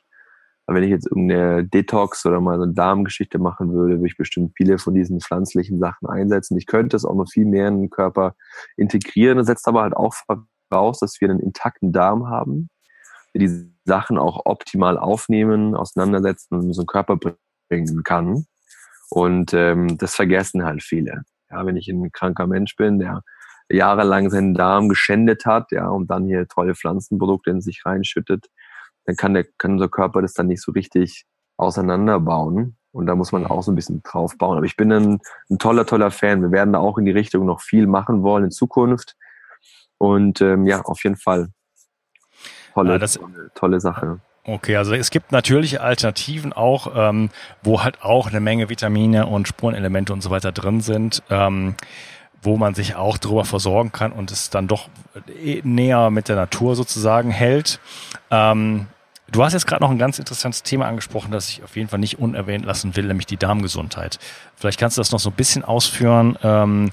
Aber 0.65 0.77
wenn 0.77 0.83
ich 0.83 0.91
jetzt 0.91 1.07
irgendeine 1.07 1.65
Detox 1.65 2.25
oder 2.27 2.41
mal 2.41 2.57
so 2.57 2.63
eine 2.63 2.73
Darmgeschichte 2.73 3.39
machen 3.39 3.73
würde, 3.73 3.95
würde 3.95 4.07
ich 4.07 4.17
bestimmt 4.17 4.53
viele 4.55 4.77
von 4.77 4.93
diesen 4.93 5.19
pflanzlichen 5.19 5.79
Sachen 5.79 6.07
einsetzen. 6.07 6.57
Ich 6.57 6.67
könnte 6.67 6.95
es 6.95 7.05
auch 7.05 7.15
noch 7.15 7.27
viel 7.27 7.45
mehr 7.45 7.69
in 7.69 7.81
den 7.81 7.89
Körper 7.89 8.35
integrieren. 8.77 9.39
Das 9.39 9.47
setzt 9.47 9.67
aber 9.67 9.81
halt 9.81 9.95
auch 9.95 10.13
voraus, 10.13 10.99
dass 10.99 11.19
wir 11.19 11.29
einen 11.29 11.39
intakten 11.39 11.91
Darm 11.91 12.27
haben, 12.27 12.69
der 13.33 13.39
die 13.39 13.73
Sachen 13.85 14.19
auch 14.19 14.45
optimal 14.45 14.99
aufnehmen, 14.99 15.73
auseinandersetzen 15.73 16.53
und 16.53 16.61
in 16.61 16.67
unseren 16.67 16.85
Körper 16.85 17.17
bringen 17.67 18.03
kann. 18.03 18.45
Und 19.09 19.53
ähm, 19.53 19.97
das 19.97 20.15
vergessen 20.15 20.63
halt 20.63 20.83
viele. 20.83 21.23
Ja, 21.49 21.65
wenn 21.65 21.77
ich 21.77 21.87
ein 21.87 22.11
kranker 22.11 22.47
Mensch 22.47 22.75
bin, 22.75 22.99
der 22.99 23.23
jahrelang 23.69 24.29
seinen 24.29 24.53
Darm 24.53 24.89
geschändet 24.89 25.45
hat, 25.45 25.71
ja, 25.71 25.87
und 25.87 26.09
dann 26.09 26.25
hier 26.25 26.47
tolle 26.47 26.75
Pflanzenprodukte 26.75 27.51
in 27.51 27.61
sich 27.61 27.85
reinschüttet, 27.85 28.47
dann 29.05 29.15
kann 29.15 29.33
der, 29.33 29.45
kann 29.57 29.73
unser 29.73 29.89
Körper 29.89 30.21
das 30.21 30.33
dann 30.33 30.47
nicht 30.47 30.61
so 30.61 30.71
richtig 30.71 31.25
auseinanderbauen. 31.57 32.77
Und 32.91 33.05
da 33.05 33.15
muss 33.15 33.31
man 33.31 33.45
auch 33.45 33.61
so 33.61 33.71
ein 33.71 33.75
bisschen 33.75 34.01
drauf 34.01 34.37
bauen. 34.37 34.57
Aber 34.57 34.65
ich 34.65 34.75
bin 34.75 34.91
ein, 34.91 35.19
ein 35.49 35.59
toller, 35.59 35.85
toller 35.85 36.09
Fan. 36.09 36.41
Wir 36.41 36.51
werden 36.51 36.73
da 36.73 36.79
auch 36.79 36.97
in 36.97 37.05
die 37.05 37.11
Richtung 37.11 37.45
noch 37.45 37.61
viel 37.61 37.85
machen 37.85 38.23
wollen 38.23 38.45
in 38.45 38.51
Zukunft. 38.51 39.15
Und 39.97 40.41
ähm, 40.41 40.65
ja, 40.65 40.81
auf 40.81 41.03
jeden 41.03 41.17
Fall. 41.17 41.49
Tolle, 42.73 42.93
ja, 42.93 42.97
das, 42.97 43.13
tolle, 43.15 43.51
tolle 43.53 43.79
Sache. 43.79 44.19
Okay, 44.53 44.75
also 44.77 44.93
es 44.93 45.11
gibt 45.11 45.31
natürliche 45.31 45.81
Alternativen 45.81 46.53
auch, 46.53 46.91
ähm, 46.95 47.29
wo 47.61 47.83
halt 47.83 48.01
auch 48.01 48.27
eine 48.27 48.39
Menge 48.39 48.69
Vitamine 48.69 49.27
und 49.27 49.47
Spurenelemente 49.47 50.11
und 50.11 50.21
so 50.21 50.29
weiter 50.31 50.51
drin 50.51 50.81
sind. 50.81 51.21
Ähm, 51.29 51.75
wo 52.41 52.57
man 52.57 52.73
sich 52.73 52.95
auch 52.95 53.17
darüber 53.17 53.45
versorgen 53.45 53.91
kann 53.91 54.11
und 54.11 54.31
es 54.31 54.49
dann 54.49 54.67
doch 54.67 54.87
äh, 55.43 55.61
näher 55.63 56.09
mit 56.09 56.29
der 56.29 56.35
Natur 56.35 56.75
sozusagen 56.75 57.31
hält. 57.31 57.79
Ähm, 58.31 58.87
du 59.29 59.43
hast 59.43 59.53
jetzt 59.53 59.67
gerade 59.67 59.83
noch 59.83 59.91
ein 59.91 59.97
ganz 59.97 60.19
interessantes 60.19 60.63
Thema 60.63 60.87
angesprochen, 60.87 61.31
das 61.31 61.49
ich 61.49 61.63
auf 61.63 61.75
jeden 61.75 61.89
Fall 61.89 61.99
nicht 61.99 62.19
unerwähnt 62.19 62.65
lassen 62.65 62.95
will, 62.95 63.05
nämlich 63.05 63.25
die 63.25 63.37
Darmgesundheit. 63.37 64.19
Vielleicht 64.55 64.79
kannst 64.79 64.97
du 64.97 65.01
das 65.01 65.11
noch 65.11 65.19
so 65.19 65.31
ein 65.31 65.35
bisschen 65.35 65.65
ausführen. 65.65 66.37
Ähm, 66.41 66.91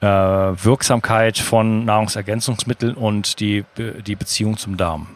äh, 0.00 0.06
Wirksamkeit 0.06 1.38
von 1.38 1.84
Nahrungsergänzungsmitteln 1.84 2.94
und 2.94 3.40
die, 3.40 3.64
die 3.76 4.16
Beziehung 4.16 4.58
zum 4.58 4.76
Darm. 4.76 5.08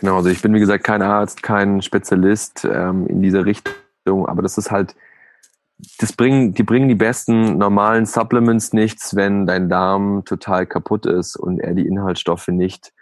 Genau, 0.00 0.16
also 0.16 0.30
ich 0.30 0.40
bin 0.40 0.54
wie 0.54 0.60
gesagt 0.60 0.82
kein 0.82 1.02
Arzt, 1.02 1.42
kein 1.42 1.82
Spezialist 1.82 2.64
ähm, 2.64 3.06
in 3.06 3.20
dieser 3.20 3.44
Richtung, 3.44 4.26
aber 4.26 4.40
das 4.42 4.56
ist 4.56 4.70
halt 4.70 4.96
das 5.98 6.12
bringen, 6.12 6.54
die 6.54 6.62
bringen 6.62 6.88
die 6.88 6.94
besten 6.94 7.58
normalen 7.58 8.06
Supplements 8.06 8.72
nichts, 8.72 9.14
wenn 9.14 9.46
dein 9.46 9.68
Darm 9.68 10.24
total 10.24 10.66
kaputt 10.66 11.06
ist 11.06 11.36
und 11.36 11.58
er 11.58 11.74
die 11.74 11.86
Inhaltsstoffe 11.86 12.48
nicht. 12.48 12.92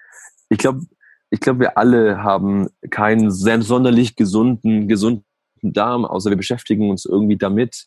Ich 0.48 0.58
glaube, 0.58 0.82
ich 1.30 1.40
glaube, 1.40 1.60
wir 1.60 1.78
alle 1.78 2.22
haben 2.22 2.68
keinen 2.90 3.30
sonderlich 3.30 4.16
gesunden, 4.16 4.88
gesunden 4.88 5.24
Darm, 5.62 6.04
außer 6.04 6.30
wir 6.30 6.36
beschäftigen 6.36 6.90
uns 6.90 7.04
irgendwie 7.04 7.36
damit. 7.36 7.86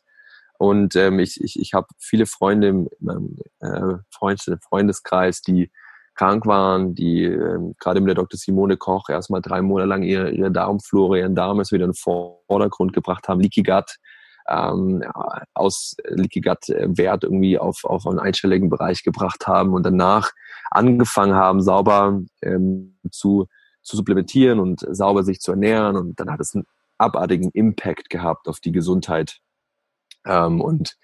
Und 0.57 0.95
ähm, 0.95 1.19
ich, 1.19 1.41
ich, 1.41 1.59
ich 1.59 1.73
habe 1.73 1.87
viele 1.97 2.25
Freunde 2.25 2.87
meinem 2.99 3.37
äh, 3.61 3.97
Freund, 4.11 4.41
Freundeskreis, 4.61 5.41
die 5.41 5.71
krank 6.15 6.45
waren, 6.45 6.93
die 6.93 7.23
ähm, 7.23 7.73
gerade 7.79 8.01
mit 8.01 8.09
der 8.09 8.15
Dr. 8.15 8.37
Simone 8.37 8.77
Koch 8.77 9.09
erstmal 9.09 9.41
drei 9.41 9.61
Monate 9.61 9.87
lang 9.87 10.03
ihre, 10.03 10.31
ihre 10.31 10.51
Darmflora, 10.51 11.17
ihren 11.17 11.35
Darm 11.35 11.59
ist 11.59 11.71
wieder 11.71 11.85
in 11.85 11.91
den 11.91 11.95
Vordergrund 11.95 12.93
gebracht 12.93 13.27
haben, 13.27 13.39
Leaky 13.39 13.63
Gut, 13.63 13.97
ähm, 14.47 15.03
aus 15.53 15.95
Leaky 16.07 16.41
Gut 16.41 16.69
äh, 16.69 16.87
Wert 16.97 17.23
irgendwie 17.23 17.57
auf, 17.57 17.83
auf 17.85 18.05
einen 18.05 18.19
einstelligen 18.19 18.69
Bereich 18.69 19.03
gebracht 19.03 19.47
haben 19.47 19.73
und 19.73 19.83
danach 19.83 20.31
angefangen 20.69 21.35
haben, 21.35 21.61
sauber 21.61 22.21
ähm, 22.41 22.97
zu, 23.11 23.47
zu 23.81 23.95
supplementieren 23.95 24.59
und 24.59 24.85
sauber 24.89 25.23
sich 25.23 25.39
zu 25.39 25.51
ernähren 25.51 25.95
und 25.95 26.19
dann 26.19 26.31
hat 26.31 26.39
es 26.39 26.55
einen 26.55 26.65
abartigen 26.97 27.49
Impact 27.51 28.09
gehabt 28.09 28.47
auf 28.47 28.59
die 28.59 28.71
Gesundheit. 28.71 29.39
Ähm, 30.25 30.61
und 30.61 30.97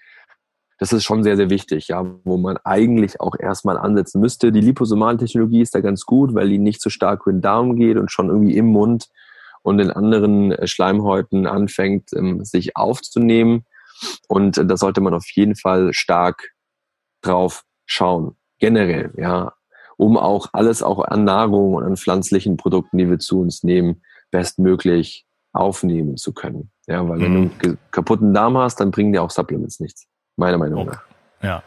das 0.78 0.92
ist 0.92 1.04
schon 1.04 1.24
sehr, 1.24 1.36
sehr 1.36 1.50
wichtig, 1.50 1.88
ja, 1.88 2.04
wo 2.24 2.36
man 2.36 2.56
eigentlich 2.64 3.20
auch 3.20 3.34
erstmal 3.38 3.76
ansetzen 3.76 4.20
müsste. 4.20 4.52
Die 4.52 4.60
liposomale 4.60 5.18
Technologie 5.18 5.60
ist 5.60 5.74
da 5.74 5.80
ganz 5.80 6.06
gut, 6.06 6.34
weil 6.34 6.48
die 6.48 6.58
nicht 6.58 6.80
so 6.80 6.88
stark 6.88 7.22
über 7.22 7.32
den 7.32 7.42
Darm 7.42 7.76
geht 7.76 7.96
und 7.96 8.12
schon 8.12 8.28
irgendwie 8.28 8.56
im 8.56 8.66
Mund 8.66 9.08
und 9.62 9.80
in 9.80 9.90
anderen 9.90 10.52
äh, 10.52 10.66
Schleimhäuten 10.66 11.46
anfängt, 11.46 12.12
ähm, 12.14 12.44
sich 12.44 12.76
aufzunehmen. 12.76 13.64
Und 14.28 14.56
da 14.56 14.76
sollte 14.76 15.00
man 15.00 15.14
auf 15.14 15.28
jeden 15.32 15.56
Fall 15.56 15.92
stark 15.92 16.50
drauf 17.22 17.64
schauen, 17.84 18.36
generell, 18.60 19.12
ja, 19.16 19.54
um 19.96 20.16
auch 20.16 20.48
alles 20.52 20.84
auch 20.84 21.00
an 21.04 21.24
Nahrung 21.24 21.74
und 21.74 21.84
an 21.84 21.96
pflanzlichen 21.96 22.56
Produkten, 22.56 22.98
die 22.98 23.10
wir 23.10 23.18
zu 23.18 23.40
uns 23.40 23.64
nehmen, 23.64 24.02
bestmöglich 24.30 25.26
aufnehmen 25.52 26.16
zu 26.16 26.32
können. 26.32 26.70
Ja, 26.86 27.06
weil 27.08 27.18
mhm. 27.18 27.22
wenn 27.22 27.32
du 27.32 27.68
einen 27.68 27.78
kaputten 27.90 28.32
Darm 28.32 28.56
hast, 28.56 28.76
dann 28.76 28.92
bringen 28.92 29.12
dir 29.12 29.22
auch 29.22 29.30
Supplements 29.30 29.80
nichts, 29.80 30.06
meiner 30.38 30.58
Meinung 30.58 30.82
okay. 30.82 30.96
nach. 31.40 31.48
Ja. 31.48 31.62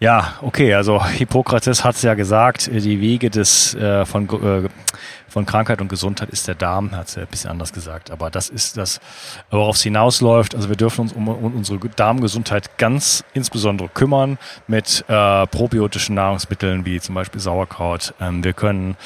Ja, 0.00 0.34
okay, 0.42 0.74
also 0.74 1.04
Hippokrates 1.04 1.82
hat 1.82 1.96
es 1.96 2.02
ja 2.02 2.14
gesagt, 2.14 2.70
die 2.72 3.00
Wege 3.00 3.30
des 3.30 3.74
äh, 3.74 4.06
von, 4.06 4.28
äh, 4.28 4.68
von 5.26 5.44
Krankheit 5.44 5.80
und 5.80 5.88
Gesundheit 5.88 6.30
ist 6.30 6.46
der 6.46 6.54
Darm, 6.54 6.92
hat 6.92 7.08
es 7.08 7.16
ja 7.16 7.22
ein 7.22 7.28
bisschen 7.28 7.50
anders 7.50 7.72
gesagt, 7.72 8.12
aber 8.12 8.30
das 8.30 8.48
ist 8.48 8.76
das, 8.76 9.00
worauf 9.50 9.74
es 9.74 9.82
hinausläuft. 9.82 10.54
Also 10.54 10.68
wir 10.68 10.76
dürfen 10.76 11.00
uns 11.00 11.12
um, 11.12 11.26
um 11.26 11.52
unsere 11.52 11.80
Darmgesundheit 11.80 12.78
ganz 12.78 13.24
insbesondere 13.34 13.88
kümmern 13.88 14.38
mit 14.68 15.04
äh, 15.08 15.46
probiotischen 15.48 16.14
Nahrungsmitteln 16.14 16.86
wie 16.86 17.00
zum 17.00 17.16
Beispiel 17.16 17.40
Sauerkraut. 17.40 18.14
Ähm, 18.20 18.44
wir 18.44 18.52
können 18.52 18.96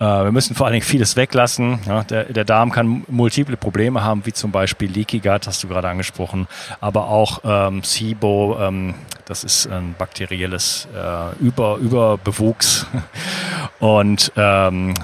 äh, 0.00 0.04
wir 0.04 0.32
müssen 0.32 0.54
vor 0.54 0.66
allen 0.66 0.74
Dingen 0.74 0.84
vieles 0.84 1.16
weglassen. 1.16 1.80
Ja, 1.86 2.04
der, 2.04 2.24
der 2.24 2.44
Darm 2.44 2.70
kann 2.70 3.04
multiple 3.08 3.56
Probleme 3.56 4.02
haben, 4.02 4.24
wie 4.26 4.32
zum 4.32 4.52
Beispiel 4.52 4.90
Leaky 4.90 5.18
Gut, 5.20 5.46
hast 5.46 5.62
du 5.62 5.68
gerade 5.68 5.88
angesprochen, 5.88 6.46
aber 6.80 7.08
auch 7.08 7.40
ähm, 7.44 7.82
SIBO, 7.82 8.58
ähm, 8.60 8.94
das 9.24 9.44
ist 9.44 9.66
ein 9.66 9.94
bakterielles 9.98 10.88
äh, 10.94 11.36
Über, 11.44 11.76
Überbewuchs 11.76 12.86
und 13.78 14.32
ähm, 14.36 14.94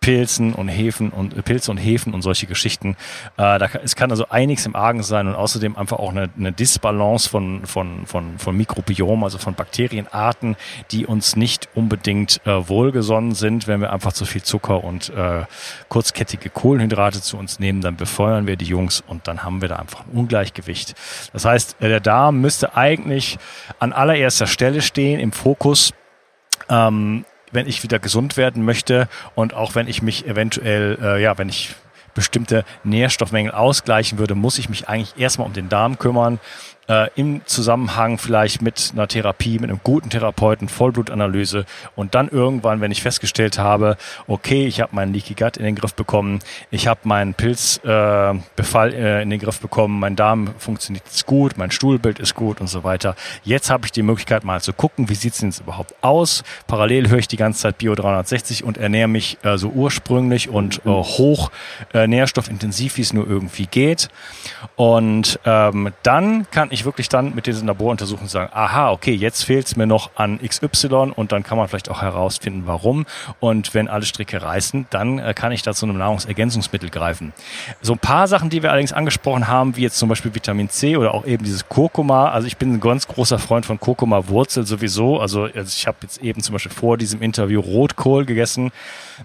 Pilzen 0.00 0.54
und 0.54 0.68
Hefen 0.68 1.10
und 1.10 1.36
äh, 1.36 1.42
Pilze 1.42 1.70
und 1.70 1.78
Hefen 1.78 2.14
und 2.14 2.22
solche 2.22 2.46
Geschichten. 2.46 2.96
Äh, 3.36 3.58
da, 3.58 3.68
es 3.82 3.96
kann 3.96 4.10
also 4.10 4.28
einiges 4.28 4.64
im 4.66 4.76
Argen 4.76 5.02
sein 5.02 5.26
und 5.26 5.34
außerdem 5.34 5.76
einfach 5.76 5.98
auch 5.98 6.10
eine, 6.10 6.30
eine 6.36 6.52
Disbalance 6.52 7.28
von, 7.28 7.66
von, 7.66 8.06
von, 8.06 8.38
von 8.38 8.56
Mikrobiom, 8.56 9.24
also 9.24 9.38
von 9.38 9.54
Bakterienarten, 9.54 10.56
die 10.90 11.06
uns 11.06 11.36
nicht 11.36 11.68
unbedingt 11.74 12.40
äh, 12.46 12.68
wohlgesonnen 12.68 13.34
sind. 13.34 13.66
Wenn 13.66 13.80
wir 13.80 13.92
einfach 13.92 14.12
zu 14.12 14.24
viel 14.24 14.42
Zucker 14.42 14.84
und 14.84 15.10
äh, 15.10 15.44
kurzkettige 15.88 16.50
Kohlenhydrate 16.50 17.20
zu 17.20 17.36
uns 17.36 17.58
nehmen, 17.58 17.80
dann 17.80 17.96
befeuern 17.96 18.46
wir 18.46 18.56
die 18.56 18.66
Jungs 18.66 19.02
und 19.06 19.26
dann 19.26 19.42
haben 19.42 19.60
wir 19.60 19.68
da 19.68 19.76
einfach 19.76 20.06
ein 20.06 20.16
Ungleichgewicht. 20.16 20.94
Das 21.32 21.44
heißt, 21.44 21.76
äh, 21.80 21.88
der 21.88 22.00
Darm 22.00 22.40
müsste 22.40 22.76
eigentlich 22.76 23.38
an 23.78 23.92
allererster 23.92 24.46
Stelle 24.46 24.80
stehen, 24.80 25.20
im 25.20 25.32
Fokus. 25.32 25.92
Ähm, 26.68 27.24
wenn 27.52 27.66
ich 27.66 27.82
wieder 27.82 27.98
gesund 27.98 28.36
werden 28.36 28.64
möchte 28.64 29.08
und 29.34 29.54
auch 29.54 29.74
wenn 29.74 29.88
ich 29.88 30.02
mich 30.02 30.26
eventuell, 30.26 30.98
äh, 31.00 31.22
ja, 31.22 31.38
wenn 31.38 31.48
ich 31.48 31.74
bestimmte 32.14 32.64
Nährstoffmängel 32.84 33.52
ausgleichen 33.52 34.18
würde, 34.18 34.34
muss 34.34 34.58
ich 34.58 34.68
mich 34.68 34.88
eigentlich 34.88 35.18
erstmal 35.18 35.46
um 35.46 35.52
den 35.52 35.68
Darm 35.68 35.98
kümmern 35.98 36.40
äh, 36.88 37.08
im 37.14 37.42
Zusammenhang 37.46 38.18
vielleicht 38.18 38.62
mit 38.62 38.90
einer 38.92 39.08
Therapie, 39.08 39.58
mit 39.58 39.70
einem 39.70 39.80
guten 39.82 40.10
Therapeuten, 40.10 40.68
Vollblutanalyse 40.68 41.66
und 41.96 42.14
dann 42.14 42.28
irgendwann, 42.28 42.80
wenn 42.80 42.90
ich 42.90 43.02
festgestellt 43.02 43.58
habe, 43.58 43.96
okay, 44.26 44.66
ich 44.66 44.80
habe 44.80 44.94
meinen 44.94 45.12
Leaky 45.12 45.34
Gut 45.34 45.56
in 45.56 45.64
den 45.64 45.74
Griff 45.74 45.94
bekommen, 45.94 46.40
ich 46.70 46.86
habe 46.86 47.00
meinen 47.04 47.34
Pilzbefall 47.34 48.94
äh, 48.94 49.18
äh, 49.18 49.22
in 49.22 49.30
den 49.30 49.38
Griff 49.38 49.60
bekommen, 49.60 50.00
mein 50.00 50.16
Darm 50.16 50.54
funktioniert 50.58 51.04
gut, 51.26 51.58
mein 51.58 51.70
Stuhlbild 51.70 52.18
ist 52.18 52.34
gut 52.34 52.60
und 52.60 52.68
so 52.68 52.84
weiter. 52.84 53.14
Jetzt 53.44 53.70
habe 53.70 53.86
ich 53.86 53.92
die 53.92 54.02
Möglichkeit 54.02 54.44
mal 54.44 54.60
zu 54.60 54.72
gucken, 54.72 55.08
wie 55.08 55.14
sieht 55.14 55.34
es 55.34 55.40
denn 55.40 55.50
jetzt 55.50 55.60
überhaupt 55.60 55.94
aus. 56.00 56.42
Parallel 56.66 57.08
höre 57.08 57.18
ich 57.18 57.28
die 57.28 57.36
ganze 57.36 57.60
Zeit 57.60 57.78
Bio 57.78 57.94
360 57.94 58.64
und 58.64 58.78
ernähre 58.78 59.08
mich 59.08 59.38
äh, 59.42 59.58
so 59.58 59.68
ursprünglich 59.68 60.48
und 60.48 60.78
äh, 60.84 60.88
hoch 60.88 61.50
äh, 61.92 62.06
nährstoffintensiv, 62.06 62.96
wie 62.96 63.02
es 63.02 63.12
nur 63.12 63.28
irgendwie 63.28 63.66
geht. 63.66 64.08
Und 64.76 65.38
ähm, 65.44 65.92
dann 66.02 66.50
kann 66.50 66.68
ich 66.70 66.77
ich 66.78 66.84
wirklich 66.84 67.08
dann 67.08 67.34
mit 67.34 67.46
diesen 67.46 67.66
Laboruntersuchungen 67.66 68.28
sagen, 68.28 68.50
aha, 68.52 68.90
okay, 68.90 69.12
jetzt 69.12 69.44
fehlt 69.44 69.66
es 69.66 69.76
mir 69.76 69.86
noch 69.86 70.10
an 70.16 70.38
XY 70.40 71.12
und 71.14 71.32
dann 71.32 71.42
kann 71.42 71.58
man 71.58 71.68
vielleicht 71.68 71.90
auch 71.90 72.02
herausfinden, 72.02 72.62
warum. 72.66 73.06
Und 73.40 73.74
wenn 73.74 73.88
alle 73.88 74.04
Stricke 74.04 74.40
reißen, 74.40 74.86
dann 74.90 75.18
äh, 75.18 75.34
kann 75.34 75.52
ich 75.52 75.62
da 75.62 75.74
zu 75.74 75.86
einem 75.86 75.98
Nahrungsergänzungsmittel 75.98 76.90
greifen. 76.90 77.32
So 77.80 77.92
ein 77.92 77.98
paar 77.98 78.28
Sachen, 78.28 78.50
die 78.50 78.62
wir 78.62 78.70
allerdings 78.70 78.92
angesprochen 78.92 79.48
haben, 79.48 79.76
wie 79.76 79.82
jetzt 79.82 79.98
zum 79.98 80.08
Beispiel 80.08 80.34
Vitamin 80.34 80.68
C 80.70 80.96
oder 80.96 81.14
auch 81.14 81.26
eben 81.26 81.44
dieses 81.44 81.68
Kurkuma. 81.68 82.30
Also 82.30 82.46
ich 82.46 82.56
bin 82.56 82.74
ein 82.74 82.80
ganz 82.80 83.08
großer 83.08 83.38
Freund 83.38 83.66
von 83.66 83.80
Kurkuma-Wurzel 83.80 84.66
sowieso. 84.66 85.20
Also, 85.20 85.44
also 85.44 85.74
ich 85.76 85.86
habe 85.86 85.98
jetzt 86.02 86.18
eben 86.18 86.42
zum 86.42 86.54
Beispiel 86.54 86.72
vor 86.72 86.96
diesem 86.96 87.22
Interview 87.22 87.60
Rotkohl 87.60 88.24
gegessen 88.24 88.72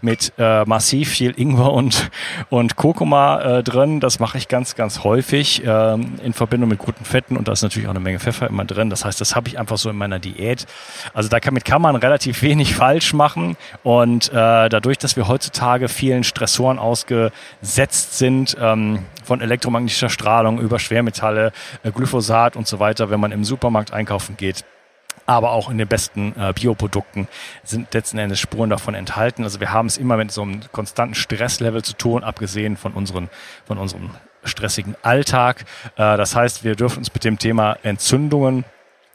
mit 0.01 0.33
äh, 0.37 0.63
massiv 0.65 1.09
viel 1.09 1.33
Ingwer 1.37 1.71
und, 1.71 2.09
und 2.49 2.75
Kurkuma 2.75 3.41
äh, 3.41 3.63
drin. 3.63 3.99
Das 3.99 4.19
mache 4.19 4.37
ich 4.37 4.47
ganz, 4.47 4.75
ganz 4.75 5.03
häufig 5.03 5.65
äh, 5.65 5.93
in 5.93 6.33
Verbindung 6.33 6.69
mit 6.69 6.79
guten 6.79 7.05
Fetten 7.05 7.37
und 7.37 7.47
da 7.47 7.51
ist 7.51 7.61
natürlich 7.61 7.87
auch 7.87 7.93
eine 7.93 7.99
Menge 7.99 8.19
Pfeffer 8.19 8.47
immer 8.47 8.65
drin. 8.65 8.89
Das 8.89 9.05
heißt, 9.05 9.19
das 9.21 9.35
habe 9.35 9.47
ich 9.47 9.59
einfach 9.59 9.77
so 9.77 9.89
in 9.89 9.95
meiner 9.95 10.19
Diät. 10.19 10.65
Also 11.13 11.29
damit 11.29 11.65
kann 11.65 11.81
man 11.81 11.95
relativ 11.95 12.41
wenig 12.41 12.75
falsch 12.83 13.13
machen 13.13 13.57
und 13.83 14.29
äh, 14.29 14.69
dadurch, 14.69 14.97
dass 14.97 15.15
wir 15.15 15.27
heutzutage 15.27 15.89
vielen 15.89 16.23
Stressoren 16.23 16.79
ausgesetzt 16.79 18.17
sind, 18.17 18.57
ähm, 18.59 18.99
von 19.23 19.41
elektromagnetischer 19.41 20.09
Strahlung 20.09 20.59
über 20.59 20.79
Schwermetalle, 20.79 21.51
äh, 21.83 21.91
Glyphosat 21.91 22.55
und 22.55 22.67
so 22.67 22.79
weiter, 22.79 23.09
wenn 23.09 23.19
man 23.19 23.31
im 23.31 23.43
Supermarkt 23.43 23.93
einkaufen 23.93 24.37
geht, 24.37 24.65
aber 25.25 25.51
auch 25.51 25.69
in 25.69 25.77
den 25.77 25.87
besten 25.87 26.33
äh, 26.37 26.53
Bioprodukten 26.53 27.27
sind 27.63 27.93
letzten 27.93 28.17
Endes 28.17 28.39
Spuren 28.39 28.69
davon 28.69 28.93
enthalten. 28.93 29.43
Also 29.43 29.59
wir 29.59 29.71
haben 29.71 29.87
es 29.87 29.97
immer 29.97 30.17
mit 30.17 30.31
so 30.31 30.41
einem 30.41 30.61
konstanten 30.71 31.15
Stresslevel 31.15 31.83
zu 31.83 31.93
tun, 31.93 32.23
abgesehen 32.23 32.77
von 32.77 32.93
unseren, 32.93 33.29
von 33.65 33.77
unserem 33.77 34.11
stressigen 34.43 34.95
Alltag. 35.01 35.65
Äh, 35.95 36.17
das 36.17 36.35
heißt, 36.35 36.63
wir 36.63 36.75
dürfen 36.75 36.99
uns 36.99 37.13
mit 37.13 37.23
dem 37.23 37.39
Thema 37.39 37.77
Entzündungen 37.83 38.65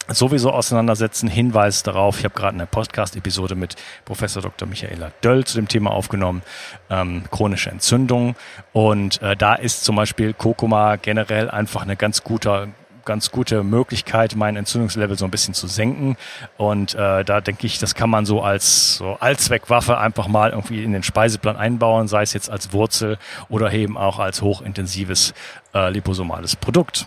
sowieso 0.09 0.51
auseinandersetzen. 0.51 1.29
Hinweis 1.29 1.83
darauf, 1.83 2.19
ich 2.19 2.25
habe 2.25 2.35
gerade 2.35 2.55
eine 2.55 2.67
Podcast-Episode 2.67 3.55
mit 3.55 3.77
Professor 4.05 4.43
Dr. 4.43 4.67
Michaela 4.67 5.13
Döll 5.23 5.45
zu 5.45 5.57
dem 5.57 5.69
Thema 5.69 5.91
aufgenommen, 5.91 6.43
ähm, 6.91 7.25
chronische 7.31 7.71
Entzündung. 7.71 8.35
Und 8.73 9.21
äh, 9.23 9.37
da 9.37 9.55
ist 9.55 9.85
zum 9.85 9.97
Beispiel 9.97 10.33
Kurkuma 10.33 10.97
generell 10.97 11.51
einfach 11.51 11.83
eine 11.83 11.97
ganz 11.97 12.25
guter 12.25 12.69
ganz 13.09 13.31
gute 13.31 13.65
Möglichkeit, 13.65 14.37
mein 14.37 14.55
Entzündungslevel 14.55 15.17
so 15.17 15.25
ein 15.25 15.31
bisschen 15.31 15.55
zu 15.55 15.67
senken. 15.67 16.19
Und 16.59 16.95
äh, 16.95 17.25
da 17.25 17.41
denke 17.41 17.67
ich, 17.67 17.79
das 17.79 17.95
kann 17.95 18.11
man 18.11 18.27
so 18.27 18.43
als 18.43 18.97
so 18.97 19.17
Allzweckwaffe 19.19 19.97
einfach 19.97 20.29
mal 20.29 20.51
irgendwie 20.51 20.85
in 20.85 20.93
den 20.93 21.03
Speiseplan 21.03 21.57
einbauen, 21.57 22.07
sei 22.07 22.23
es 22.23 22.35
jetzt 22.35 22.51
als 22.51 22.75
Wurzel 22.75 23.17
oder 23.49 23.73
eben 23.73 23.97
auch 23.97 24.19
als 24.19 24.43
hochintensives 24.43 25.33
äh, 25.75 25.91
liposomales 25.91 26.55
Produkt. 26.55 27.07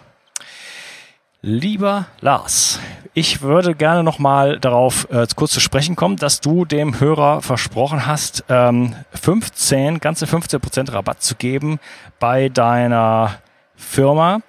Lieber 1.44 2.08
Lars, 2.20 2.80
ich 3.14 3.42
würde 3.42 3.76
gerne 3.76 4.04
nochmal 4.04 4.60
darauf 4.60 5.08
äh, 5.12 5.28
kurz 5.36 5.52
zu 5.52 5.60
sprechen 5.60 5.96
kommen, 5.96 6.16
dass 6.16 6.40
du 6.40 6.66
dem 6.66 7.00
Hörer 7.00 7.44
versprochen 7.44 8.08
hast, 8.08 8.44
ähm, 8.50 8.96
15, 9.12 10.00
ganze 10.00 10.26
15 10.26 10.60
Prozent 10.60 10.94
Rabatt 10.94 11.22
zu 11.22 11.36
geben 11.36 11.80
bei 12.20 12.50
deiner 12.50 13.40
Firma. 13.76 14.42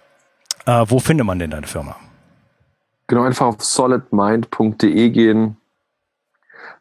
Äh, 0.67 0.85
wo 0.89 0.99
findet 0.99 1.27
man 1.27 1.39
denn 1.39 1.51
deine 1.51 1.67
Firma? 1.67 1.97
Genau, 3.09 3.23
einfach 3.25 3.47
auf 3.47 3.63
solidmind.de 3.63 5.11
gehen. 5.11 5.57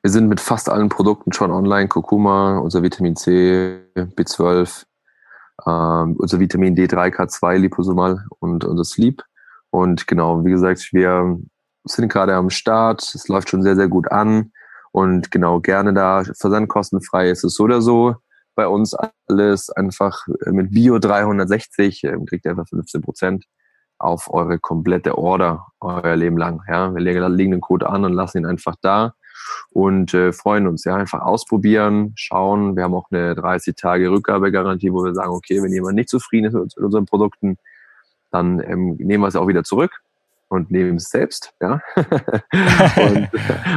Wir 0.04 0.12
sind 0.12 0.30
mit 0.30 0.40
fast 0.40 0.70
allen 0.70 0.90
Produkten 0.90 1.34
schon 1.34 1.52
online. 1.52 1.88
Kurkuma, 1.88 2.60
unser 2.60 2.84
Vitamin 2.84 3.16
C, 3.16 3.80
B12, 3.96 4.86
ähm, 5.68 6.16
unser 6.18 6.40
Vitamin 6.40 6.76
D3, 6.76 7.14
K2, 7.14 7.58
Liposomal 7.58 8.26
und 8.40 8.64
unser 8.66 8.84
Sleep. 8.84 9.24
Und 9.72 10.08
genau, 10.08 10.46
wie 10.46 10.52
gesagt, 10.52 10.90
wir 10.92 11.40
sind 11.86 12.10
gerade 12.10 12.36
am 12.36 12.50
Start. 12.50 13.02
Es 13.02 13.28
läuft 13.28 13.50
schon 13.50 13.64
sehr, 13.64 13.76
sehr 13.76 13.88
gut 13.88 14.12
an. 14.12 14.52
Und 14.92 15.32
genau, 15.32 15.60
gerne 15.60 15.94
da. 15.94 16.24
Versandkostenfrei 16.24 17.30
ist 17.30 17.44
es 17.44 17.56
so 17.56 17.64
oder 17.64 17.82
so. 17.82 18.16
Bei 18.56 18.68
uns 18.68 18.96
alles 19.28 19.70
einfach 19.70 20.28
mit 20.46 20.72
Bio 20.72 21.00
360, 21.00 22.04
äh, 22.04 22.18
kriegt 22.28 22.46
ihr 22.46 22.52
einfach 22.52 22.68
15 22.68 23.02
Prozent 23.02 23.46
auf 24.02 24.34
eure 24.34 24.60
komplette 24.60 25.18
Order, 25.18 25.68
euer 25.80 26.16
Leben 26.16 26.38
lang. 26.38 26.62
Ja, 26.68 26.94
wir 26.94 27.02
legen 27.02 27.52
den 27.52 27.62
Code 27.62 27.88
an 27.90 28.04
und 28.04 28.14
lassen 28.14 28.40
ihn 28.40 28.46
einfach 28.46 28.76
da 28.82 29.14
und 29.72 30.14
äh, 30.14 30.34
freuen 30.34 30.68
uns. 30.68 30.84
Ja, 30.86 30.96
einfach 30.96 31.22
ausprobieren, 31.22 32.14
schauen. 32.16 32.76
Wir 32.76 32.84
haben 32.84 32.96
auch 32.96 33.08
eine 33.12 33.36
30 33.36 33.76
Tage 33.76 34.10
Rückgabegarantie, 34.10 34.92
wo 34.92 35.04
wir 35.04 35.14
sagen, 35.14 35.32
okay, 35.32 35.62
wenn 35.62 35.72
jemand 35.72 35.96
nicht 35.96 36.10
zufrieden 36.10 36.48
ist 36.48 36.54
mit 36.54 36.78
unseren 36.78 37.06
Produkten, 37.06 37.58
dann 38.32 38.60
ähm, 38.60 38.96
nehmen 38.98 39.24
wir 39.24 39.28
es 39.28 39.36
auch 39.36 39.48
wieder 39.48 39.64
zurück 39.64 40.02
und 40.48 40.72
nehmen 40.72 40.98
es 40.98 41.10
selbst. 41.10 41.54
Ja? 41.62 41.82
und 41.96 43.30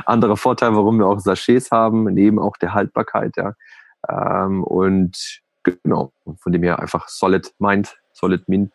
anderer 0.06 0.36
Vorteil, 0.36 0.74
warum 0.74 0.98
wir 0.98 1.06
auch 1.06 1.20
Sachets 1.20 1.70
haben, 1.70 2.04
neben 2.04 2.38
auch 2.38 2.56
der 2.56 2.74
Haltbarkeit. 2.74 3.36
Ja? 3.36 3.54
Ähm, 4.08 4.64
und 4.64 5.42
genau, 5.62 6.12
von 6.38 6.52
dem 6.52 6.62
her 6.62 6.78
einfach 6.78 7.08
Solid 7.08 7.52
Mind, 7.58 7.96
Solid 8.12 8.48
Mint 8.48 8.72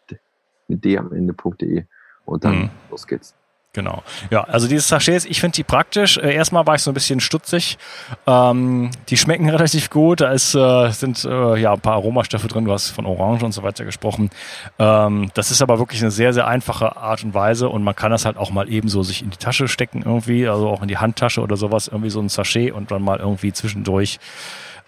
mit 0.70 0.86
D 0.86 0.98
am 0.98 1.12
Ende.de 1.12 1.86
und 2.26 2.44
dann 2.44 2.60
mhm. 2.60 2.70
los 2.90 3.08
geht's. 3.08 3.36
Genau. 3.72 4.02
Ja, 4.32 4.46
also 4.46 4.68
diese 4.68 4.82
Sachets, 4.82 5.26
ich 5.26 5.40
finde 5.40 5.56
die 5.56 5.64
praktisch. 5.64 6.18
Äh, 6.18 6.34
erstmal 6.34 6.66
war 6.66 6.74
ich 6.74 6.82
so 6.82 6.90
ein 6.90 6.96
bisschen 6.96 7.20
stutzig. 7.20 7.78
Ähm, 8.26 8.90
die 9.10 9.18
schmecken 9.18 9.48
relativ 9.50 9.92
gut. 9.92 10.22
Da 10.22 10.32
ist, 10.32 10.56
äh, 10.56 10.90
sind 10.90 11.24
äh, 11.24 11.56
ja 11.56 11.74
ein 11.74 11.80
paar 11.80 11.94
Aromastoffe 11.94 12.48
drin. 12.48 12.66
Du 12.66 12.72
hast 12.72 12.90
von 12.90 13.06
Orange 13.06 13.46
und 13.46 13.52
so 13.52 13.62
weiter 13.62 13.86
gesprochen. 13.86 14.32
Ähm, 14.80 15.30
das 15.36 15.52
ist 15.52 15.62
aber 15.62 15.78
wirklich 15.78 16.02
eine 16.02 16.10
sehr, 16.10 16.34
sehr 16.34 16.48
einfache 16.48 16.98
Art 16.98 17.24
und 17.24 17.36
Weise 17.36 17.70
und 17.70 17.84
man 17.84 17.96
kann 17.96 18.10
das 18.10 18.26
halt 18.26 18.38
auch 18.38 18.50
mal 18.50 18.68
eben 18.72 18.90
so 18.90 19.04
sich 19.04 19.22
in 19.22 19.30
die 19.30 19.38
Tasche 19.38 19.68
stecken 19.68 20.02
irgendwie, 20.04 20.48
also 20.48 20.68
auch 20.68 20.82
in 20.82 20.88
die 20.88 20.98
Handtasche 20.98 21.42
oder 21.42 21.56
sowas, 21.56 21.88
irgendwie 21.88 22.10
so 22.10 22.20
ein 22.20 22.30
Sachet 22.30 22.72
und 22.72 22.90
dann 22.90 23.04
mal 23.04 23.20
irgendwie 23.20 23.54
zwischendurch 23.54 24.20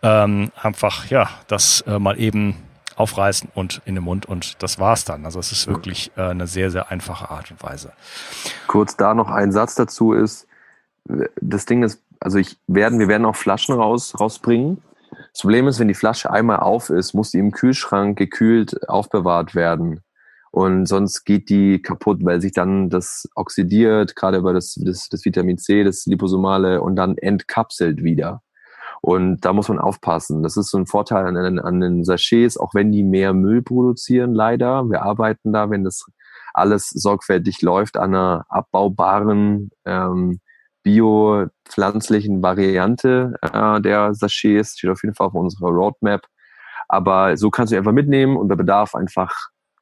ähm, 0.02 0.52
einfach, 0.60 1.06
ja, 1.12 1.30
das 1.48 1.82
äh, 1.82 2.00
mal 2.00 2.20
eben 2.20 2.56
aufreißen 3.02 3.49
und 3.56 3.82
in 3.86 3.95
den 3.95 4.04
Mund 4.04 4.28
und 4.28 4.62
das 4.62 4.80
war's 4.80 5.06
dann. 5.06 5.26
Also 5.26 5.39
es 5.39 5.52
ist 5.52 5.68
wirklich 5.68 6.12
äh, 6.16 6.22
eine 6.22 6.47
sehr, 6.47 6.70
sehr 6.70 6.91
einfache 6.91 7.32
Art 7.32 7.49
und 7.52 7.62
Weise. 7.64 7.93
Kurz 8.68 8.95
da 8.95 9.14
noch 9.14 9.30
ein 9.30 9.52
Satz 9.52 9.76
dazu 9.76 10.14
ist, 10.14 10.47
das 11.41 11.66
Ding 11.66 11.84
ist, 11.84 12.02
also 12.20 12.38
ich 12.38 12.58
werden, 12.68 12.99
wir 12.99 13.08
werden 13.08 13.26
auch 13.26 13.36
Flaschen 13.36 13.76
raus, 13.76 14.14
rausbringen. 14.20 14.82
Das 15.34 15.41
Problem 15.41 15.68
ist, 15.68 15.80
wenn 15.80 15.88
die 15.88 15.95
Flasche 15.95 16.32
einmal 16.32 16.60
auf 16.60 16.89
ist, 16.89 17.14
muss 17.14 17.32
die 17.32 17.39
im 17.39 17.52
Kühlschrank 17.52 18.18
gekühlt 18.18 18.88
aufbewahrt 18.88 19.56
werden. 19.56 20.02
Und 20.52 20.86
sonst 20.86 21.24
geht 21.24 21.49
die 21.49 21.82
kaputt, 21.82 22.20
weil 22.24 22.41
sich 22.41 22.52
dann 22.52 22.89
das 22.89 23.28
oxidiert, 23.36 24.16
gerade 24.16 24.38
über 24.38 24.54
das, 24.54 24.76
das, 24.76 25.08
das 25.10 25.26
Vitamin 25.26 25.58
C, 25.58 25.84
das 25.84 26.06
Liposomale 26.06 26.82
und 26.82 26.97
dann 26.97 27.18
entkapselt 27.18 28.04
wieder. 28.04 28.43
Und 29.02 29.41
da 29.41 29.52
muss 29.52 29.68
man 29.68 29.80
aufpassen. 29.80 30.43
Das 30.43 30.58
ist 30.58 30.70
so 30.70 30.78
ein 30.78 30.86
Vorteil 30.86 31.26
an, 31.26 31.60
an, 31.60 31.80
den 31.80 32.04
Sachets, 32.04 32.58
auch 32.58 32.76
wenn 32.76 32.91
die 32.91 33.04
mehr 33.04 33.34
Müll 33.34 33.64
produzieren, 33.64 34.34
leider. 34.34 34.89
Wir 34.89 35.02
arbeiten 35.02 35.52
da, 35.52 35.72
wenn 35.72 35.84
das 35.84 36.06
alles 36.54 36.89
sorgfältig 36.89 37.62
läuft, 37.64 37.97
an 37.97 38.14
einer 38.14 38.45
abbaubaren 38.49 39.72
ähm, 39.86 40.39
bio-pflanzlichen 40.84 42.43
Variante 42.43 43.34
äh, 43.41 43.82
der 43.82 44.14
Sachets. 44.14 44.78
Steht 44.78 44.91
auf 44.91 45.02
jeden 45.02 45.16
Fall 45.16 45.28
auf 45.28 45.34
unserer 45.34 45.70
Roadmap. 45.70 46.28
Aber 46.88 47.38
so 47.38 47.49
kannst 47.49 47.74
du 47.74 47.78
einfach 47.78 47.93
mitnehmen 47.93 48.38
und 48.38 48.49
bei 48.49 48.56
Bedarf 48.56 48.93
einfach 48.93 49.34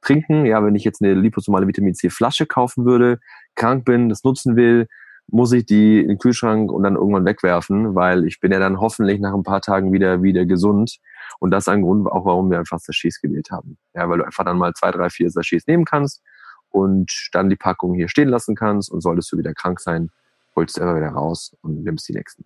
trinken. 0.01 0.45
Ja, 0.45 0.63
wenn 0.63 0.75
ich 0.75 0.85
jetzt 0.85 1.01
eine 1.01 1.13
liposomale 1.13 1.67
Vitamin 1.67 1.93
C 1.93 2.09
Flasche 2.09 2.45
kaufen 2.45 2.85
würde, 2.85 3.19
krank 3.55 3.83
bin, 3.83 4.07
das 4.07 4.23
nutzen 4.23 4.55
will, 4.55 4.87
muss 5.31 5.51
ich 5.51 5.65
die 5.65 5.99
in 5.99 6.07
den 6.07 6.17
Kühlschrank 6.17 6.71
und 6.71 6.83
dann 6.83 6.95
irgendwann 6.95 7.25
wegwerfen, 7.25 7.95
weil 7.95 8.25
ich 8.25 8.39
bin 8.39 8.51
ja 8.51 8.59
dann 8.59 8.79
hoffentlich 8.79 9.19
nach 9.19 9.33
ein 9.33 9.43
paar 9.43 9.61
Tagen 9.61 9.91
wieder, 9.91 10.21
wieder 10.21 10.45
gesund. 10.45 10.97
Und 11.39 11.51
das 11.51 11.63
ist 11.63 11.69
ein 11.69 11.81
Grund 11.81 12.07
auch, 12.07 12.25
warum 12.25 12.49
wir 12.49 12.59
einfach 12.59 12.79
Sachets 12.79 13.21
gewählt 13.21 13.49
haben. 13.51 13.77
Ja, 13.93 14.09
weil 14.09 14.19
du 14.19 14.25
einfach 14.25 14.43
dann 14.43 14.57
mal 14.57 14.73
zwei, 14.73 14.91
drei, 14.91 15.09
vier 15.09 15.29
Sachets 15.29 15.67
nehmen 15.67 15.85
kannst 15.85 16.21
und 16.69 17.29
dann 17.31 17.49
die 17.49 17.55
Packung 17.55 17.93
hier 17.93 18.09
stehen 18.09 18.29
lassen 18.29 18.55
kannst 18.55 18.91
und 18.91 19.01
solltest 19.01 19.31
du 19.31 19.37
wieder 19.37 19.53
krank 19.53 19.79
sein, 19.79 20.09
holst 20.55 20.77
du 20.77 20.81
einfach 20.81 20.97
wieder 20.97 21.09
raus 21.09 21.55
und 21.61 21.83
nimmst 21.83 22.07
die 22.09 22.13
nächsten. 22.13 22.45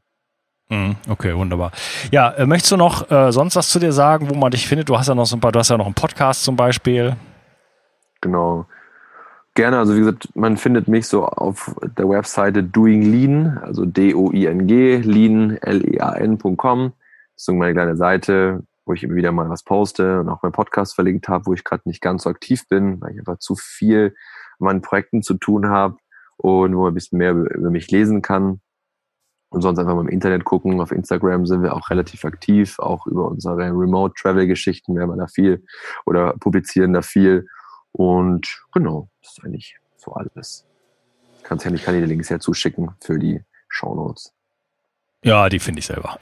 Mhm, 0.70 0.96
okay, 1.10 1.36
wunderbar. 1.36 1.72
Ja, 2.12 2.32
äh, 2.32 2.46
möchtest 2.46 2.72
du 2.72 2.78
noch 2.78 3.10
äh, 3.12 3.32
sonst 3.32 3.56
was 3.56 3.70
zu 3.70 3.80
dir 3.80 3.92
sagen, 3.92 4.30
wo 4.30 4.36
man 4.36 4.52
dich 4.52 4.68
findet? 4.68 4.90
Du 4.90 4.98
hast 4.98 5.08
ja 5.08 5.16
noch 5.16 5.26
so 5.26 5.36
ein 5.36 5.40
paar, 5.40 5.52
du 5.52 5.60
hast 5.60 5.70
ja 5.70 5.78
noch 5.78 5.86
einen 5.86 5.96
Podcast 5.96 6.44
zum 6.44 6.56
Beispiel. 6.56 7.16
Genau. 8.22 8.66
Gerne, 9.56 9.78
also 9.78 9.94
wie 9.96 10.00
gesagt, 10.00 10.36
man 10.36 10.58
findet 10.58 10.88
mich 10.88 11.08
so 11.08 11.26
auf 11.26 11.76
der 11.98 12.10
Webseite 12.10 12.64
Doing 12.64 13.04
Lean, 13.04 13.60
also 13.60 13.86
D-O-I-N-G, 13.86 14.98
lean, 14.98 15.58
L-E-A-N.com. 15.58 16.86
Das 16.90 17.42
ist 17.42 17.46
so 17.46 17.54
meine 17.54 17.74
kleine 17.74 17.96
Seite, 17.96 18.64
wo 18.86 18.94
ich 18.94 19.04
immer 19.04 19.14
wieder 19.14 19.32
mal 19.32 19.50
was 19.50 19.64
poste 19.64 20.20
und 20.22 20.30
auch 20.30 20.42
meinen 20.42 20.54
Podcast 20.54 20.96
verlinkt 20.96 21.28
habe, 21.28 21.46
wo 21.46 21.54
ich 21.54 21.64
gerade 21.64 21.84
nicht 21.86 22.02
ganz 22.02 22.24
so 22.24 22.32
aktiv 22.32 22.68
bin, 22.68 23.00
weil 23.00 23.12
ich 23.12 23.20
einfach 23.20 23.38
zu 23.38 23.56
viel 23.56 24.16
an 24.60 24.66
meinen 24.66 24.82
Projekten 24.82 25.22
zu 25.22 25.36
tun 25.36 25.70
habe 25.70 25.98
und 26.38 26.76
wo 26.76 26.82
man 26.82 26.92
ein 26.92 26.96
bisschen 26.96 27.20
mehr 27.20 27.34
über 27.34 27.70
mich 27.70 27.92
lesen 27.92 28.24
kann. 28.24 28.60
Und 29.50 29.62
sonst 29.62 29.78
einfach 29.78 29.94
mal 29.94 30.02
im 30.02 30.10
Internet 30.10 30.46
gucken. 30.46 30.82
Auf 30.82 30.92
Instagram 30.92 31.46
sind 31.46 31.62
wir 31.62 31.76
auch 31.76 31.92
relativ 31.92 32.26
aktiv, 32.26 32.80
auch 32.80 33.06
über 33.06 33.30
unsere 33.30 33.56
Remote 33.58 34.16
Travel 34.20 34.48
Geschichten. 34.48 34.96
Wir 34.96 35.06
da 35.06 35.28
viel 35.28 35.64
oder 36.08 36.34
publizieren 36.40 36.92
da 36.94 37.04
viel. 37.04 37.46
Und 37.94 38.64
genau, 38.74 39.10
das 39.22 39.34
ist 39.34 39.44
eigentlich 39.44 39.78
so 39.98 40.14
alles. 40.14 40.66
Kannst 41.44 41.66
ja 41.66 41.72
nicht, 41.72 41.86
kann 41.86 41.94
dir 41.94 42.02
die 42.02 42.08
Links 42.08 42.30
ja 42.30 42.40
zuschicken 42.40 42.92
für 43.00 43.18
die 43.18 43.44
Show 43.70 43.96
Notes. 43.96 44.34
Ja, 45.26 45.48
die 45.48 45.60
finde 45.60 45.80
ich 45.80 45.86
selber. 45.86 46.18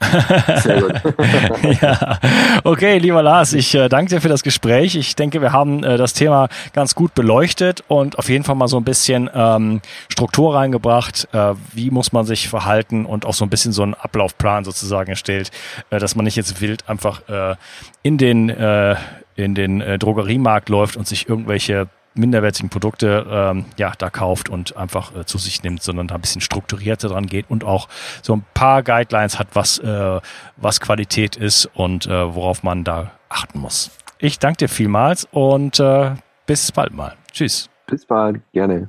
Sehr 0.58 0.80
gut. 0.80 1.02
ja. 1.82 2.20
Okay, 2.62 2.98
lieber 2.98 3.20
Lars, 3.20 3.52
ich 3.52 3.74
äh, 3.74 3.88
danke 3.88 4.14
dir 4.14 4.20
für 4.20 4.28
das 4.28 4.44
Gespräch. 4.44 4.94
Ich 4.94 5.16
denke, 5.16 5.40
wir 5.40 5.52
haben 5.52 5.82
äh, 5.82 5.96
das 5.96 6.12
Thema 6.12 6.48
ganz 6.72 6.94
gut 6.94 7.12
beleuchtet 7.14 7.82
und 7.88 8.16
auf 8.18 8.28
jeden 8.28 8.44
Fall 8.44 8.54
mal 8.54 8.68
so 8.68 8.76
ein 8.76 8.84
bisschen 8.84 9.28
ähm, 9.34 9.80
Struktur 10.08 10.54
reingebracht. 10.54 11.26
Äh, 11.32 11.54
wie 11.72 11.90
muss 11.90 12.12
man 12.12 12.26
sich 12.26 12.48
verhalten 12.48 13.04
und 13.04 13.26
auch 13.26 13.34
so 13.34 13.44
ein 13.44 13.50
bisschen 13.50 13.72
so 13.72 13.82
einen 13.82 13.94
Ablaufplan 13.94 14.62
sozusagen 14.62 15.10
erstellt, 15.10 15.50
äh, 15.90 15.98
dass 15.98 16.14
man 16.14 16.24
nicht 16.24 16.36
jetzt 16.36 16.60
wild 16.60 16.88
einfach 16.88 17.28
äh, 17.28 17.56
in 18.04 18.18
den 18.18 18.50
äh, 18.50 18.94
in 19.36 19.54
den 19.54 19.80
äh, 19.80 19.98
Drogeriemarkt 19.98 20.68
läuft 20.68 20.96
und 20.96 21.06
sich 21.06 21.28
irgendwelche 21.28 21.88
minderwertigen 22.14 22.68
Produkte 22.68 23.26
ähm, 23.28 23.64
ja 23.78 23.92
da 23.96 24.10
kauft 24.10 24.48
und 24.48 24.76
einfach 24.76 25.14
äh, 25.16 25.24
zu 25.24 25.38
sich 25.38 25.62
nimmt, 25.62 25.82
sondern 25.82 26.08
da 26.08 26.16
ein 26.16 26.20
bisschen 26.20 26.40
strukturierter 26.40 27.08
dran 27.08 27.26
geht 27.26 27.48
und 27.48 27.64
auch 27.64 27.88
so 28.22 28.34
ein 28.34 28.44
paar 28.54 28.82
Guidelines 28.82 29.38
hat, 29.38 29.48
was 29.54 29.78
äh, 29.78 30.20
was 30.56 30.80
Qualität 30.80 31.36
ist 31.36 31.70
und 31.74 32.06
äh, 32.06 32.34
worauf 32.34 32.62
man 32.62 32.84
da 32.84 33.12
achten 33.28 33.58
muss. 33.58 33.90
Ich 34.18 34.38
danke 34.38 34.58
dir 34.58 34.68
vielmals 34.68 35.26
und 35.30 35.80
äh, 35.80 36.14
bis 36.46 36.70
bald 36.72 36.92
mal. 36.92 37.14
Tschüss. 37.32 37.70
Bis 37.86 38.06
bald, 38.06 38.40
gerne. 38.52 38.88